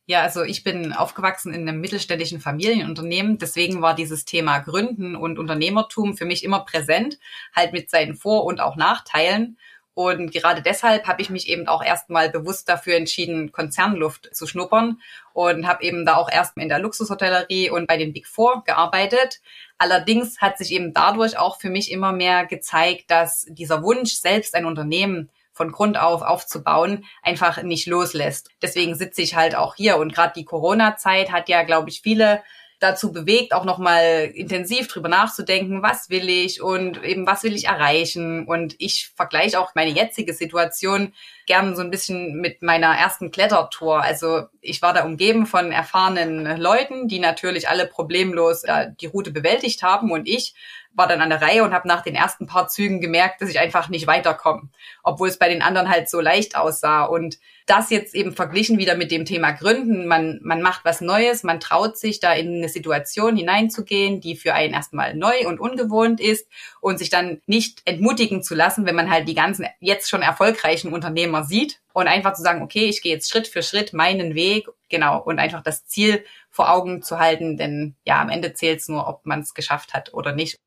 Ja, 0.06 0.20
also 0.20 0.42
ich 0.42 0.64
bin 0.64 0.92
aufgewachsen 0.92 1.54
in 1.54 1.66
einem 1.66 1.80
mittelständischen 1.80 2.38
Familienunternehmen. 2.38 3.38
Deswegen 3.38 3.80
war 3.80 3.94
dieses 3.94 4.26
Thema 4.26 4.58
Gründen 4.58 5.16
und 5.16 5.38
Unternehmertum 5.38 6.14
für 6.14 6.26
mich 6.26 6.44
immer 6.44 6.60
präsent, 6.66 7.18
halt 7.56 7.72
mit 7.72 7.88
seinen 7.88 8.14
Vor- 8.14 8.44
und 8.44 8.60
auch 8.60 8.76
Nachteilen. 8.76 9.56
Und 9.94 10.32
gerade 10.32 10.60
deshalb 10.60 11.06
habe 11.06 11.22
ich 11.22 11.30
mich 11.30 11.48
eben 11.48 11.68
auch 11.68 11.82
erstmal 11.82 12.28
bewusst 12.28 12.68
dafür 12.68 12.96
entschieden, 12.96 13.52
Konzernluft 13.52 14.28
zu 14.34 14.46
schnuppern 14.46 15.00
und 15.32 15.66
habe 15.66 15.84
eben 15.84 16.04
da 16.04 16.16
auch 16.16 16.30
erst 16.30 16.56
in 16.58 16.68
der 16.68 16.80
Luxushotellerie 16.80 17.70
und 17.70 17.86
bei 17.86 17.96
den 17.96 18.12
Big 18.12 18.26
Four 18.26 18.64
gearbeitet. 18.64 19.40
Allerdings 19.78 20.40
hat 20.40 20.58
sich 20.58 20.72
eben 20.72 20.92
dadurch 20.92 21.38
auch 21.38 21.60
für 21.60 21.70
mich 21.70 21.90
immer 21.92 22.12
mehr 22.12 22.44
gezeigt, 22.44 23.10
dass 23.10 23.46
dieser 23.48 23.82
Wunsch, 23.82 24.14
selbst 24.14 24.54
ein 24.54 24.66
Unternehmen 24.66 25.30
von 25.54 25.72
Grund 25.72 25.96
auf 25.98 26.22
aufzubauen, 26.22 27.04
einfach 27.22 27.62
nicht 27.62 27.86
loslässt. 27.86 28.50
Deswegen 28.60 28.94
sitze 28.94 29.22
ich 29.22 29.36
halt 29.36 29.54
auch 29.54 29.76
hier 29.76 29.96
und 29.96 30.14
gerade 30.14 30.34
die 30.36 30.44
Corona-Zeit 30.44 31.32
hat 31.32 31.48
ja, 31.48 31.62
glaube 31.62 31.88
ich, 31.88 32.02
viele 32.02 32.42
dazu 32.80 33.12
bewegt, 33.12 33.54
auch 33.54 33.64
nochmal 33.64 34.30
intensiv 34.34 34.88
drüber 34.88 35.08
nachzudenken, 35.08 35.82
was 35.82 36.10
will 36.10 36.28
ich 36.28 36.60
und 36.60 37.02
eben 37.02 37.26
was 37.26 37.42
will 37.42 37.54
ich 37.54 37.66
erreichen. 37.66 38.46
Und 38.46 38.74
ich 38.78 39.10
vergleiche 39.16 39.58
auch 39.58 39.74
meine 39.74 39.90
jetzige 39.90 40.34
Situation 40.34 41.14
gern 41.46 41.76
so 41.76 41.82
ein 41.82 41.90
bisschen 41.90 42.40
mit 42.40 42.62
meiner 42.62 42.88
ersten 42.88 43.30
Klettertour. 43.30 44.02
Also 44.02 44.44
ich 44.60 44.82
war 44.82 44.92
da 44.92 45.04
umgeben 45.04 45.46
von 45.46 45.72
erfahrenen 45.72 46.60
Leuten, 46.60 47.08
die 47.08 47.20
natürlich 47.20 47.68
alle 47.68 47.86
problemlos 47.86 48.64
äh, 48.64 48.88
die 49.00 49.06
Route 49.06 49.30
bewältigt 49.30 49.82
haben 49.82 50.10
und 50.10 50.28
ich 50.28 50.54
war 50.94 51.08
dann 51.08 51.20
an 51.20 51.30
der 51.30 51.42
Reihe 51.42 51.64
und 51.64 51.74
habe 51.74 51.88
nach 51.88 52.02
den 52.02 52.14
ersten 52.14 52.46
paar 52.46 52.68
Zügen 52.68 53.00
gemerkt, 53.00 53.42
dass 53.42 53.50
ich 53.50 53.58
einfach 53.58 53.88
nicht 53.88 54.06
weiterkomme, 54.06 54.68
obwohl 55.02 55.28
es 55.28 55.38
bei 55.38 55.48
den 55.48 55.62
anderen 55.62 55.88
halt 55.88 56.08
so 56.08 56.20
leicht 56.20 56.56
aussah. 56.56 57.04
Und 57.04 57.38
das 57.66 57.90
jetzt 57.90 58.14
eben 58.14 58.34
verglichen 58.34 58.78
wieder 58.78 58.94
mit 58.94 59.10
dem 59.10 59.24
Thema 59.24 59.52
Gründen, 59.52 60.06
man, 60.06 60.38
man 60.42 60.62
macht 60.62 60.84
was 60.84 61.00
Neues, 61.00 61.42
man 61.42 61.60
traut 61.60 61.96
sich 61.96 62.20
da 62.20 62.32
in 62.32 62.56
eine 62.56 62.68
Situation 62.68 63.36
hineinzugehen, 63.36 64.20
die 64.20 64.36
für 64.36 64.54
einen 64.54 64.74
erstmal 64.74 65.14
neu 65.14 65.46
und 65.48 65.58
ungewohnt 65.58 66.20
ist 66.20 66.46
und 66.80 66.98
sich 66.98 67.10
dann 67.10 67.40
nicht 67.46 67.80
entmutigen 67.86 68.42
zu 68.42 68.54
lassen, 68.54 68.86
wenn 68.86 68.94
man 68.94 69.10
halt 69.10 69.26
die 69.28 69.34
ganzen 69.34 69.66
jetzt 69.80 70.10
schon 70.10 70.22
erfolgreichen 70.22 70.92
Unternehmer 70.92 71.44
sieht 71.44 71.80
und 71.92 72.06
einfach 72.06 72.34
zu 72.34 72.42
sagen, 72.42 72.62
okay, 72.62 72.84
ich 72.84 73.02
gehe 73.02 73.14
jetzt 73.14 73.30
Schritt 73.30 73.48
für 73.48 73.62
Schritt 73.62 73.92
meinen 73.94 74.34
Weg, 74.34 74.68
genau, 74.90 75.20
und 75.20 75.38
einfach 75.38 75.62
das 75.62 75.86
Ziel 75.86 76.24
vor 76.50 76.70
Augen 76.70 77.02
zu 77.02 77.18
halten, 77.18 77.56
denn 77.56 77.96
ja, 78.04 78.20
am 78.20 78.28
Ende 78.28 78.52
zählt 78.52 78.80
es 78.80 78.88
nur, 78.88 79.08
ob 79.08 79.24
man 79.26 79.40
es 79.40 79.54
geschafft 79.54 79.94
hat 79.94 80.12
oder 80.12 80.32
nicht 80.32 80.58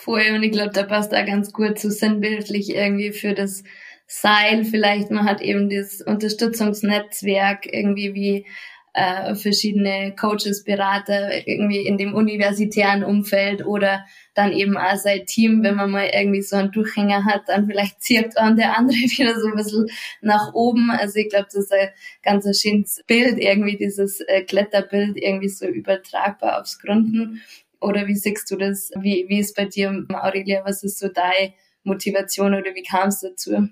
vorher 0.00 0.34
und 0.34 0.42
ich 0.42 0.52
glaube, 0.52 0.72
da 0.72 0.84
passt 0.84 1.12
da 1.12 1.22
ganz 1.22 1.52
gut 1.52 1.78
so 1.78 1.90
sinnbildlich 1.90 2.74
irgendwie 2.74 3.12
für 3.12 3.34
das 3.34 3.62
Seil. 4.06 4.64
Vielleicht 4.64 5.10
man 5.10 5.24
hat 5.24 5.40
eben 5.40 5.70
das 5.70 6.00
Unterstützungsnetzwerk 6.00 7.66
irgendwie 7.72 8.14
wie 8.14 8.46
äh, 8.92 9.34
verschiedene 9.34 10.14
Coaches, 10.18 10.64
Berater 10.64 11.46
irgendwie 11.46 11.86
in 11.86 11.96
dem 11.96 12.14
universitären 12.14 13.04
Umfeld 13.04 13.64
oder 13.64 14.04
dann 14.34 14.52
eben 14.52 14.76
auch 14.76 14.96
sein 14.96 15.26
Team, 15.26 15.62
wenn 15.62 15.76
man 15.76 15.90
mal 15.90 16.10
irgendwie 16.12 16.42
so 16.42 16.56
einen 16.56 16.72
Durchhänger 16.72 17.24
hat, 17.24 17.42
dann 17.46 17.66
vielleicht 17.66 18.02
zirkt 18.02 18.36
an 18.36 18.56
der 18.56 18.76
andere 18.76 18.96
wieder 18.96 19.38
so 19.38 19.48
ein 19.48 19.56
bisschen 19.56 19.86
nach 20.20 20.52
oben. 20.54 20.90
Also 20.90 21.18
ich 21.20 21.28
glaube, 21.28 21.46
das 21.46 21.54
ist 21.54 21.72
ein 21.72 21.90
ganz 22.22 22.60
schönes 22.60 23.02
Bild, 23.06 23.38
irgendwie 23.38 23.76
dieses 23.76 24.20
äh, 24.20 24.42
Kletterbild 24.42 25.16
irgendwie 25.16 25.48
so 25.48 25.66
übertragbar 25.66 26.60
aufs 26.60 26.78
Gründen. 26.80 27.40
Oder 27.80 28.06
wie 28.06 28.16
siehst 28.16 28.50
du 28.50 28.56
das? 28.56 28.90
Wie, 28.96 29.26
wie 29.28 29.40
ist 29.40 29.56
bei 29.56 29.64
dir, 29.64 30.04
Aurelia? 30.12 30.62
Was 30.64 30.82
ist 30.82 30.98
so 30.98 31.08
deine 31.08 31.54
Motivation 31.82 32.54
oder 32.54 32.74
wie 32.74 32.82
kam 32.82 33.08
es 33.08 33.20
dazu? 33.20 33.68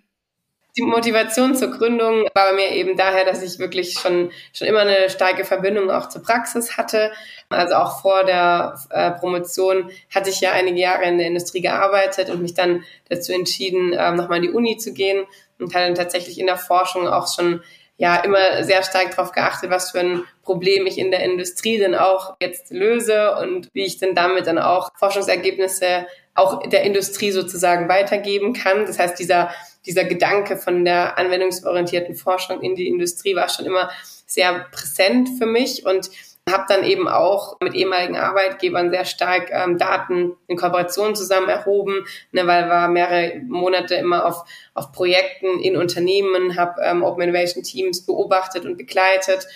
Die 0.79 0.83
Motivation 0.83 1.57
zur 1.57 1.73
Gründung 1.73 2.29
war 2.35 2.51
bei 2.51 2.53
mir 2.53 2.71
eben 2.71 2.97
daher, 2.97 3.25
dass 3.25 3.43
ich 3.43 3.59
wirklich 3.59 3.95
schon, 3.95 4.31
schon 4.53 4.69
immer 4.69 4.81
eine 4.81 5.11
starke 5.11 5.45
Verbindung 5.45 5.91
auch 5.91 6.09
zur 6.09 6.23
Praxis 6.23 6.77
hatte. 6.77 7.11
Also 7.49 7.75
auch 7.75 8.01
vor 8.01 8.25
der 8.25 8.79
äh, 8.91 9.11
Promotion 9.11 9.91
hatte 10.15 10.31
ich 10.31 10.41
ja 10.41 10.53
einige 10.53 10.79
Jahre 10.79 11.05
in 11.05 11.19
der 11.19 11.27
Industrie 11.27 11.63
gearbeitet 11.63 12.31
und 12.31 12.43
mich 12.43 12.55
dann 12.55 12.85
dazu 13.09 13.33
entschieden, 13.33 13.93
ähm, 13.99 14.15
nochmal 14.15 14.37
in 14.37 14.45
die 14.45 14.57
Uni 14.57 14.77
zu 14.77 14.93
gehen 14.93 15.27
und 15.59 15.75
hatte 15.75 15.87
dann 15.87 15.95
tatsächlich 15.97 16.39
in 16.39 16.47
der 16.47 16.59
Forschung 16.59 17.09
auch 17.09 17.27
schon 17.35 17.61
ja 17.97 18.17
immer 18.17 18.63
sehr 18.63 18.85
stark 18.85 19.11
darauf 19.17 19.33
geachtet, 19.33 19.71
was 19.71 19.91
für 19.91 20.01
ein 20.01 20.23
Problem 20.49 20.87
ich 20.87 20.97
in 20.97 21.11
der 21.11 21.23
Industrie 21.23 21.77
denn 21.77 21.95
auch 21.95 22.37
jetzt 22.41 22.71
löse 22.71 23.37
und 23.37 23.69
wie 23.75 23.85
ich 23.85 23.99
denn 23.99 24.15
damit 24.15 24.47
dann 24.47 24.59
auch 24.59 24.93
Forschungsergebnisse 24.99 26.07
auch 26.35 26.63
der 26.63 26.85
Industrie 26.85 27.33
sozusagen 27.33 27.87
weitergeben 27.91 28.55
kann. 28.55 28.87
Das 28.87 28.99
heißt, 28.99 29.19
dieser, 29.19 29.51
dieser 29.85 30.05
Gedanke 30.05 30.57
von 30.57 30.87
der 30.87 31.19
anwendungsorientierten 31.19 32.15
Forschung 32.15 32.63
in 32.63 32.77
die 32.77 32.89
Industrie 32.89 33.37
war 33.37 33.51
schon 33.51 33.67
immer 33.67 33.91
sehr 34.25 34.67
präsent 34.73 35.29
für 35.39 35.45
mich 35.45 35.85
und 35.85 36.09
habe 36.51 36.65
dann 36.67 36.83
eben 36.83 37.09
auch 37.09 37.59
mit 37.61 37.75
ehemaligen 37.75 38.17
Arbeitgebern 38.17 38.91
sehr 38.91 39.05
stark 39.05 39.51
ähm, 39.51 39.77
Daten 39.77 40.33
in 40.47 40.57
Kooperation 40.57 41.15
zusammen 41.15 41.51
erhoben, 41.51 42.07
ne, 42.33 42.47
weil 42.47 42.71
war 42.71 42.89
mehrere 42.89 43.39
Monate 43.47 43.97
immer 43.97 44.25
auf, 44.25 44.45
auf 44.73 44.93
Projekten 44.93 45.61
in 45.61 45.77
Unternehmen, 45.77 46.57
habe 46.57 46.81
ähm, 46.83 47.03
Open 47.03 47.25
Innovation 47.25 47.63
Teams 47.63 48.07
beobachtet 48.07 48.65
und 48.65 48.79
begleitet 48.79 49.47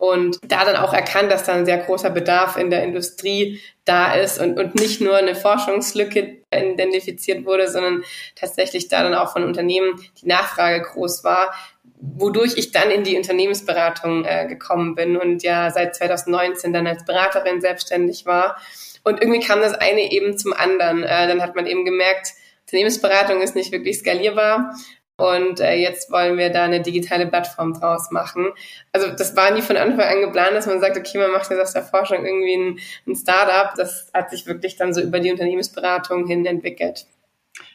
und 0.00 0.38
da 0.42 0.64
dann 0.64 0.76
auch 0.76 0.94
erkannt, 0.94 1.30
dass 1.30 1.44
da 1.44 1.52
ein 1.52 1.66
sehr 1.66 1.76
großer 1.76 2.08
Bedarf 2.08 2.56
in 2.56 2.70
der 2.70 2.82
Industrie 2.82 3.60
da 3.84 4.14
ist 4.14 4.40
und, 4.40 4.58
und 4.58 4.74
nicht 4.74 5.02
nur 5.02 5.14
eine 5.14 5.34
Forschungslücke 5.34 6.38
identifiziert 6.50 7.44
wurde, 7.44 7.68
sondern 7.68 8.02
tatsächlich 8.34 8.88
da 8.88 9.02
dann 9.02 9.12
auch 9.12 9.32
von 9.34 9.44
Unternehmen 9.44 10.00
die 10.22 10.26
Nachfrage 10.26 10.80
groß 10.80 11.22
war, 11.22 11.52
wodurch 12.00 12.54
ich 12.56 12.72
dann 12.72 12.90
in 12.90 13.04
die 13.04 13.18
Unternehmensberatung 13.18 14.24
äh, 14.24 14.46
gekommen 14.48 14.94
bin 14.94 15.18
und 15.18 15.42
ja 15.42 15.70
seit 15.70 15.94
2019 15.94 16.72
dann 16.72 16.86
als 16.86 17.04
Beraterin 17.04 17.60
selbstständig 17.60 18.24
war. 18.24 18.56
Und 19.04 19.20
irgendwie 19.20 19.46
kam 19.46 19.60
das 19.60 19.74
eine 19.74 20.10
eben 20.12 20.38
zum 20.38 20.54
anderen. 20.54 21.02
Äh, 21.02 21.28
dann 21.28 21.42
hat 21.42 21.56
man 21.56 21.66
eben 21.66 21.84
gemerkt, 21.84 22.28
Unternehmensberatung 22.62 23.42
ist 23.42 23.54
nicht 23.54 23.70
wirklich 23.70 23.98
skalierbar. 23.98 24.74
Und 25.20 25.60
äh, 25.60 25.74
jetzt 25.74 26.10
wollen 26.10 26.38
wir 26.38 26.48
da 26.48 26.64
eine 26.64 26.80
digitale 26.80 27.26
Plattform 27.26 27.74
draus 27.74 28.10
machen. 28.10 28.46
Also 28.90 29.08
das 29.10 29.36
war 29.36 29.50
nie 29.50 29.60
von 29.60 29.76
Anfang 29.76 30.06
an 30.06 30.22
geplant, 30.22 30.52
dass 30.54 30.66
man 30.66 30.80
sagt, 30.80 30.96
okay, 30.96 31.18
man 31.18 31.30
macht 31.30 31.50
jetzt 31.50 31.60
aus 31.60 31.74
der 31.74 31.82
Forschung 31.82 32.24
irgendwie 32.24 32.54
ein, 32.54 32.78
ein 33.06 33.14
Startup. 33.14 33.74
Das 33.76 34.10
hat 34.14 34.30
sich 34.30 34.46
wirklich 34.46 34.76
dann 34.76 34.94
so 34.94 35.02
über 35.02 35.20
die 35.20 35.30
Unternehmensberatung 35.30 36.26
hin 36.26 36.46
entwickelt. 36.46 37.06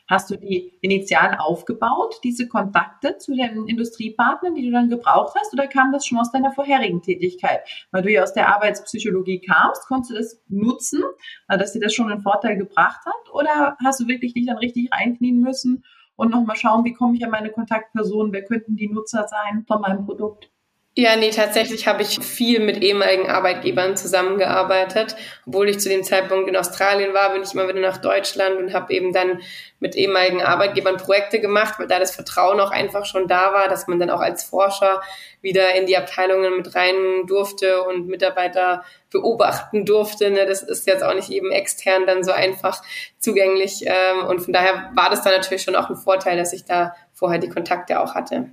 Hast 0.08 0.32
du 0.32 0.38
die 0.38 0.74
initial 0.82 1.38
aufgebaut, 1.38 2.20
diese 2.24 2.48
Kontakte 2.48 3.18
zu 3.20 3.36
den 3.36 3.68
Industriepartnern, 3.68 4.56
die 4.56 4.66
du 4.66 4.72
dann 4.72 4.90
gebraucht 4.90 5.36
hast, 5.40 5.54
oder 5.54 5.68
kam 5.68 5.92
das 5.92 6.08
schon 6.08 6.18
aus 6.18 6.32
deiner 6.32 6.52
vorherigen 6.52 7.04
Tätigkeit? 7.04 7.62
Weil 7.92 8.02
du 8.02 8.12
ja 8.12 8.24
aus 8.24 8.34
der 8.34 8.56
Arbeitspsychologie 8.56 9.42
kamst, 9.42 9.86
konntest 9.88 10.12
du 10.12 10.16
das 10.16 10.42
nutzen, 10.48 11.04
dass 11.48 11.74
dir 11.74 11.80
das 11.80 11.94
schon 11.94 12.12
einen 12.12 12.22
Vorteil 12.22 12.58
gebracht 12.58 13.06
hat, 13.06 13.34
oder 13.34 13.78
hast 13.84 14.00
du 14.00 14.08
wirklich 14.08 14.34
dich 14.34 14.48
dann 14.48 14.58
richtig 14.58 14.92
reinknien 14.92 15.42
müssen 15.42 15.84
und 16.16 16.32
nochmal 16.32 16.56
schauen, 16.56 16.86
wie 16.86 16.94
komme 16.94 17.16
ich 17.16 17.26
an 17.26 17.32
meine 17.32 17.52
Kontaktpersonen, 17.52 18.34
wer 18.34 18.44
könnten 18.46 18.76
die 18.76 18.88
Nutzer 18.88 19.28
sein 19.28 19.66
von 19.68 19.82
meinem 19.82 20.06
Produkt? 20.06 20.52
Ja, 20.98 21.18
nee, 21.18 21.30
tatsächlich 21.30 21.88
habe 21.88 22.04
ich 22.04 22.20
viel 22.24 22.62
mit 22.62 22.82
ehemaligen 22.82 23.30
Arbeitgebern 23.30 23.98
zusammengearbeitet. 23.98 25.18
Obwohl 25.46 25.68
ich 25.68 25.82
zu 25.82 25.90
dem 25.90 26.06
Zeitpunkt 26.06 26.48
in 26.48 26.56
Australien 26.56 27.14
war, 27.14 27.34
bin 27.34 27.44
ich 27.44 27.54
immer 27.54 27.68
wieder 27.68 27.82
nach 27.82 27.98
Deutschland 27.98 28.56
und 28.56 28.74
habe 28.74 28.94
eben 28.94 29.12
dann 29.12 29.42
mit 29.82 29.98
ehemaligen 29.98 30.42
Arbeitgebern 30.42 30.96
Projekte 30.96 31.42
gemacht, 31.42 31.80
weil 31.80 31.88
da 31.88 32.00
das 32.00 32.16
Vertrauen 32.16 32.62
auch 32.62 32.72
einfach 32.72 33.04
schon 33.06 33.28
da 33.28 33.52
war, 33.52 33.68
dass 33.68 33.88
man 33.88 34.00
dann 34.00 34.10
auch 34.10 34.22
als 34.22 34.46
Forscher 34.46 35.02
wieder 35.42 35.76
in 35.76 35.86
die 35.86 35.98
Abteilungen 35.98 36.56
mit 36.56 36.74
rein 36.76 37.26
durfte 37.28 37.84
und 37.84 38.08
Mitarbeiter 38.08 38.86
beobachten 39.12 39.86
durfte. 39.86 40.30
Ne? 40.30 40.46
Das 40.46 40.64
ist 40.64 40.88
jetzt 40.88 41.04
auch 41.04 41.14
nicht 41.14 41.30
eben 41.30 41.52
extern 41.52 42.08
dann 42.08 42.24
so 42.24 42.32
einfach 42.32 42.82
zugänglich. 43.20 43.84
Ähm, 43.86 44.28
und 44.28 44.40
von 44.40 44.54
daher 44.54 44.92
war 44.96 45.10
das 45.10 45.24
dann 45.24 45.34
natürlich 45.34 45.64
schon 45.64 45.76
auch 45.76 45.90
ein 45.90 45.98
Vorteil, 45.98 46.38
dass 46.38 46.54
ich 46.54 46.64
da 46.64 46.96
vorher 47.12 47.40
die 47.40 47.50
Kontakte 47.50 48.00
auch 48.00 48.16
hatte. 48.16 48.50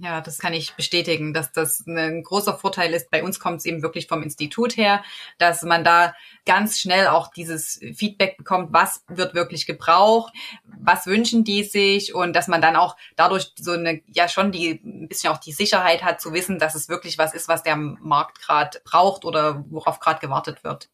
Ja, 0.00 0.20
das 0.20 0.38
kann 0.38 0.52
ich 0.52 0.74
bestätigen, 0.74 1.32
dass 1.32 1.52
das 1.52 1.86
ein 1.86 2.22
großer 2.22 2.54
Vorteil 2.54 2.92
ist. 2.92 3.10
Bei 3.10 3.22
uns 3.22 3.40
kommt 3.40 3.58
es 3.58 3.64
eben 3.64 3.82
wirklich 3.82 4.08
vom 4.08 4.22
Institut 4.22 4.76
her, 4.76 5.02
dass 5.38 5.62
man 5.62 5.84
da 5.84 6.14
ganz 6.44 6.78
schnell 6.80 7.06
auch 7.08 7.30
dieses 7.30 7.80
Feedback 7.94 8.36
bekommt, 8.36 8.72
was 8.72 9.04
wird 9.08 9.34
wirklich 9.34 9.66
gebraucht, 9.66 10.32
was 10.64 11.06
wünschen 11.06 11.44
die 11.44 11.62
sich 11.64 12.14
und 12.14 12.34
dass 12.34 12.48
man 12.48 12.60
dann 12.60 12.76
auch 12.76 12.96
dadurch 13.16 13.52
so 13.58 13.72
eine, 13.72 14.02
ja 14.06 14.28
schon 14.28 14.52
die, 14.52 14.80
ein 14.84 15.08
bisschen 15.08 15.30
auch 15.30 15.38
die 15.38 15.52
Sicherheit 15.52 16.02
hat 16.02 16.20
zu 16.20 16.32
wissen, 16.32 16.58
dass 16.58 16.74
es 16.74 16.88
wirklich 16.88 17.18
was 17.18 17.34
ist, 17.34 17.48
was 17.48 17.62
der 17.62 17.76
Markt 17.76 18.40
gerade 18.40 18.80
braucht 18.84 19.24
oder 19.24 19.64
worauf 19.70 20.00
gerade 20.00 20.20
gewartet 20.20 20.64
wird. 20.64 20.88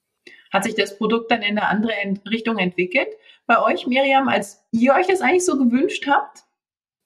Hat 0.53 0.65
sich 0.65 0.75
das 0.75 0.99
Produkt 0.99 1.31
dann 1.31 1.43
in 1.43 1.59
eine 1.59 1.69
andere 1.69 1.93
Richtung 2.29 2.59
entwickelt 2.59 3.09
bei 3.47 3.61
euch, 3.63 3.87
Miriam, 3.87 4.29
als 4.29 4.63
ihr 4.71 4.95
euch 4.95 5.07
das 5.07 5.23
eigentlich 5.23 5.47
so 5.47 5.57
gewünscht 5.57 6.07
habt? 6.07 6.45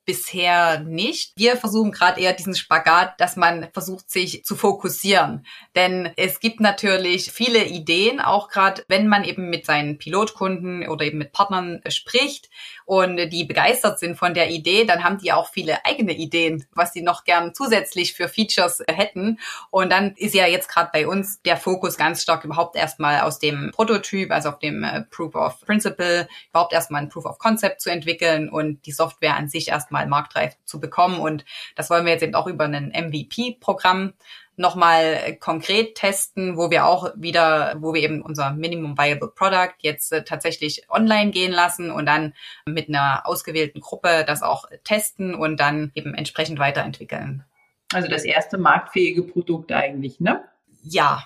Bisher 0.07 0.81
nicht. 0.81 1.33
Wir 1.37 1.57
versuchen 1.57 1.91
gerade 1.91 2.21
eher 2.21 2.33
diesen 2.33 2.55
Spagat, 2.55 3.21
dass 3.21 3.37
man 3.37 3.69
versucht, 3.73 4.09
sich 4.09 4.45
zu 4.45 4.55
fokussieren. 4.55 5.45
Denn 5.75 6.13
es 6.17 6.39
gibt 6.41 6.61
natürlich 6.61 7.33
viele 7.33 7.65
Ideen, 7.65 8.21
auch 8.21 8.49
gerade 8.49 8.85
wenn 8.89 9.09
man 9.09 9.25
eben 9.25 9.51
mit 9.51 9.67
seinen 9.67 9.99
Pilotkunden 9.99 10.89
oder 10.89 11.05
eben 11.05 11.19
mit 11.19 11.33
Partnern 11.33 11.83
spricht 11.89 12.49
und 12.85 13.17
die 13.17 13.45
begeistert 13.45 13.99
sind 13.99 14.17
von 14.17 14.33
der 14.33 14.51
Idee, 14.51 14.85
dann 14.85 15.03
haben 15.03 15.19
die 15.19 15.33
auch 15.33 15.51
viele 15.51 15.85
eigene 15.85 16.15
Ideen, 16.15 16.65
was 16.73 16.93
sie 16.93 17.03
noch 17.03 17.25
gern 17.25 17.53
zusätzlich 17.53 18.15
für 18.15 18.29
Features 18.29 18.85
hätten. 18.89 19.41
Und 19.71 19.91
dann 19.91 20.15
ist 20.17 20.35
ja 20.35 20.47
jetzt 20.47 20.69
gerade 20.69 20.91
bei 20.93 21.09
uns 21.09 21.43
der 21.43 21.57
Fokus 21.57 21.97
ganz 21.97 22.23
stark 22.23 22.45
überhaupt 22.45 22.77
erstmal 22.77 23.23
aus 23.23 23.41
dem 23.41 23.73
Prototyp, 23.75 24.31
also 24.31 24.51
auf 24.51 24.61
dem 24.61 24.85
äh, 24.85 25.03
Proof 25.03 25.35
of 25.35 25.61
Principle, 25.63 26.29
überhaupt 26.51 26.73
erstmal 26.73 27.03
ein 27.03 27.09
Proof 27.09 27.27
of 27.27 27.39
Concept 27.39 27.81
zu 27.81 27.91
entwickeln 27.91 28.49
und 28.49 28.87
die 28.87 28.93
Software 28.93 29.37
an 29.37 29.49
sich 29.49 29.69
erstmal 29.69 29.96
marktreif 30.05 30.55
zu 30.67 30.79
bekommen. 30.81 31.19
Und 31.19 31.47
das 31.77 31.89
wollen 31.89 32.05
wir 32.05 32.13
jetzt 32.13 32.23
eben 32.23 32.35
auch 32.35 32.47
über 32.47 32.65
ein 32.65 32.93
MVP-Programm 32.93 34.13
nochmal 34.57 35.37
konkret 35.39 35.95
testen, 35.95 36.57
wo 36.57 36.71
wir 36.71 36.87
auch 36.87 37.13
wieder, 37.15 37.77
wo 37.79 37.95
wir 37.95 38.03
eben 38.03 38.23
unser 38.23 38.53
Minimum 38.53 38.99
Viable 38.99 39.29
Product 39.35 39.75
jetzt 39.81 40.13
äh, 40.13 40.25
tatsächlich 40.25 40.91
online 40.91 41.31
gehen 41.31 41.53
lassen 41.53 41.91
und 41.91 42.07
dann 42.07 42.33
mit 42.67 42.89
einer 42.89 43.23
ausgewählten 43.27 43.81
Gruppe 43.81 44.25
das 44.27 44.43
auch 44.43 44.65
testen 44.85 45.35
und 45.35 45.61
dann 45.61 45.93
eben 45.95 46.15
entsprechend 46.15 46.59
weiterentwickeln. 46.59 47.45
Also 47.93 48.09
das 48.09 48.25
erste 48.25 48.59
marktfähige 48.59 49.23
Produkt 49.23 49.73
eigentlich, 49.73 50.21
ne? 50.21 50.43
Ja. 50.83 51.25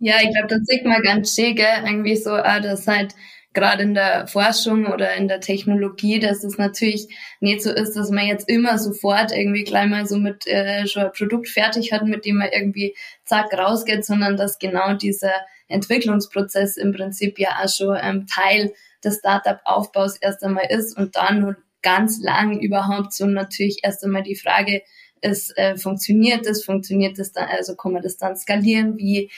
Ja, 0.00 0.16
ich 0.22 0.30
glaube, 0.32 0.48
das 0.48 0.60
sieht 0.64 0.84
man 0.84 1.02
ganz 1.02 1.34
schön, 1.34 1.56
gell? 1.56 1.82
irgendwie 1.84 2.16
so, 2.16 2.32
ah, 2.32 2.60
das 2.60 2.86
halt 2.86 3.14
gerade 3.58 3.82
in 3.82 3.94
der 3.94 4.26
Forschung 4.28 4.86
oder 4.86 5.14
in 5.14 5.26
der 5.26 5.40
Technologie, 5.40 6.20
dass 6.20 6.44
es 6.44 6.58
natürlich 6.58 7.08
nicht 7.40 7.62
so 7.62 7.72
ist, 7.72 7.94
dass 7.94 8.10
man 8.10 8.26
jetzt 8.26 8.48
immer 8.48 8.78
sofort 8.78 9.32
irgendwie 9.32 9.64
gleich 9.64 9.88
mal 9.88 10.06
so 10.06 10.16
mit 10.16 10.46
äh, 10.46 10.86
schon 10.86 11.04
ein 11.04 11.12
Produkt 11.12 11.48
fertig 11.48 11.92
hat, 11.92 12.04
mit 12.04 12.24
dem 12.24 12.36
man 12.36 12.50
irgendwie 12.52 12.96
zack 13.24 13.52
rausgeht, 13.52 14.04
sondern 14.04 14.36
dass 14.36 14.58
genau 14.58 14.94
dieser 14.94 15.32
Entwicklungsprozess 15.66 16.76
im 16.76 16.92
Prinzip 16.92 17.38
ja 17.38 17.58
auch 17.62 17.68
schon 17.68 17.96
ähm, 18.00 18.26
Teil 18.26 18.72
des 19.04 19.18
Startup-Aufbaus 19.18 20.16
erst 20.18 20.42
einmal 20.44 20.66
ist 20.70 20.96
und 20.96 21.16
dann 21.16 21.40
nur 21.40 21.56
ganz 21.82 22.20
lang 22.22 22.60
überhaupt 22.60 23.12
so 23.12 23.26
natürlich 23.26 23.80
erst 23.82 24.04
einmal 24.04 24.22
die 24.22 24.36
Frage 24.36 24.82
ist, 25.20 25.56
äh, 25.56 25.76
funktioniert 25.76 26.46
das, 26.46 26.64
funktioniert 26.64 27.18
das 27.18 27.32
dann, 27.32 27.48
also 27.48 27.74
kann 27.74 27.92
man 27.92 28.02
das 28.02 28.16
dann 28.18 28.36
skalieren, 28.36 28.96
wie 28.98 29.30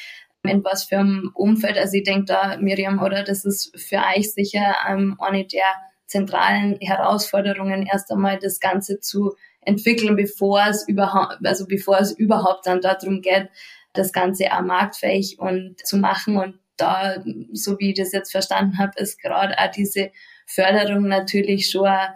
in 0.42 0.64
was 0.64 0.84
für 0.84 0.98
einem 0.98 1.30
Umfeld. 1.34 1.76
Also 1.76 1.96
ich 1.96 2.04
denke 2.04 2.24
da, 2.26 2.56
Miriam, 2.58 3.00
oder 3.02 3.24
das 3.24 3.44
ist 3.44 3.78
für 3.78 4.02
euch 4.16 4.32
sicher 4.32 4.74
ähm, 4.88 5.16
eine 5.20 5.46
der 5.46 5.64
zentralen 6.06 6.78
Herausforderungen, 6.80 7.86
erst 7.86 8.10
einmal 8.10 8.38
das 8.38 8.58
Ganze 8.58 9.00
zu 9.00 9.36
entwickeln, 9.60 10.16
bevor 10.16 10.66
es 10.68 10.88
überhaupt, 10.88 11.38
also 11.44 11.66
bevor 11.66 11.98
es 12.00 12.12
überhaupt 12.12 12.66
dann 12.66 12.80
darum 12.80 13.20
geht, 13.20 13.48
das 13.92 14.12
Ganze 14.12 14.52
auch 14.52 14.62
marktfähig 14.62 15.38
und 15.38 15.78
zu 15.84 15.98
machen. 15.98 16.36
Und 16.36 16.58
da, 16.76 17.22
so 17.52 17.78
wie 17.78 17.90
ich 17.90 17.96
das 17.96 18.12
jetzt 18.12 18.32
verstanden 18.32 18.78
habe, 18.78 18.92
ist 18.96 19.20
gerade 19.20 19.56
auch 19.58 19.70
diese 19.70 20.10
Förderung 20.46 21.06
natürlich 21.06 21.70
schon 21.70 21.86
ein, 21.86 22.08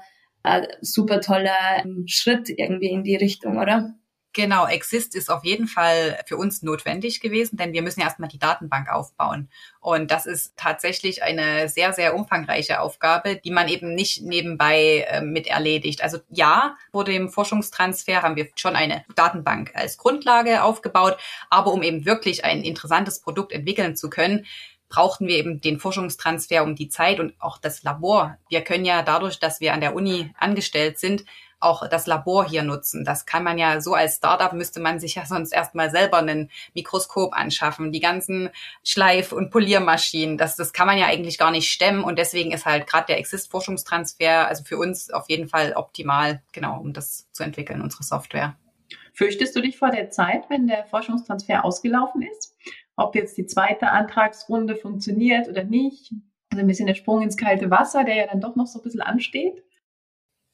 ein 0.42 0.66
super 0.80 1.20
toller 1.20 1.84
ähm, 1.84 2.04
Schritt 2.06 2.48
irgendwie 2.48 2.90
in 2.90 3.04
die 3.04 3.16
Richtung, 3.16 3.58
oder? 3.58 3.94
Genau, 4.34 4.66
Exist 4.66 5.14
ist 5.14 5.30
auf 5.30 5.44
jeden 5.44 5.68
Fall 5.68 6.18
für 6.26 6.36
uns 6.36 6.60
notwendig 6.62 7.20
gewesen, 7.20 7.56
denn 7.56 7.72
wir 7.72 7.82
müssen 7.82 8.00
ja 8.00 8.06
erstmal 8.06 8.28
die 8.28 8.40
Datenbank 8.40 8.90
aufbauen. 8.90 9.48
Und 9.78 10.10
das 10.10 10.26
ist 10.26 10.54
tatsächlich 10.56 11.22
eine 11.22 11.68
sehr, 11.68 11.92
sehr 11.92 12.16
umfangreiche 12.16 12.80
Aufgabe, 12.80 13.36
die 13.36 13.52
man 13.52 13.68
eben 13.68 13.94
nicht 13.94 14.22
nebenbei 14.22 15.06
äh, 15.08 15.20
mit 15.20 15.46
erledigt. 15.46 16.02
Also 16.02 16.18
ja, 16.30 16.76
vor 16.90 17.04
dem 17.04 17.30
Forschungstransfer 17.30 18.22
haben 18.22 18.34
wir 18.34 18.48
schon 18.56 18.74
eine 18.74 19.04
Datenbank 19.14 19.70
als 19.74 19.98
Grundlage 19.98 20.64
aufgebaut, 20.64 21.16
aber 21.48 21.72
um 21.72 21.84
eben 21.84 22.04
wirklich 22.04 22.44
ein 22.44 22.64
interessantes 22.64 23.20
Produkt 23.20 23.52
entwickeln 23.52 23.94
zu 23.94 24.10
können, 24.10 24.46
brauchten 24.88 25.28
wir 25.28 25.36
eben 25.36 25.60
den 25.60 25.78
Forschungstransfer 25.78 26.64
um 26.64 26.74
die 26.74 26.88
Zeit 26.88 27.20
und 27.20 27.34
auch 27.40 27.58
das 27.58 27.84
Labor. 27.84 28.38
Wir 28.48 28.62
können 28.62 28.84
ja 28.84 29.02
dadurch, 29.02 29.38
dass 29.38 29.60
wir 29.60 29.74
an 29.74 29.80
der 29.80 29.94
Uni 29.94 30.32
angestellt 30.38 30.98
sind, 30.98 31.24
auch 31.64 31.88
das 31.88 32.06
Labor 32.06 32.48
hier 32.48 32.62
nutzen. 32.62 33.04
Das 33.04 33.26
kann 33.26 33.42
man 33.42 33.58
ja 33.58 33.80
so 33.80 33.94
als 33.94 34.16
Startup 34.16 34.52
müsste 34.52 34.80
man 34.80 35.00
sich 35.00 35.14
ja 35.14 35.26
sonst 35.26 35.52
erstmal 35.52 35.90
selber 35.90 36.18
ein 36.18 36.50
Mikroskop 36.74 37.32
anschaffen, 37.34 37.92
die 37.92 38.00
ganzen 38.00 38.50
Schleif- 38.84 39.32
und 39.32 39.50
Poliermaschinen. 39.50 40.38
Das, 40.38 40.56
das 40.56 40.72
kann 40.72 40.86
man 40.86 40.98
ja 40.98 41.06
eigentlich 41.06 41.38
gar 41.38 41.50
nicht 41.50 41.70
stemmen 41.70 42.04
und 42.04 42.18
deswegen 42.18 42.52
ist 42.52 42.66
halt 42.66 42.86
gerade 42.86 43.06
der 43.06 43.18
Exist-Forschungstransfer 43.18 44.46
also 44.46 44.64
für 44.64 44.78
uns 44.78 45.10
auf 45.10 45.28
jeden 45.28 45.48
Fall 45.48 45.72
optimal, 45.74 46.42
genau, 46.52 46.80
um 46.80 46.92
das 46.92 47.30
zu 47.32 47.42
entwickeln, 47.42 47.82
unsere 47.82 48.04
Software. 48.04 48.56
Fürchtest 49.12 49.54
du 49.54 49.60
dich 49.60 49.78
vor 49.78 49.90
der 49.90 50.10
Zeit, 50.10 50.50
wenn 50.50 50.66
der 50.66 50.84
Forschungstransfer 50.86 51.64
ausgelaufen 51.64 52.22
ist? 52.22 52.56
Ob 52.96 53.14
jetzt 53.14 53.36
die 53.36 53.46
zweite 53.46 53.90
Antragsrunde 53.90 54.76
funktioniert 54.76 55.48
oder 55.48 55.64
nicht? 55.64 56.12
Also 56.50 56.60
ein 56.60 56.66
bisschen 56.66 56.86
der 56.86 56.94
Sprung 56.94 57.22
ins 57.22 57.36
kalte 57.36 57.70
Wasser, 57.70 58.04
der 58.04 58.16
ja 58.16 58.26
dann 58.26 58.40
doch 58.40 58.56
noch 58.56 58.66
so 58.66 58.78
ein 58.78 58.82
bisschen 58.82 59.00
ansteht? 59.00 59.64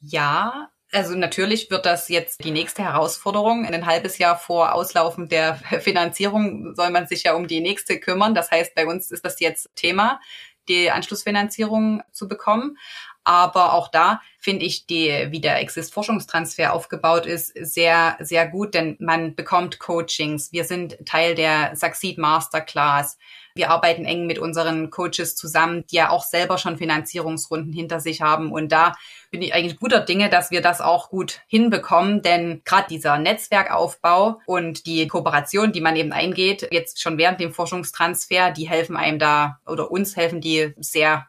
Ja, 0.00 0.70
also 0.92 1.14
natürlich 1.14 1.70
wird 1.70 1.86
das 1.86 2.08
jetzt 2.08 2.44
die 2.44 2.50
nächste 2.50 2.82
Herausforderung. 2.82 3.64
Ein 3.64 3.86
halbes 3.86 4.18
Jahr 4.18 4.36
vor 4.36 4.74
Auslaufen 4.74 5.28
der 5.28 5.54
Finanzierung 5.80 6.74
soll 6.74 6.90
man 6.90 7.06
sich 7.06 7.24
ja 7.24 7.34
um 7.34 7.46
die 7.46 7.60
nächste 7.60 8.00
kümmern. 8.00 8.34
Das 8.34 8.50
heißt, 8.50 8.74
bei 8.74 8.86
uns 8.86 9.10
ist 9.10 9.24
das 9.24 9.40
jetzt 9.40 9.68
Thema, 9.74 10.20
die 10.68 10.90
Anschlussfinanzierung 10.90 12.02
zu 12.12 12.28
bekommen. 12.28 12.76
Aber 13.24 13.74
auch 13.74 13.88
da 13.88 14.20
finde 14.38 14.64
ich 14.64 14.86
die, 14.86 15.28
wie 15.30 15.40
der 15.40 15.60
Exist-Forschungstransfer 15.60 16.72
aufgebaut 16.72 17.26
ist, 17.26 17.52
sehr, 17.54 18.16
sehr 18.20 18.48
gut, 18.48 18.74
denn 18.74 18.96
man 18.98 19.34
bekommt 19.34 19.78
Coachings. 19.78 20.52
Wir 20.52 20.64
sind 20.64 20.96
Teil 21.04 21.34
der 21.34 21.76
Succeed 21.76 22.16
Masterclass. 22.16 23.18
Wir 23.54 23.70
arbeiten 23.70 24.04
eng 24.04 24.26
mit 24.26 24.38
unseren 24.38 24.90
Coaches 24.90 25.36
zusammen, 25.36 25.84
die 25.90 25.96
ja 25.96 26.10
auch 26.10 26.22
selber 26.22 26.56
schon 26.56 26.78
Finanzierungsrunden 26.78 27.72
hinter 27.72 28.00
sich 28.00 28.22
haben. 28.22 28.52
Und 28.52 28.72
da 28.72 28.94
bin 29.30 29.42
ich 29.42 29.52
eigentlich 29.54 29.78
guter 29.78 30.00
Dinge, 30.00 30.30
dass 30.30 30.50
wir 30.50 30.62
das 30.62 30.80
auch 30.80 31.10
gut 31.10 31.40
hinbekommen, 31.46 32.22
denn 32.22 32.62
gerade 32.64 32.86
dieser 32.88 33.18
Netzwerkaufbau 33.18 34.40
und 34.46 34.86
die 34.86 35.06
Kooperation, 35.08 35.72
die 35.72 35.80
man 35.80 35.96
eben 35.96 36.12
eingeht, 36.12 36.68
jetzt 36.70 37.02
schon 37.02 37.18
während 37.18 37.40
dem 37.40 37.52
Forschungstransfer, 37.52 38.52
die 38.52 38.68
helfen 38.68 38.96
einem 38.96 39.18
da 39.18 39.58
oder 39.66 39.90
uns 39.90 40.16
helfen 40.16 40.40
die 40.40 40.72
sehr 40.78 41.26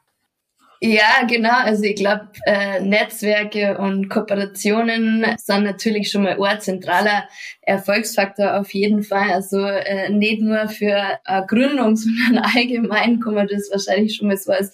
ja, 0.84 1.24
genau. 1.28 1.60
Also 1.64 1.84
ich 1.84 1.96
glaube, 1.96 2.30
äh, 2.48 2.80
Netzwerke 2.80 3.78
und 3.78 4.10
Kooperationen 4.10 5.24
sind 5.38 5.64
natürlich 5.64 6.10
schon 6.10 6.24
mal 6.24 6.42
ein 6.42 6.60
zentraler 6.60 7.30
Erfolgsfaktor 7.62 8.60
auf 8.60 8.74
jeden 8.74 9.04
Fall. 9.04 9.32
Also 9.32 9.64
äh, 9.64 10.10
nicht 10.10 10.42
nur 10.42 10.68
für 10.70 11.20
äh, 11.24 11.46
Gründung, 11.46 11.96
sondern 11.98 12.44
allgemein 12.44 13.20
kann 13.20 13.36
man 13.36 13.48
das 13.48 13.70
wahrscheinlich 13.72 14.16
schon 14.16 14.28
mal 14.28 14.38
so 14.38 14.52
als 14.54 14.74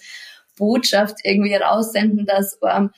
Botschaft 0.56 1.18
irgendwie 1.24 1.54
raussenden, 1.54 2.24
dass 2.24 2.58
ähm, 2.66 2.90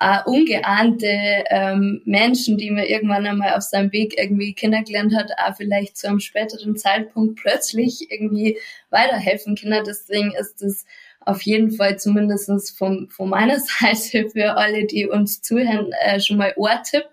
äh, 0.00 0.20
ungeahnte 0.24 1.44
ähm, 1.50 2.00
Menschen, 2.06 2.56
die 2.56 2.70
man 2.70 2.84
irgendwann 2.84 3.26
einmal 3.26 3.54
auf 3.54 3.62
seinem 3.62 3.92
Weg 3.92 4.18
irgendwie 4.18 4.54
kennengelernt 4.54 5.14
hat, 5.14 5.32
auch 5.36 5.54
vielleicht 5.54 5.98
zu 5.98 6.08
einem 6.08 6.20
späteren 6.20 6.76
Zeitpunkt 6.76 7.38
plötzlich 7.40 8.10
irgendwie 8.10 8.58
weiterhelfen 8.88 9.54
können. 9.54 9.84
Deswegen 9.86 10.32
ist 10.32 10.62
das 10.62 10.86
auf 11.26 11.42
jeden 11.42 11.70
Fall 11.70 11.98
zumindestens 11.98 12.70
von, 12.70 13.08
von 13.10 13.28
meiner 13.28 13.58
Seite 13.80 14.30
für 14.30 14.56
alle, 14.56 14.86
die 14.86 15.06
uns 15.06 15.42
zuhören, 15.42 15.92
äh, 16.00 16.20
schon 16.20 16.36
mal 16.36 16.52
Ohrtipp. 16.56 17.06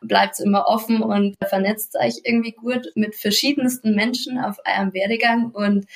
Bleibt 0.00 0.40
immer 0.40 0.66
offen 0.66 1.02
und 1.02 1.34
vernetzt 1.46 1.96
euch 2.00 2.20
irgendwie 2.24 2.52
gut 2.52 2.86
mit 2.94 3.14
verschiedensten 3.16 3.94
Menschen 3.94 4.38
auf 4.38 4.56
eurem 4.64 4.92
Werdegang 4.94 5.50
und 5.50 5.86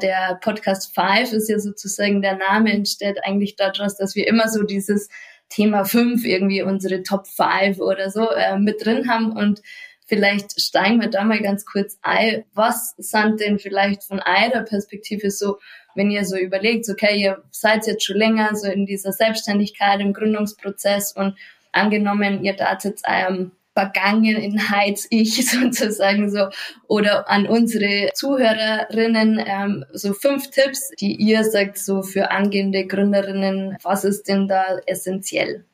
der 0.00 0.38
Podcast 0.40 0.94
5 0.94 1.32
ist 1.32 1.48
ja 1.48 1.58
sozusagen, 1.58 2.22
der 2.22 2.36
Name 2.36 2.72
entsteht 2.72 3.18
eigentlich 3.24 3.56
daraus, 3.56 3.96
dass 3.96 4.14
wir 4.14 4.28
immer 4.28 4.48
so 4.48 4.62
dieses 4.62 5.08
Thema 5.48 5.84
5 5.84 6.24
irgendwie 6.24 6.62
unsere 6.62 7.02
Top 7.02 7.26
5 7.26 7.80
oder 7.80 8.10
so 8.10 8.30
äh, 8.30 8.58
mit 8.58 8.84
drin 8.84 9.08
haben 9.10 9.32
und 9.32 9.60
vielleicht 10.08 10.60
steigen 10.60 11.00
wir 11.00 11.08
da 11.08 11.22
mal 11.22 11.40
ganz 11.40 11.64
kurz 11.64 11.98
ein. 12.02 12.44
Was 12.54 12.94
sind 12.96 13.40
denn 13.40 13.58
vielleicht 13.58 14.02
von 14.02 14.20
eurer 14.20 14.62
Perspektive 14.62 15.30
so, 15.30 15.58
wenn 15.94 16.10
ihr 16.10 16.24
so 16.24 16.36
überlegt, 16.36 16.88
okay, 16.88 17.20
ihr 17.20 17.42
seid 17.50 17.86
jetzt 17.86 18.04
schon 18.04 18.16
länger 18.16 18.56
so 18.56 18.68
in 18.68 18.86
dieser 18.86 19.12
Selbstständigkeit, 19.12 20.00
im 20.00 20.12
Gründungsprozess 20.12 21.12
und 21.12 21.36
angenommen, 21.72 22.42
ihr 22.42 22.54
datet 22.54 23.00
eurem 23.06 23.52
Vergangenheit-Ich 23.74 25.50
sozusagen 25.50 26.30
so 26.30 26.48
oder 26.88 27.30
an 27.30 27.46
unsere 27.46 28.10
Zuhörerinnen 28.14 29.40
ähm, 29.46 29.84
so 29.92 30.14
fünf 30.14 30.50
Tipps, 30.50 30.90
die 30.98 31.14
ihr 31.14 31.44
sagt 31.44 31.78
so 31.78 32.02
für 32.02 32.32
angehende 32.32 32.86
Gründerinnen, 32.86 33.76
was 33.82 34.04
ist 34.04 34.26
denn 34.26 34.48
da 34.48 34.78
essentiell? 34.86 35.64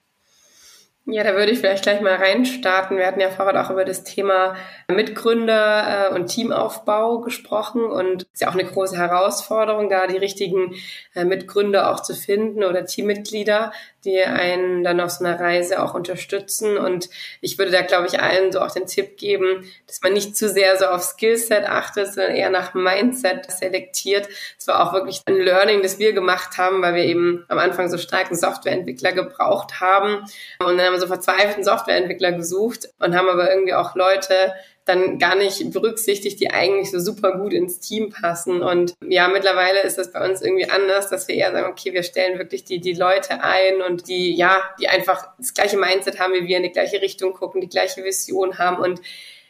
Ja, 1.07 1.23
da 1.23 1.35
würde 1.35 1.53
ich 1.53 1.59
vielleicht 1.59 1.83
gleich 1.83 2.01
mal 2.01 2.15
reinstarten. 2.15 2.97
Wir 2.97 3.07
hatten 3.07 3.21
ja 3.21 3.29
vorher 3.29 3.63
auch 3.63 3.71
über 3.71 3.85
das 3.85 4.05
Thema 4.05 4.57
Mitgründer 4.89 6.09
äh, 6.11 6.15
und 6.15 6.29
Teamaufbau 6.29 7.21
gesprochen 7.21 7.85
und 7.85 8.23
es 8.23 8.29
ist 8.33 8.41
ja 8.41 8.49
auch 8.49 8.55
eine 8.55 8.65
große 8.65 8.97
Herausforderung, 8.97 9.91
da 9.91 10.07
die 10.07 10.17
richtigen 10.17 10.75
äh, 11.15 11.27
Mitgründer 11.27 11.91
auch 11.91 12.01
zu 12.01 12.15
finden 12.15 12.65
oder 12.65 12.87
Teammitglieder, 12.87 13.73
die 14.07 14.23
einen 14.23 14.83
dann 14.83 14.99
auf 15.01 15.11
so 15.11 15.25
einer 15.25 15.39
Reise 15.39 15.83
auch 15.83 15.93
unterstützen. 15.93 16.79
Und 16.79 17.11
ich 17.43 17.59
würde 17.59 17.71
da, 17.71 17.83
glaube 17.83 18.07
ich, 18.07 18.21
allen 18.21 18.51
so 18.51 18.61
auch 18.61 18.71
den 18.71 18.87
Tipp 18.87 19.19
geben, 19.19 19.71
dass 19.87 20.01
man 20.03 20.15
nicht 20.15 20.37
zu 20.37 20.49
sehr 20.49 20.79
so 20.79 20.87
auf 20.87 21.03
Skillset 21.03 21.69
achtet, 21.69 22.15
sondern 22.15 22.35
eher 22.35 22.51
nach 22.51 22.73
Mindset 22.73 23.51
selektiert. 23.51 24.29
Das 24.57 24.69
war 24.69 24.87
auch 24.87 24.95
wirklich 24.95 25.21
ein 25.27 25.37
Learning, 25.37 25.83
das 25.83 25.99
wir 25.99 26.15
gemacht 26.15 26.57
haben, 26.57 26.81
weil 26.81 26.95
wir 26.95 27.05
eben 27.05 27.45
am 27.49 27.59
Anfang 27.59 27.91
so 27.91 27.99
starken 27.99 28.37
Softwareentwickler 28.37 29.13
gebraucht 29.13 29.81
haben. 29.81 30.25
Und 30.61 30.79
dann 30.79 30.94
haben 30.95 31.01
so 31.01 31.07
verzweifelten 31.07 31.65
Softwareentwickler 31.65 32.33
gesucht 32.33 32.89
und 32.99 33.17
haben 33.17 33.29
aber 33.29 33.51
irgendwie 33.51 33.75
auch 33.75 33.95
Leute, 33.95 34.55
dann 34.85 35.19
gar 35.19 35.35
nicht 35.35 35.73
berücksichtigt, 35.73 36.41
die 36.41 36.51
eigentlich 36.51 36.91
so 36.91 36.99
super 36.99 37.39
gut 37.39 37.55
ins 37.55 37.81
Team 37.81 38.11
passen. 38.11 38.63
Und 38.63 38.95
ja, 39.01 39.29
mittlerweile 39.29 39.81
ist 39.81 39.97
das 39.97 40.13
bei 40.13 40.29
uns 40.29 40.43
irgendwie 40.43 40.69
anders, 40.69 41.09
dass 41.09 41.27
wir 41.27 41.35
eher 41.35 41.53
sagen, 41.53 41.71
okay, 41.71 41.95
wir 41.95 42.03
stellen 42.03 42.39
wirklich 42.39 42.65
die, 42.65 42.81
die 42.81 42.93
Leute 42.93 43.43
ein 43.43 43.81
und 43.81 44.09
die, 44.09 44.37
ja, 44.37 44.63
die 44.79 44.89
einfach 44.89 45.29
das 45.39 45.55
gleiche 45.55 45.79
Mindset 45.79 46.21
haben 46.21 46.35
wie 46.35 46.47
wir, 46.47 46.59
in 46.59 46.65
die 46.65 46.73
gleiche 46.73 47.01
Richtung 47.01 47.33
gucken, 47.33 47.61
die 47.61 47.69
gleiche 47.69 48.05
Vision 48.05 48.59
haben 48.59 48.77
und 48.77 49.01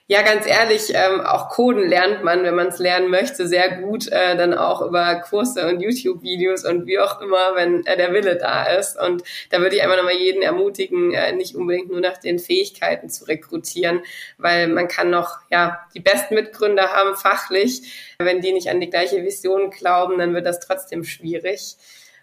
ja, 0.06 0.20
ganz 0.20 0.46
ehrlich, 0.46 0.92
ähm, 0.92 1.22
auch 1.22 1.48
Coden 1.48 1.88
lernt 1.88 2.22
man, 2.22 2.42
wenn 2.42 2.54
man 2.54 2.68
es 2.68 2.78
lernen 2.78 3.08
möchte, 3.08 3.48
sehr 3.48 3.78
gut, 3.78 4.06
äh, 4.08 4.36
dann 4.36 4.52
auch 4.52 4.82
über 4.82 5.14
Kurse 5.20 5.66
und 5.66 5.80
YouTube-Videos 5.80 6.66
und 6.66 6.86
wie 6.86 6.98
auch 6.98 7.22
immer, 7.22 7.54
wenn 7.54 7.86
äh, 7.86 7.96
der 7.96 8.12
Wille 8.12 8.36
da 8.36 8.64
ist. 8.64 9.00
Und 9.00 9.22
da 9.48 9.60
würde 9.60 9.76
ich 9.76 9.82
einfach 9.82 9.96
nochmal 9.96 10.18
jeden 10.18 10.42
ermutigen, 10.42 11.14
äh, 11.14 11.32
nicht 11.32 11.54
unbedingt 11.54 11.90
nur 11.90 12.02
nach 12.02 12.18
den 12.18 12.38
Fähigkeiten 12.38 13.08
zu 13.08 13.24
rekrutieren, 13.24 14.02
weil 14.36 14.68
man 14.68 14.88
kann 14.88 15.08
noch, 15.08 15.38
ja, 15.50 15.86
die 15.94 16.00
besten 16.00 16.34
Mitgründer 16.34 16.92
haben 16.92 17.16
fachlich. 17.16 18.14
Wenn 18.18 18.42
die 18.42 18.52
nicht 18.52 18.68
an 18.68 18.80
die 18.80 18.90
gleiche 18.90 19.24
Vision 19.24 19.70
glauben, 19.70 20.18
dann 20.18 20.34
wird 20.34 20.44
das 20.44 20.60
trotzdem 20.60 21.04
schwierig. 21.04 21.76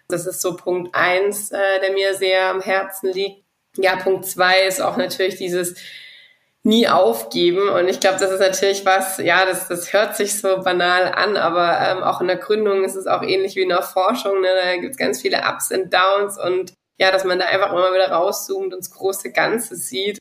Das 0.06 0.26
ist 0.26 0.40
so 0.40 0.56
Punkt 0.56 0.94
eins, 0.94 1.50
äh, 1.50 1.80
der 1.80 1.92
mir 1.92 2.14
sehr 2.14 2.50
am 2.50 2.60
Herzen 2.60 3.10
liegt. 3.12 3.42
Ja, 3.76 3.96
Punkt 3.96 4.26
zwei 4.26 4.66
ist 4.66 4.80
auch 4.80 4.96
natürlich 4.96 5.36
dieses, 5.36 5.74
nie 6.64 6.88
aufgeben. 6.88 7.68
Und 7.68 7.88
ich 7.88 8.00
glaube, 8.00 8.18
das 8.20 8.30
ist 8.30 8.40
natürlich 8.40 8.86
was, 8.86 9.18
ja, 9.18 9.44
das, 9.44 9.68
das 9.68 9.92
hört 9.92 10.16
sich 10.16 10.40
so 10.40 10.58
banal 10.62 11.12
an, 11.12 11.36
aber 11.36 11.78
ähm, 11.80 12.02
auch 12.02 12.20
in 12.20 12.28
der 12.28 12.36
Gründung 12.36 12.84
ist 12.84 12.94
es 12.94 13.06
auch 13.06 13.22
ähnlich 13.22 13.56
wie 13.56 13.62
in 13.62 13.68
der 13.70 13.82
Forschung. 13.82 14.40
Ne? 14.40 14.48
Da 14.62 14.76
gibt 14.76 14.92
es 14.92 14.98
ganz 14.98 15.20
viele 15.20 15.42
Ups 15.48 15.72
und 15.72 15.92
Downs 15.92 16.38
und 16.38 16.74
ja, 16.98 17.10
dass 17.10 17.24
man 17.24 17.38
da 17.38 17.46
einfach 17.46 17.72
immer 17.72 17.92
wieder 17.92 18.12
rauszoomt 18.12 18.72
und 18.72 18.78
das 18.78 18.92
große 18.92 19.32
Ganze 19.32 19.74
sieht. 19.74 20.20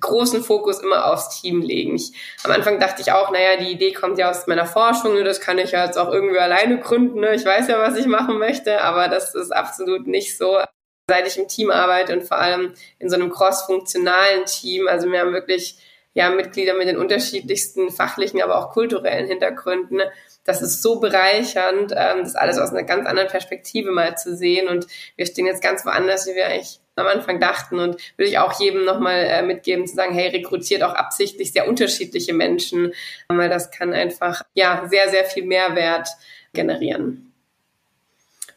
Großen 0.00 0.42
Fokus 0.42 0.78
immer 0.78 1.12
aufs 1.12 1.40
Team 1.40 1.60
legen. 1.60 1.96
Ich, 1.96 2.12
am 2.44 2.52
Anfang 2.52 2.78
dachte 2.78 3.02
ich 3.02 3.12
auch, 3.12 3.30
naja, 3.30 3.58
die 3.58 3.70
Idee 3.70 3.92
kommt 3.92 4.16
ja 4.16 4.30
aus 4.30 4.46
meiner 4.46 4.64
Forschung, 4.64 5.14
ne? 5.14 5.24
das 5.24 5.40
kann 5.40 5.58
ich 5.58 5.72
ja 5.72 5.84
jetzt 5.84 5.98
auch 5.98 6.10
irgendwie 6.10 6.38
alleine 6.38 6.80
gründen. 6.80 7.20
Ne? 7.20 7.34
Ich 7.34 7.44
weiß 7.44 7.68
ja, 7.68 7.78
was 7.78 7.96
ich 7.96 8.06
machen 8.06 8.38
möchte, 8.38 8.80
aber 8.80 9.08
das 9.08 9.34
ist 9.34 9.50
absolut 9.50 10.06
nicht 10.06 10.38
so 10.38 10.58
seit 11.08 11.26
ich 11.26 11.38
im 11.38 11.48
Team 11.48 11.70
arbeite 11.70 12.12
und 12.12 12.26
vor 12.26 12.38
allem 12.38 12.74
in 12.98 13.10
so 13.10 13.16
einem 13.16 13.30
cross-funktionalen 13.30 14.44
Team. 14.46 14.88
Also 14.88 15.10
wir 15.10 15.20
haben 15.20 15.32
wirklich 15.32 15.76
ja 16.14 16.30
Mitglieder 16.30 16.74
mit 16.74 16.88
den 16.88 16.98
unterschiedlichsten 16.98 17.90
fachlichen, 17.90 18.40
aber 18.42 18.58
auch 18.58 18.70
kulturellen 18.72 19.26
Hintergründen. 19.26 20.00
Das 20.44 20.60
ist 20.60 20.82
so 20.82 21.00
bereichernd, 21.00 21.92
ähm, 21.96 22.20
das 22.20 22.34
alles 22.34 22.58
aus 22.58 22.70
einer 22.70 22.82
ganz 22.82 23.06
anderen 23.06 23.28
Perspektive 23.28 23.90
mal 23.90 24.16
zu 24.16 24.36
sehen. 24.36 24.68
Und 24.68 24.86
wir 25.16 25.26
stehen 25.26 25.46
jetzt 25.46 25.62
ganz 25.62 25.84
woanders, 25.86 26.26
wie 26.26 26.34
wir 26.34 26.46
eigentlich 26.46 26.80
am 26.96 27.06
Anfang 27.06 27.40
dachten. 27.40 27.78
Und 27.78 27.96
würde 28.16 28.28
ich 28.30 28.38
auch 28.38 28.60
jedem 28.60 28.84
nochmal 28.84 29.24
äh, 29.24 29.42
mitgeben, 29.42 29.86
zu 29.86 29.94
sagen, 29.94 30.14
hey, 30.14 30.28
rekrutiert 30.28 30.82
auch 30.82 30.94
absichtlich 30.94 31.52
sehr 31.52 31.68
unterschiedliche 31.68 32.34
Menschen, 32.34 32.92
weil 33.28 33.48
das 33.48 33.70
kann 33.70 33.92
einfach 33.92 34.42
ja 34.54 34.86
sehr, 34.90 35.08
sehr 35.08 35.24
viel 35.24 35.44
Mehrwert 35.44 36.08
generieren. 36.52 37.31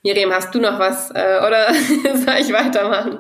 Miriam, 0.06 0.32
hast 0.32 0.54
du 0.54 0.60
noch 0.60 0.78
was 0.78 1.10
äh, 1.10 1.42
oder 1.48 1.74
soll 2.14 2.36
ich 2.40 2.54
weitermachen? 2.54 3.18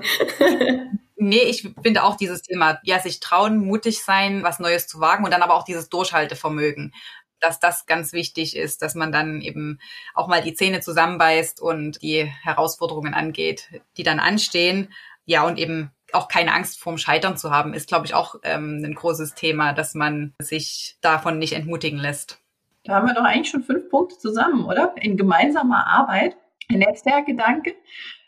nee, 1.15 1.41
ich 1.41 1.67
finde 1.81 2.03
auch 2.03 2.15
dieses 2.15 2.43
Thema, 2.43 2.79
ja, 2.83 2.99
sich 2.99 3.19
trauen, 3.19 3.57
mutig 3.57 4.03
sein, 4.03 4.43
was 4.43 4.59
Neues 4.59 4.85
zu 4.85 4.99
wagen 4.99 5.25
und 5.25 5.33
dann 5.33 5.41
aber 5.41 5.55
auch 5.55 5.63
dieses 5.63 5.89
Durchhaltevermögen 5.89 6.93
dass 7.41 7.59
das 7.59 7.85
ganz 7.85 8.13
wichtig 8.13 8.55
ist, 8.55 8.81
dass 8.81 8.95
man 8.95 9.11
dann 9.11 9.41
eben 9.41 9.79
auch 10.15 10.27
mal 10.27 10.41
die 10.41 10.55
Zähne 10.55 10.79
zusammenbeißt 10.79 11.61
und 11.61 12.01
die 12.01 12.23
Herausforderungen 12.23 13.13
angeht, 13.13 13.69
die 13.97 14.03
dann 14.03 14.19
anstehen. 14.19 14.91
Ja, 15.25 15.45
und 15.45 15.59
eben 15.59 15.91
auch 16.13 16.27
keine 16.27 16.53
Angst 16.53 16.79
vorm 16.79 16.97
Scheitern 16.97 17.37
zu 17.37 17.51
haben, 17.51 17.73
ist, 17.75 17.87
glaube 17.87 18.05
ich, 18.05 18.15
auch 18.15 18.35
ähm, 18.41 18.81
ein 18.83 18.95
großes 18.95 19.35
Thema, 19.35 19.73
dass 19.73 19.93
man 19.95 20.33
sich 20.41 20.97
davon 21.01 21.37
nicht 21.37 21.53
entmutigen 21.53 21.99
lässt. 21.99 22.39
Da 22.85 22.95
haben 22.95 23.07
wir 23.07 23.13
doch 23.13 23.25
eigentlich 23.25 23.49
schon 23.49 23.63
fünf 23.63 23.89
Punkte 23.89 24.17
zusammen, 24.17 24.65
oder? 24.65 24.95
In 24.95 25.17
gemeinsamer 25.17 25.85
Arbeit 25.85 26.37
Netzwerkgedanke, 26.69 27.75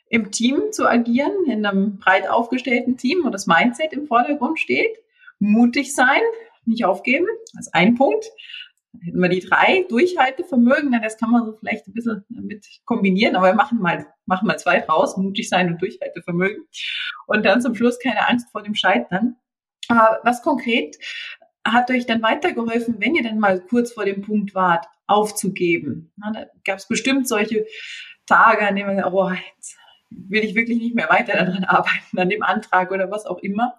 im 0.10 0.32
Team 0.32 0.71
zu 0.71 0.88
agieren, 0.88 1.45
in 1.47 1.65
einem 1.65 1.97
breit 1.97 2.30
aufgestellten 2.30 2.97
Team, 2.97 3.19
wo 3.23 3.30
das 3.30 3.47
Mindset 3.47 3.93
im 3.93 4.08
Vordergrund 4.08 4.60
steht. 4.60 4.97
Mutig 5.39 5.93
sein, 5.93 6.21
nicht 6.65 6.86
aufgeben, 6.86 7.28
ist 7.60 7.73
ein 7.73 7.95
Punkt. 7.95 8.26
Dann 8.93 9.02
hätten 9.02 9.21
wir 9.21 9.30
die 9.30 9.41
drei, 9.41 9.86
Durchhaltevermögen, 9.89 10.97
das 11.02 11.17
kann 11.17 11.32
man 11.32 11.45
so 11.45 11.54
vielleicht 11.54 11.88
ein 11.88 11.93
bisschen 11.93 12.26
mit 12.30 12.65
kombinieren, 12.86 13.36
aber 13.36 13.47
wir 13.47 13.54
machen 13.54 13.80
mal, 13.80 14.08
machen 14.26 14.47
mal 14.47 14.58
zwei 14.58 14.80
draus, 14.80 15.17
mutig 15.17 15.50
sein 15.50 15.67
und 15.67 15.82
Durchhaltevermögen. 15.82 16.65
Und 17.28 17.45
dann 17.45 17.62
zum 17.62 17.76
Schluss 17.76 18.00
keine 18.00 18.28
Angst 18.28 18.50
vor 18.52 18.63
dem 18.63 18.76
Scheitern. 18.76 19.36
Aber 19.89 20.19
was 20.23 20.41
konkret 20.41 20.97
hat 21.65 21.91
euch 21.91 22.06
dann 22.06 22.21
weitergeholfen, 22.21 22.95
wenn 23.00 23.15
ihr 23.15 23.23
dann 23.23 23.39
mal 23.39 23.60
kurz 23.60 23.91
vor 23.91 24.06
dem 24.06 24.21
Punkt 24.21 24.56
wart, 24.56 24.86
aufzugeben? 25.06 26.12
Na, 26.17 26.32
da 26.32 26.45
gab 26.65 26.80
es 26.80 26.88
bestimmt 26.88 27.28
solche 27.28 27.65
Tage, 28.28 28.68
an 28.68 28.76
denen 28.76 28.88
man 28.88 28.98
sagt, 28.98 29.13
oh, 29.13 29.32
jetzt 29.56 29.78
will 30.10 30.44
ich 30.44 30.56
wirklich 30.56 30.78
nicht 30.78 30.96
mehr 30.96 31.10
weiter 31.10 31.34
daran 31.34 31.63
arbeiten, 31.63 32.18
an 32.18 32.30
dem 32.30 32.44
Antrag 32.44 32.92
oder 32.92 33.12
was 33.12 33.26
auch 33.26 33.40
immer. 33.40 33.78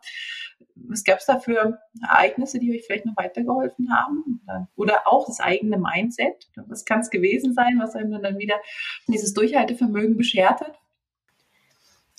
Was 0.75 1.03
gab 1.03 1.19
es 1.19 1.27
da 1.27 1.39
für 1.39 1.79
Ereignisse, 2.03 2.59
die 2.59 2.73
euch 2.73 2.85
vielleicht 2.87 3.07
noch 3.07 3.17
weitergeholfen 3.17 3.93
haben? 3.93 4.41
Oder 4.77 5.07
auch 5.07 5.27
das 5.27 5.41
eigene 5.41 5.77
Mindset? 5.77 6.49
Was 6.67 6.85
kann 6.85 7.01
es 7.01 7.11
gewesen 7.11 7.53
sein, 7.53 7.79
was 7.81 7.97
einem 7.97 8.23
dann 8.23 8.39
wieder 8.39 8.57
dieses 9.09 9.35
Durchhaltevermögen 9.35 10.17
beschert 10.17 10.61
hat? 10.61 10.79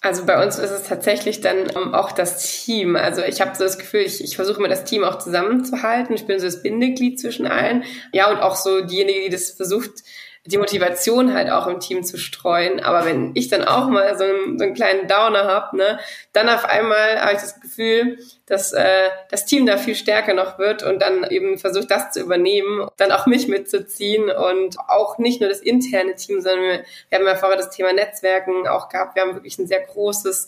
Also 0.02 0.26
bei 0.26 0.42
uns 0.44 0.58
ist 0.58 0.72
es 0.72 0.84
tatsächlich 0.84 1.42
dann 1.42 1.70
um, 1.72 1.94
auch 1.94 2.14
das 2.14 2.64
Team. 2.64 2.96
Also 2.96 3.22
ich 3.22 3.42
habe 3.42 3.56
so 3.56 3.66
das 3.66 3.78
Gefühl, 3.78 4.02
ich, 4.02 4.24
ich 4.24 4.38
versuche 4.38 4.60
immer 4.60 4.70
das 4.70 4.86
Team 4.86 5.04
auch 5.04 5.18
zusammenzuhalten. 5.18 6.16
Ich 6.16 6.26
bin 6.26 6.40
so 6.40 6.46
das 6.46 6.64
Bindeglied 6.64 7.20
zwischen 7.20 7.46
allen. 7.48 7.84
Ja, 8.14 8.32
und 8.32 8.38
auch 8.38 8.56
so 8.56 8.82
diejenige, 8.82 9.22
die 9.22 9.30
das 9.30 9.52
versucht, 9.52 10.04
die 10.46 10.58
Motivation 10.58 11.34
halt 11.34 11.50
auch 11.50 11.68
im 11.68 11.80
Team 11.80 12.04
zu 12.04 12.18
streuen. 12.18 12.80
Aber 12.80 13.06
wenn 13.06 13.32
ich 13.36 13.50
dann 13.50 13.64
auch 13.64 13.88
mal 13.88 14.18
so 14.18 14.24
einen, 14.24 14.58
so 14.58 14.66
einen 14.66 14.74
kleinen 14.74 15.08
Downer 15.08 15.46
habe, 15.46 15.78
ne, 15.78 16.00
dann 16.34 16.50
auf 16.50 16.66
einmal 16.66 17.22
habe 17.22 17.34
ich 17.34 17.40
das 17.40 17.60
Gefühl, 17.60 18.18
dass 18.46 18.74
äh, 18.74 19.10
das 19.30 19.46
Team 19.46 19.66
da 19.66 19.78
viel 19.78 19.96
stärker 19.96 20.34
noch 20.34 20.58
wird 20.58 20.82
und 20.82 21.02
dann 21.02 21.24
eben 21.30 21.60
versucht, 21.60 21.92
das 21.92 22.12
zu 22.12 22.22
übernehmen, 22.22 22.88
dann 22.98 23.12
auch 23.12 23.28
mich 23.28 23.48
mitzuziehen 23.48 24.30
und 24.30 24.80
auch 24.88 25.18
nicht 25.18 25.40
nur 25.40 25.50
das 25.50 25.60
interne 25.60 26.16
Team, 26.16 26.42
sondern 26.42 26.62
wir, 26.62 26.84
wir 27.10 27.20
haben 27.20 27.28
ja 27.28 27.36
vorher 27.36 27.58
das 27.58 27.70
Thema 27.70 27.94
Netzwerken 27.94 28.68
auch 28.68 28.90
gehabt. 28.90 29.16
Wir 29.16 29.24
haben 29.24 29.36
wirklich 29.36 29.60
ein 29.60 29.68
sehr 29.68 29.82
großes 29.82 30.48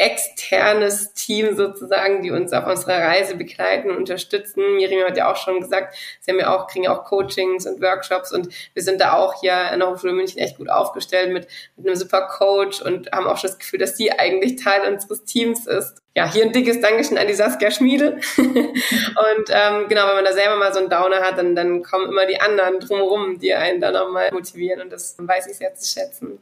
externes 0.00 1.12
Team 1.12 1.54
sozusagen, 1.54 2.22
die 2.22 2.30
uns 2.30 2.54
auf 2.54 2.66
unserer 2.66 3.02
Reise 3.02 3.36
begleiten 3.36 3.90
und 3.90 3.98
unterstützen. 3.98 4.76
Miriam 4.76 5.06
hat 5.06 5.18
ja 5.18 5.30
auch 5.30 5.36
schon 5.36 5.60
gesagt, 5.60 5.94
sie 6.20 6.30
haben 6.30 6.38
ja 6.38 6.56
auch, 6.56 6.68
kriegen 6.68 6.86
ja 6.86 6.98
auch 6.98 7.04
Coachings 7.04 7.66
und 7.66 7.82
Workshops 7.82 8.32
und 8.32 8.48
wir 8.72 8.82
sind 8.82 9.02
da 9.02 9.12
auch 9.12 9.40
hier 9.40 9.70
in 9.72 9.80
der 9.80 9.90
Hochschule 9.90 10.14
München 10.14 10.38
echt 10.38 10.56
gut 10.56 10.70
aufgestellt 10.70 11.32
mit, 11.32 11.48
mit 11.76 11.86
einem 11.86 11.96
super 11.96 12.28
Coach 12.28 12.80
und 12.80 13.12
haben 13.12 13.26
auch 13.26 13.36
schon 13.36 13.50
das 13.50 13.58
Gefühl, 13.58 13.78
dass 13.78 13.98
sie 13.98 14.10
eigentlich 14.10 14.56
Teil 14.56 14.90
unseres 14.90 15.24
Teams 15.24 15.66
ist. 15.66 15.98
Ja, 16.16 16.32
hier 16.32 16.44
ein 16.44 16.52
dickes 16.52 16.80
Dankeschön 16.80 17.18
an 17.18 17.28
die 17.28 17.34
Saskia 17.34 17.70
Schmiede. 17.70 18.18
und 18.36 19.50
ähm, 19.50 19.86
genau, 19.88 20.08
wenn 20.08 20.16
man 20.16 20.24
da 20.24 20.32
selber 20.32 20.56
mal 20.56 20.72
so 20.72 20.80
einen 20.80 20.88
Downer 20.88 21.20
hat, 21.20 21.36
dann, 21.36 21.54
dann 21.54 21.82
kommen 21.82 22.08
immer 22.08 22.24
die 22.24 22.40
anderen 22.40 22.80
drumherum, 22.80 23.38
die 23.38 23.52
einen 23.52 23.82
dann 23.82 23.92
nochmal 23.92 24.30
motivieren 24.32 24.80
und 24.80 24.90
das 24.90 25.16
weiß 25.18 25.46
ich 25.48 25.58
sehr 25.58 25.74
zu 25.74 25.86
schätzen. 25.86 26.38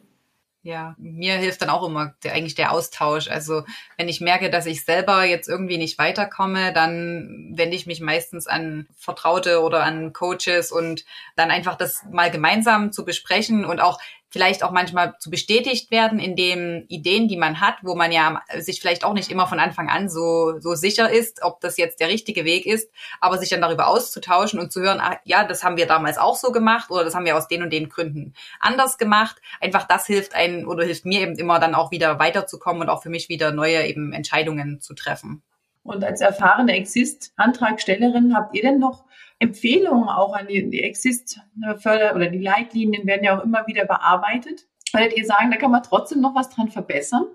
Ja, 0.69 0.95
mir 0.99 1.37
hilft 1.37 1.63
dann 1.63 1.71
auch 1.71 1.83
immer 1.83 2.13
der, 2.23 2.35
eigentlich 2.35 2.55
der 2.55 2.73
Austausch. 2.73 3.29
Also 3.29 3.63
wenn 3.97 4.07
ich 4.07 4.21
merke, 4.21 4.51
dass 4.51 4.67
ich 4.67 4.85
selber 4.85 5.25
jetzt 5.25 5.49
irgendwie 5.49 5.79
nicht 5.79 5.97
weiterkomme, 5.97 6.75
dann 6.75 7.55
wende 7.55 7.75
ich 7.75 7.87
mich 7.87 8.03
meistens 8.03 8.47
an 8.47 8.87
Vertraute 8.95 9.63
oder 9.63 9.83
an 9.83 10.13
Coaches 10.13 10.71
und 10.71 11.07
dann 11.37 11.51
einfach 11.51 11.77
das 11.77 12.05
mal 12.13 12.31
gemeinsam 12.31 12.93
zu 12.93 13.07
besprechen 13.07 13.65
und 13.65 13.81
auch 13.81 13.99
vielleicht 14.31 14.63
auch 14.63 14.71
manchmal 14.71 15.15
zu 15.19 15.31
bestätigt 15.31 15.91
werden 15.91 16.19
in 16.19 16.37
den 16.37 16.85
Ideen, 16.89 17.29
die 17.29 17.37
man 17.37 17.61
hat, 17.61 17.77
wo 17.83 17.95
man 17.95 18.13
ja 18.13 18.43
sich 18.59 18.81
vielleicht 18.81 19.05
auch 19.05 19.15
nicht 19.15 19.31
immer 19.31 19.47
von 19.47 19.59
Anfang 19.59 19.89
an 19.89 20.09
so, 20.09 20.59
so 20.61 20.75
sicher 20.75 21.11
ist, 21.11 21.43
ob 21.43 21.61
das 21.61 21.77
jetzt 21.77 22.01
der 22.01 22.09
richtige 22.09 22.45
Weg 22.45 22.67
ist, 22.67 22.91
aber 23.21 23.39
sich 23.39 23.49
dann 23.49 23.63
darüber 23.63 23.89
auszutauschen 23.89 24.61
und 24.61 24.73
zu 24.73 24.81
hören, 24.81 25.01
ah, 25.01 25.19
ja, 25.25 25.45
das 25.45 25.65
haben 25.65 25.77
wir 25.77 25.87
damals 25.87 26.19
auch 26.19 26.37
so 26.37 26.53
gemacht 26.53 26.91
oder 26.91 27.05
das 27.05 27.15
haben 27.15 27.25
wir 27.25 27.37
aus 27.37 27.49
den 27.49 27.63
und 27.63 27.73
den 27.73 27.89
Gründen 27.89 28.35
anders 28.61 28.99
gemacht. 28.99 29.41
Einfach 29.61 29.85
das 29.85 30.07
hilft 30.07 30.35
einen 30.35 30.67
oder 30.67 30.85
hilft 30.85 31.07
mir 31.07 31.21
eben 31.23 31.37
immer 31.37 31.59
dann 31.59 31.75
auch 31.75 31.91
wieder 31.91 32.19
weiterzukommen 32.19 32.83
und 32.83 32.89
auch 32.89 33.03
für 33.03 33.11
mich 33.11 33.29
wieder 33.29 33.53
neue 33.53 33.87
eben 33.87 34.13
Entscheidungen 34.13 34.81
zu 34.81 34.95
treffen. 34.95 35.43
Und 35.89 36.05
als 36.05 36.21
erfahrene 36.21 36.75
Exist-Antragstellerin 36.75 38.37
habt 38.37 38.55
ihr 38.55 38.61
denn 38.61 38.79
noch 38.79 39.05
Empfehlungen 39.39 40.09
auch 40.09 40.35
an 40.35 40.49
die, 40.49 40.69
die 40.69 40.83
Exist-Förder 40.83 42.15
oder 42.15 42.29
die 42.29 42.41
Leitlinien 42.41 43.07
werden 43.07 43.25
ja 43.25 43.39
auch 43.39 43.45
immer 43.45 43.67
wieder 43.67 43.85
bearbeitet. 43.85 44.67
Werdet 44.93 45.17
ihr 45.17 45.27
sagen, 45.27 45.51
da 45.51 45.57
kann 45.57 45.71
man 45.71 45.83
trotzdem 45.83 46.21
noch 46.21 46.35
was 46.35 46.51
dran 46.51 46.69
verbessern? 46.69 47.27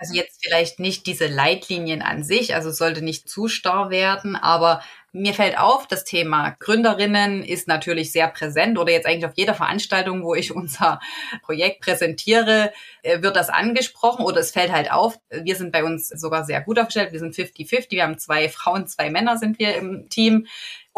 Also 0.00 0.14
jetzt 0.14 0.44
vielleicht 0.44 0.78
nicht 0.78 1.06
diese 1.06 1.26
Leitlinien 1.26 2.02
an 2.02 2.22
sich, 2.22 2.54
also 2.54 2.70
sollte 2.70 3.02
nicht 3.02 3.28
zu 3.28 3.48
starr 3.48 3.90
werden, 3.90 4.36
aber 4.36 4.80
mir 5.12 5.34
fällt 5.34 5.58
auf, 5.58 5.88
das 5.88 6.04
Thema 6.04 6.54
Gründerinnen 6.60 7.42
ist 7.42 7.66
natürlich 7.66 8.12
sehr 8.12 8.28
präsent 8.28 8.78
oder 8.78 8.92
jetzt 8.92 9.06
eigentlich 9.06 9.26
auf 9.26 9.36
jeder 9.36 9.54
Veranstaltung, 9.54 10.22
wo 10.22 10.34
ich 10.34 10.52
unser 10.54 11.00
Projekt 11.42 11.80
präsentiere, 11.80 12.72
äh, 13.02 13.22
wird 13.22 13.34
das 13.34 13.48
angesprochen 13.48 14.24
oder 14.24 14.40
es 14.40 14.52
fällt 14.52 14.70
halt 14.70 14.92
auf. 14.92 15.18
Wir 15.30 15.56
sind 15.56 15.72
bei 15.72 15.82
uns 15.82 16.08
sogar 16.08 16.44
sehr 16.44 16.60
gut 16.60 16.78
aufgestellt. 16.78 17.12
Wir 17.12 17.18
sind 17.18 17.34
50-50. 17.34 17.90
Wir 17.90 18.04
haben 18.04 18.18
zwei 18.18 18.48
Frauen, 18.48 18.86
zwei 18.86 19.10
Männer 19.10 19.38
sind 19.38 19.58
wir 19.58 19.74
im 19.76 20.08
Team. 20.08 20.46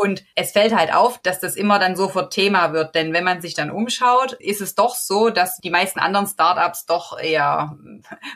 Und 0.01 0.25
es 0.35 0.53
fällt 0.53 0.75
halt 0.75 0.95
auf, 0.95 1.19
dass 1.19 1.41
das 1.41 1.57
immer 1.57 1.79
dann 1.79 1.95
sofort 1.95 2.33
Thema 2.33 2.73
wird. 2.73 2.95
Denn 2.95 3.13
wenn 3.13 3.23
man 3.23 3.43
sich 3.43 3.53
dann 3.53 3.71
umschaut, 3.71 4.33
ist 4.33 4.63
es 4.63 4.75
doch 4.75 4.95
so, 4.95 5.29
dass 5.29 5.59
die 5.59 5.69
meisten 5.69 6.01
anderen 6.01 6.27
Startups 6.27 6.87
doch 6.87 7.21
eher 7.21 7.77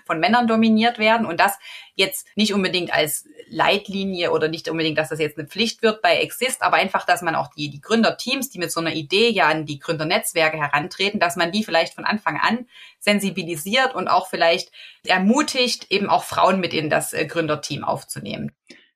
von 0.05 0.21
Männern 0.21 0.47
dominiert 0.47 0.99
werden. 0.99 1.25
Und 1.25 1.41
das 1.41 1.59
jetzt 1.95 2.27
nicht 2.37 2.53
unbedingt 2.53 2.93
als 2.93 3.27
Leitlinie 3.49 4.31
oder 4.31 4.49
nicht 4.49 4.69
unbedingt, 4.69 4.99
dass 4.99 5.09
das 5.09 5.21
jetzt 5.21 5.39
eine 5.39 5.49
Pflicht 5.49 5.81
wird 5.81 6.03
bei 6.03 6.19
Exist, 6.19 6.61
aber 6.61 6.77
einfach, 6.77 7.07
dass 7.07 7.23
man 7.23 7.35
auch 7.35 7.49
die, 7.55 7.71
die 7.71 7.81
Gründerteams, 7.81 8.51
die 8.51 8.59
mit 8.59 8.71
so 8.71 8.81
einer 8.81 8.93
Idee 8.93 9.31
ja 9.31 9.49
an 9.49 9.65
die 9.65 9.79
Gründernetzwerke 9.79 10.59
herantreten, 10.59 11.19
dass 11.19 11.35
man 11.35 11.51
die 11.51 11.65
vielleicht 11.65 11.95
von 11.95 12.05
Anfang 12.05 12.39
an 12.39 12.67
sensibilisiert 12.99 13.95
und 13.95 14.09
auch 14.09 14.29
vielleicht 14.29 14.71
ermutigt, 15.07 15.87
eben 15.91 16.11
auch 16.11 16.25
Frauen 16.25 16.61
mit 16.61 16.75
in 16.75 16.91
das 16.91 17.15
äh, 17.15 17.25
Gründerteam 17.25 17.85
aufzunehmen. 17.85 18.53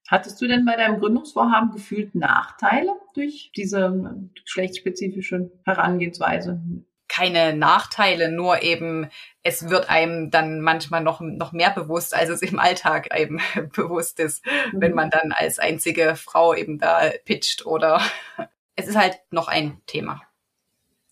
Hattest 0.08 0.40
du 0.40 0.48
denn 0.48 0.64
bei 0.64 0.74
deinem 0.74 1.00
Gründungsvorhaben 1.00 1.70
gefühlt 1.70 2.14
Nachteile 2.14 2.92
durch 3.12 3.52
diese 3.54 4.14
geschlechtsspezifische 4.42 5.50
Herangehensweise? 5.66 6.60
Keine 7.08 7.54
Nachteile, 7.54 8.30
nur 8.32 8.62
eben 8.62 9.08
es 9.42 9.68
wird 9.68 9.90
einem 9.90 10.30
dann 10.30 10.60
manchmal 10.60 11.02
noch, 11.02 11.20
noch 11.20 11.52
mehr 11.52 11.70
bewusst, 11.70 12.14
als 12.14 12.30
es 12.30 12.40
im 12.40 12.58
Alltag 12.58 13.18
eben 13.18 13.38
bewusst 13.76 14.18
ist, 14.18 14.44
mhm. 14.46 14.80
wenn 14.80 14.94
man 14.94 15.10
dann 15.10 15.32
als 15.32 15.58
einzige 15.58 16.16
Frau 16.16 16.54
eben 16.54 16.78
da 16.78 17.10
pitcht 17.26 17.66
oder 17.66 18.00
es 18.76 18.88
ist 18.88 18.96
halt 18.96 19.20
noch 19.30 19.48
ein 19.48 19.82
Thema. 19.86 20.22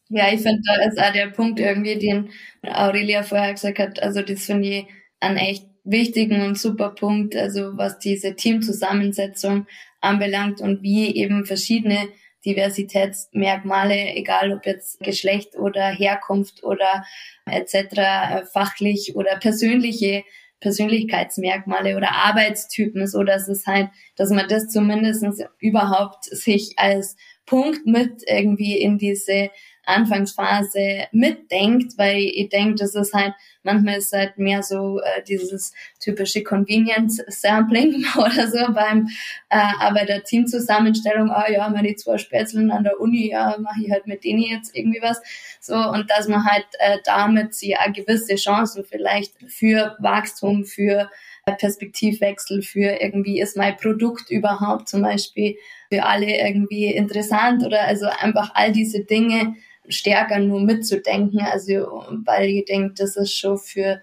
Ja, 0.08 0.32
ich 0.32 0.40
finde, 0.40 0.62
da 0.64 0.86
ist 0.86 0.98
auch 0.98 1.12
der 1.12 1.28
Punkt 1.28 1.60
irgendwie, 1.60 1.98
den 1.98 2.30
Aurelia 2.62 3.22
vorher 3.22 3.52
gesagt 3.52 3.78
hat, 3.78 4.02
also 4.02 4.22
das 4.22 4.46
finde 4.46 4.68
ich 4.68 4.86
einen 5.20 5.36
echt 5.36 5.66
wichtigen 5.86 6.42
und 6.42 6.58
super 6.58 6.90
Punkt, 6.90 7.34
also 7.36 7.76
was 7.76 7.98
diese 7.98 8.34
Teamzusammensetzung 8.34 9.66
anbelangt 10.00 10.60
und 10.60 10.82
wie 10.82 11.14
eben 11.16 11.46
verschiedene 11.46 12.08
Diversitätsmerkmale, 12.44 14.14
egal 14.14 14.52
ob 14.52 14.66
jetzt 14.66 15.00
Geschlecht 15.00 15.56
oder 15.56 15.88
Herkunft 15.88 16.62
oder 16.62 17.04
etc., 17.46 17.74
äh, 17.74 18.44
fachlich 18.52 19.16
oder 19.16 19.36
persönliche 19.36 20.22
Persönlichkeitsmerkmale 20.60 21.96
oder 21.96 22.12
Arbeitstypen, 22.12 23.06
so 23.06 23.22
dass 23.24 23.48
es 23.48 23.66
halt, 23.66 23.88
dass 24.16 24.30
man 24.30 24.48
das 24.48 24.68
zumindest 24.68 25.24
überhaupt 25.58 26.24
sich 26.24 26.74
als 26.76 27.16
Punkt 27.44 27.86
mit 27.86 28.22
irgendwie 28.26 28.78
in 28.78 28.96
diese 28.98 29.50
Anfangsphase 29.86 31.06
mitdenkt, 31.12 31.96
weil 31.96 32.18
ich 32.18 32.48
denke, 32.48 32.74
das 32.74 32.94
ist 32.94 33.14
halt, 33.14 33.34
manchmal 33.62 33.96
ist 33.98 34.12
halt 34.12 34.36
mehr 34.36 34.62
so 34.62 35.00
äh, 35.00 35.22
dieses 35.22 35.72
typische 36.00 36.42
Convenience 36.42 37.22
Sampling 37.28 38.04
oder 38.16 38.48
so 38.48 38.72
beim 38.72 39.08
äh, 39.48 39.58
aber 39.80 40.04
der 40.04 40.24
Teamzusammenstellung, 40.24 41.30
ah 41.30 41.50
ja, 41.50 41.68
meine 41.68 41.94
zwei 41.96 42.18
Spätzeln 42.18 42.70
an 42.70 42.84
der 42.84 43.00
Uni, 43.00 43.30
ja, 43.30 43.56
mache 43.58 43.80
ich 43.84 43.90
halt 43.90 44.06
mit 44.06 44.24
denen 44.24 44.42
jetzt 44.42 44.76
irgendwie 44.76 45.00
was. 45.00 45.22
So, 45.60 45.76
und 45.76 46.10
dass 46.10 46.28
man 46.28 46.44
halt 46.44 46.66
äh, 46.78 46.98
damit 47.04 47.54
sie 47.54 47.76
auch 47.76 47.92
gewisse 47.92 48.34
Chancen 48.36 48.84
vielleicht 48.84 49.34
für 49.48 49.96
Wachstum, 50.00 50.64
für 50.64 51.08
Perspektivwechsel 51.54 52.62
für 52.62 53.00
irgendwie 53.00 53.40
ist 53.40 53.56
mein 53.56 53.76
Produkt 53.76 54.30
überhaupt 54.30 54.88
zum 54.88 55.02
Beispiel 55.02 55.56
für 55.92 56.04
alle 56.04 56.26
irgendwie 56.26 56.86
interessant 56.86 57.64
oder 57.64 57.82
also 57.82 58.06
einfach 58.06 58.50
all 58.54 58.72
diese 58.72 59.04
Dinge 59.04 59.54
stärker 59.88 60.38
nur 60.38 60.60
mitzudenken. 60.60 61.40
Also, 61.40 62.04
weil 62.24 62.48
ich 62.48 62.64
denke, 62.64 62.94
das 62.94 63.16
ist 63.16 63.36
schon 63.36 63.58
für 63.58 64.00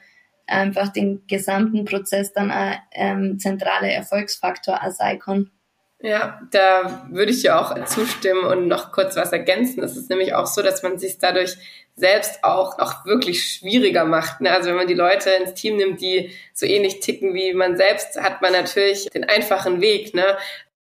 einfach 0.48 0.90
den 0.90 1.26
gesamten 1.28 1.86
Prozess 1.86 2.34
dann 2.34 2.52
ein 2.52 2.78
ähm, 2.92 3.40
zentraler 3.40 3.90
Erfolgsfaktor 3.90 4.82
als 4.82 4.98
Icon. 5.02 5.50
Ja, 6.06 6.42
da 6.52 7.08
würde 7.12 7.32
ich 7.32 7.44
dir 7.44 7.58
auch 7.58 7.86
zustimmen 7.86 8.44
und 8.44 8.68
noch 8.68 8.92
kurz 8.92 9.16
was 9.16 9.32
ergänzen. 9.32 9.82
Es 9.84 9.96
ist 9.96 10.10
nämlich 10.10 10.34
auch 10.34 10.48
so, 10.48 10.62
dass 10.62 10.84
man 10.84 11.00
sich 11.00 11.18
dadurch 11.18 11.56
selbst 11.96 12.44
auch, 12.44 12.78
auch 12.78 13.06
wirklich 13.06 13.46
schwieriger 13.46 14.04
macht. 14.04 14.42
Ne? 14.42 14.52
Also 14.52 14.70
wenn 14.70 14.76
man 14.76 14.88
die 14.88 14.96
Leute 14.96 15.30
ins 15.30 15.54
Team 15.54 15.78
nimmt, 15.78 16.02
die 16.02 16.32
so 16.54 16.66
ähnlich 16.66 17.00
ticken 17.00 17.34
wie 17.34 17.54
man 17.54 17.78
selbst, 17.78 18.20
hat 18.20 18.42
man 18.42 18.52
natürlich 18.52 19.06
den 19.12 19.24
einfachen 19.24 19.80
Weg. 19.80 20.14
Ne? 20.14 20.26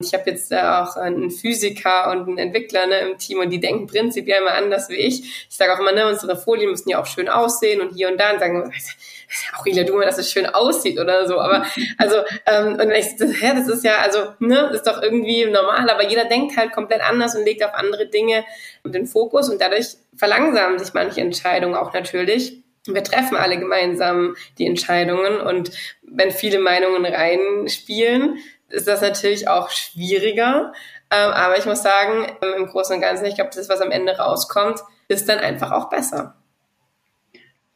Ich 0.03 0.15
habe 0.15 0.31
jetzt 0.31 0.53
auch 0.55 0.97
einen 0.97 1.31
Physiker 1.31 2.11
und 2.11 2.27
einen 2.27 2.39
Entwickler 2.39 2.87
ne, 2.87 3.01
im 3.01 3.19
Team 3.19 3.41
und 3.41 3.51
die 3.51 3.61
denken 3.61 3.87
prinzipiell 3.87 4.41
immer 4.41 4.55
anders 4.55 4.89
wie 4.89 4.97
ich. 4.97 5.47
Ich 5.49 5.57
sage 5.57 5.75
auch 5.75 5.79
immer, 5.79 5.93
ne, 5.93 6.09
unsere 6.09 6.37
Folien 6.37 6.71
müssen 6.71 6.89
ja 6.89 7.03
auch 7.03 7.07
schön 7.07 7.29
aussehen 7.29 7.83
und 7.83 7.95
hier 7.95 8.09
und 8.09 8.19
da 8.19 8.33
und 8.33 8.41
sagen, 8.41 8.73
Aurelia, 9.59 9.85
du 9.85 9.95
mal, 9.95 10.07
dass 10.07 10.17
es 10.17 10.33
schön 10.33 10.47
aussieht 10.47 10.99
oder 10.99 11.29
so. 11.29 11.39
Aber 11.39 11.67
also, 11.99 12.17
ähm, 12.47 12.79
und 12.81 12.91
ich, 12.93 13.17
das, 13.19 13.41
ja, 13.43 13.53
das 13.53 13.69
ist 13.69 13.85
ja, 13.85 13.99
also, 13.99 14.21
ne, 14.39 14.71
ist 14.73 14.87
doch 14.87 15.03
irgendwie 15.03 15.45
normal, 15.45 15.91
aber 15.91 16.09
jeder 16.09 16.25
denkt 16.25 16.57
halt 16.57 16.73
komplett 16.73 17.03
anders 17.03 17.37
und 17.37 17.45
legt 17.45 17.63
auf 17.63 17.75
andere 17.75 18.07
Dinge 18.07 18.45
den 18.85 19.05
Fokus 19.07 19.51
und 19.51 19.61
dadurch 19.61 19.97
verlangsamen 20.17 20.79
sich 20.79 20.95
manche 20.95 21.21
Entscheidungen 21.21 21.75
auch 21.75 21.93
natürlich. 21.93 22.63
Wir 22.87 23.05
treffen 23.05 23.37
alle 23.37 23.59
gemeinsam 23.59 24.35
die 24.57 24.67
Entscheidungen 24.67 25.43
und 25.43 25.71
wenn 26.03 26.31
viele 26.31 26.59
Meinungen 26.59 27.05
reinspielen, 27.05 28.39
ist 28.71 28.89
das 28.89 29.01
natürlich 29.01 29.49
auch 29.49 29.71
schwieriger. 29.71 30.73
Ähm, 31.11 31.31
aber 31.31 31.59
ich 31.59 31.67
muss 31.67 31.83
sagen, 31.83 32.27
ähm, 32.43 32.63
im 32.63 32.67
Großen 32.67 32.95
und 32.95 33.03
Ganzen, 33.03 33.27
ich 33.27 33.35
glaube, 33.35 33.51
das, 33.55 33.69
was 33.69 33.81
am 33.81 33.91
Ende 33.91 34.17
rauskommt, 34.17 34.81
ist 35.09 35.29
dann 35.29 35.39
einfach 35.39 35.73
auch 35.73 35.91
besser. 35.91 36.37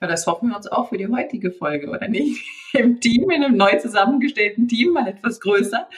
Ja, 0.01 0.09
das 0.09 0.27
hoffen 0.27 0.51
wir 0.51 0.57
uns 0.57 0.71
auch 0.71 0.89
für 0.89 0.99
die 0.99 1.09
heutige 1.09 1.51
Folge, 1.51 1.89
oder 1.89 2.09
nicht? 2.09 2.45
Im 2.73 3.01
Team, 3.01 3.31
in 3.31 3.45
einem 3.45 3.57
neu 3.57 3.77
zusammengestellten 3.79 4.69
Team, 4.69 4.93
mal 4.93 5.09
etwas 5.09 5.41
größer 5.41 5.89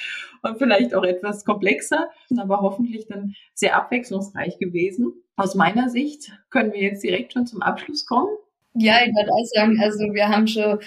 und 0.43 0.59
vielleicht 0.59 0.95
auch 0.95 1.05
etwas 1.05 1.45
komplexer, 1.45 2.09
aber 2.39 2.61
hoffentlich 2.61 3.07
dann 3.07 3.35
sehr 3.55 3.77
abwechslungsreich 3.77 4.59
gewesen. 4.59 5.13
Aus 5.37 5.55
meiner 5.55 5.89
Sicht 5.89 6.33
können 6.51 6.73
wir 6.73 6.81
jetzt 6.81 7.03
direkt 7.03 7.33
schon 7.33 7.47
zum 7.47 7.63
Abschluss 7.63 8.07
kommen. 8.07 8.29
Ja, 8.75 8.99
ich 9.05 9.15
würde 9.15 9.33
auch 9.33 9.45
sagen, 9.55 9.79
also 9.81 10.13
wir 10.13 10.29
haben 10.29 10.47
schon 10.47 10.79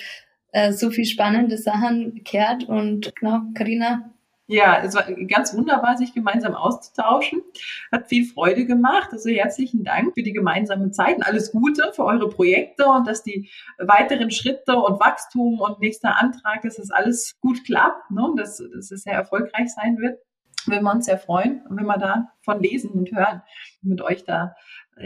äh, 0.51 0.71
so 0.73 0.89
viel 0.89 1.05
spannende 1.05 1.57
Sachen 1.57 2.23
gehört 2.23 2.63
und 2.65 3.15
genau, 3.15 3.41
Karina, 3.53 4.11
Ja, 4.47 4.81
es 4.83 4.95
war 4.95 5.03
ganz 5.27 5.53
wunderbar, 5.53 5.95
sich 5.95 6.11
gemeinsam 6.11 6.55
auszutauschen. 6.55 7.43
Hat 7.91 8.07
viel 8.07 8.25
Freude 8.25 8.65
gemacht. 8.65 9.09
Also 9.11 9.29
herzlichen 9.29 9.83
Dank 9.83 10.15
für 10.15 10.23
die 10.23 10.33
gemeinsame 10.33 10.89
Zeit 10.89 11.17
und 11.17 11.23
alles 11.23 11.51
Gute 11.51 11.91
für 11.93 12.03
eure 12.03 12.29
Projekte 12.29 12.87
und 12.87 13.07
dass 13.07 13.21
die 13.21 13.47
weiteren 13.77 14.31
Schritte 14.31 14.75
und 14.75 14.99
Wachstum 14.99 15.59
und 15.59 15.79
nächster 15.79 16.19
Antrag, 16.19 16.63
dass 16.63 16.77
das 16.77 16.89
alles 16.89 17.35
gut 17.41 17.63
klappt, 17.63 18.09
ne? 18.09 18.33
dass, 18.37 18.57
dass 18.57 18.89
es 18.89 19.03
sehr 19.03 19.13
erfolgreich 19.13 19.69
sein 19.69 19.99
wird. 19.99 20.19
Würden 20.65 20.83
wir 20.83 20.93
uns 20.93 21.05
sehr 21.05 21.19
freuen, 21.19 21.61
wenn 21.69 21.85
wir 21.85 21.99
da 21.99 22.31
von 22.41 22.59
lesen 22.59 22.89
und 22.89 23.11
hören, 23.11 23.43
mit 23.83 24.01
euch 24.01 24.23
da 24.25 24.55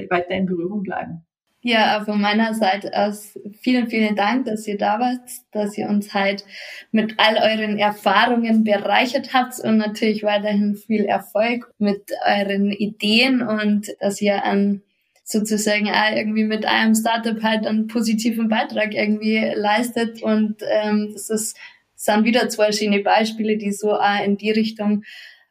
weiter 0.10 0.32
in 0.32 0.46
Berührung 0.46 0.84
bleiben. 0.84 1.26
Ja, 1.66 2.04
von 2.04 2.20
meiner 2.20 2.54
Seite 2.54 2.92
aus 2.94 3.40
vielen, 3.62 3.88
vielen 3.88 4.18
Dank, 4.18 4.46
dass 4.46 4.68
ihr 4.68 4.78
da 4.78 5.00
wart, 5.00 5.30
dass 5.54 5.78
ihr 5.78 5.88
uns 5.88 6.14
halt 6.14 6.44
mit 6.92 7.14
all 7.18 7.38
euren 7.38 7.78
Erfahrungen 7.78 8.66
bereichert 8.66 9.34
habt 9.34 9.62
und 9.62 9.78
natürlich 9.78 10.24
weiterhin 10.24 10.76
viel 10.76 11.06
Erfolg 11.06 11.74
mit 11.78 12.12
euren 12.26 12.70
Ideen 12.70 13.42
und 13.42 13.88
dass 14.02 14.22
ihr 14.22 14.44
an 14.44 14.82
sozusagen 15.24 15.90
auch 15.90 16.14
irgendwie 16.14 16.44
mit 16.44 16.66
einem 16.66 16.96
Startup 16.96 17.42
halt 17.42 17.66
einen 17.66 17.88
positiven 17.88 18.50
Beitrag 18.50 18.94
irgendwie 18.94 19.54
leistet 19.56 20.22
und 20.22 20.58
ähm, 20.70 21.12
das 21.14 21.30
ist, 21.30 21.58
sind 21.96 22.26
wieder 22.26 22.50
zwei 22.50 22.74
schöne 22.74 23.00
Beispiele, 23.00 23.56
die 23.56 23.72
so 23.72 23.94
auch 23.94 24.22
in 24.22 24.36
die 24.36 24.52
Richtung 24.52 25.04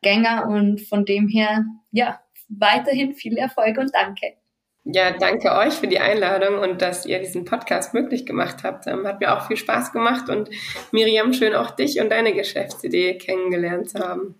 gänger 0.02 0.46
und 0.46 0.82
von 0.82 1.06
dem 1.06 1.28
her, 1.28 1.64
ja, 1.90 2.20
weiterhin 2.50 3.14
viel 3.14 3.38
Erfolg 3.38 3.78
und 3.78 3.94
danke. 3.94 4.41
Ja, 4.84 5.12
danke 5.12 5.52
euch 5.52 5.74
für 5.74 5.86
die 5.86 6.00
Einladung 6.00 6.58
und 6.58 6.82
dass 6.82 7.06
ihr 7.06 7.20
diesen 7.20 7.44
Podcast 7.44 7.94
möglich 7.94 8.26
gemacht 8.26 8.64
habt. 8.64 8.86
Ähm, 8.88 9.06
hat 9.06 9.20
mir 9.20 9.36
auch 9.36 9.46
viel 9.46 9.56
Spaß 9.56 9.92
gemacht 9.92 10.28
und 10.28 10.50
Miriam, 10.90 11.32
schön 11.32 11.54
auch 11.54 11.70
dich 11.70 12.00
und 12.00 12.10
deine 12.10 12.32
Geschäftsidee 12.34 13.16
kennengelernt 13.16 13.90
zu 13.90 14.00
haben. 14.00 14.34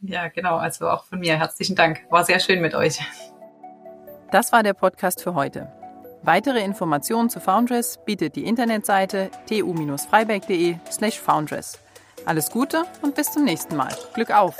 Ja, 0.00 0.28
genau. 0.28 0.56
Also 0.56 0.88
auch 0.88 1.04
von 1.04 1.18
mir 1.18 1.38
herzlichen 1.38 1.74
Dank. 1.74 2.00
War 2.08 2.24
sehr 2.24 2.40
schön 2.40 2.60
mit 2.60 2.74
euch. 2.74 2.98
Das 4.30 4.52
war 4.52 4.62
der 4.62 4.74
Podcast 4.74 5.22
für 5.22 5.34
heute. 5.34 5.72
Weitere 6.22 6.62
Informationen 6.62 7.28
zu 7.28 7.40
Foundress 7.40 7.98
bietet 8.04 8.36
die 8.36 8.44
Internetseite 8.44 9.30
tu-freiberg.de 9.48 10.76
slash 10.90 11.18
foundress. 11.18 11.78
Alles 12.26 12.50
Gute 12.50 12.84
und 13.02 13.14
bis 13.14 13.32
zum 13.32 13.44
nächsten 13.44 13.76
Mal. 13.76 13.94
Glück 14.14 14.30
auf! 14.30 14.56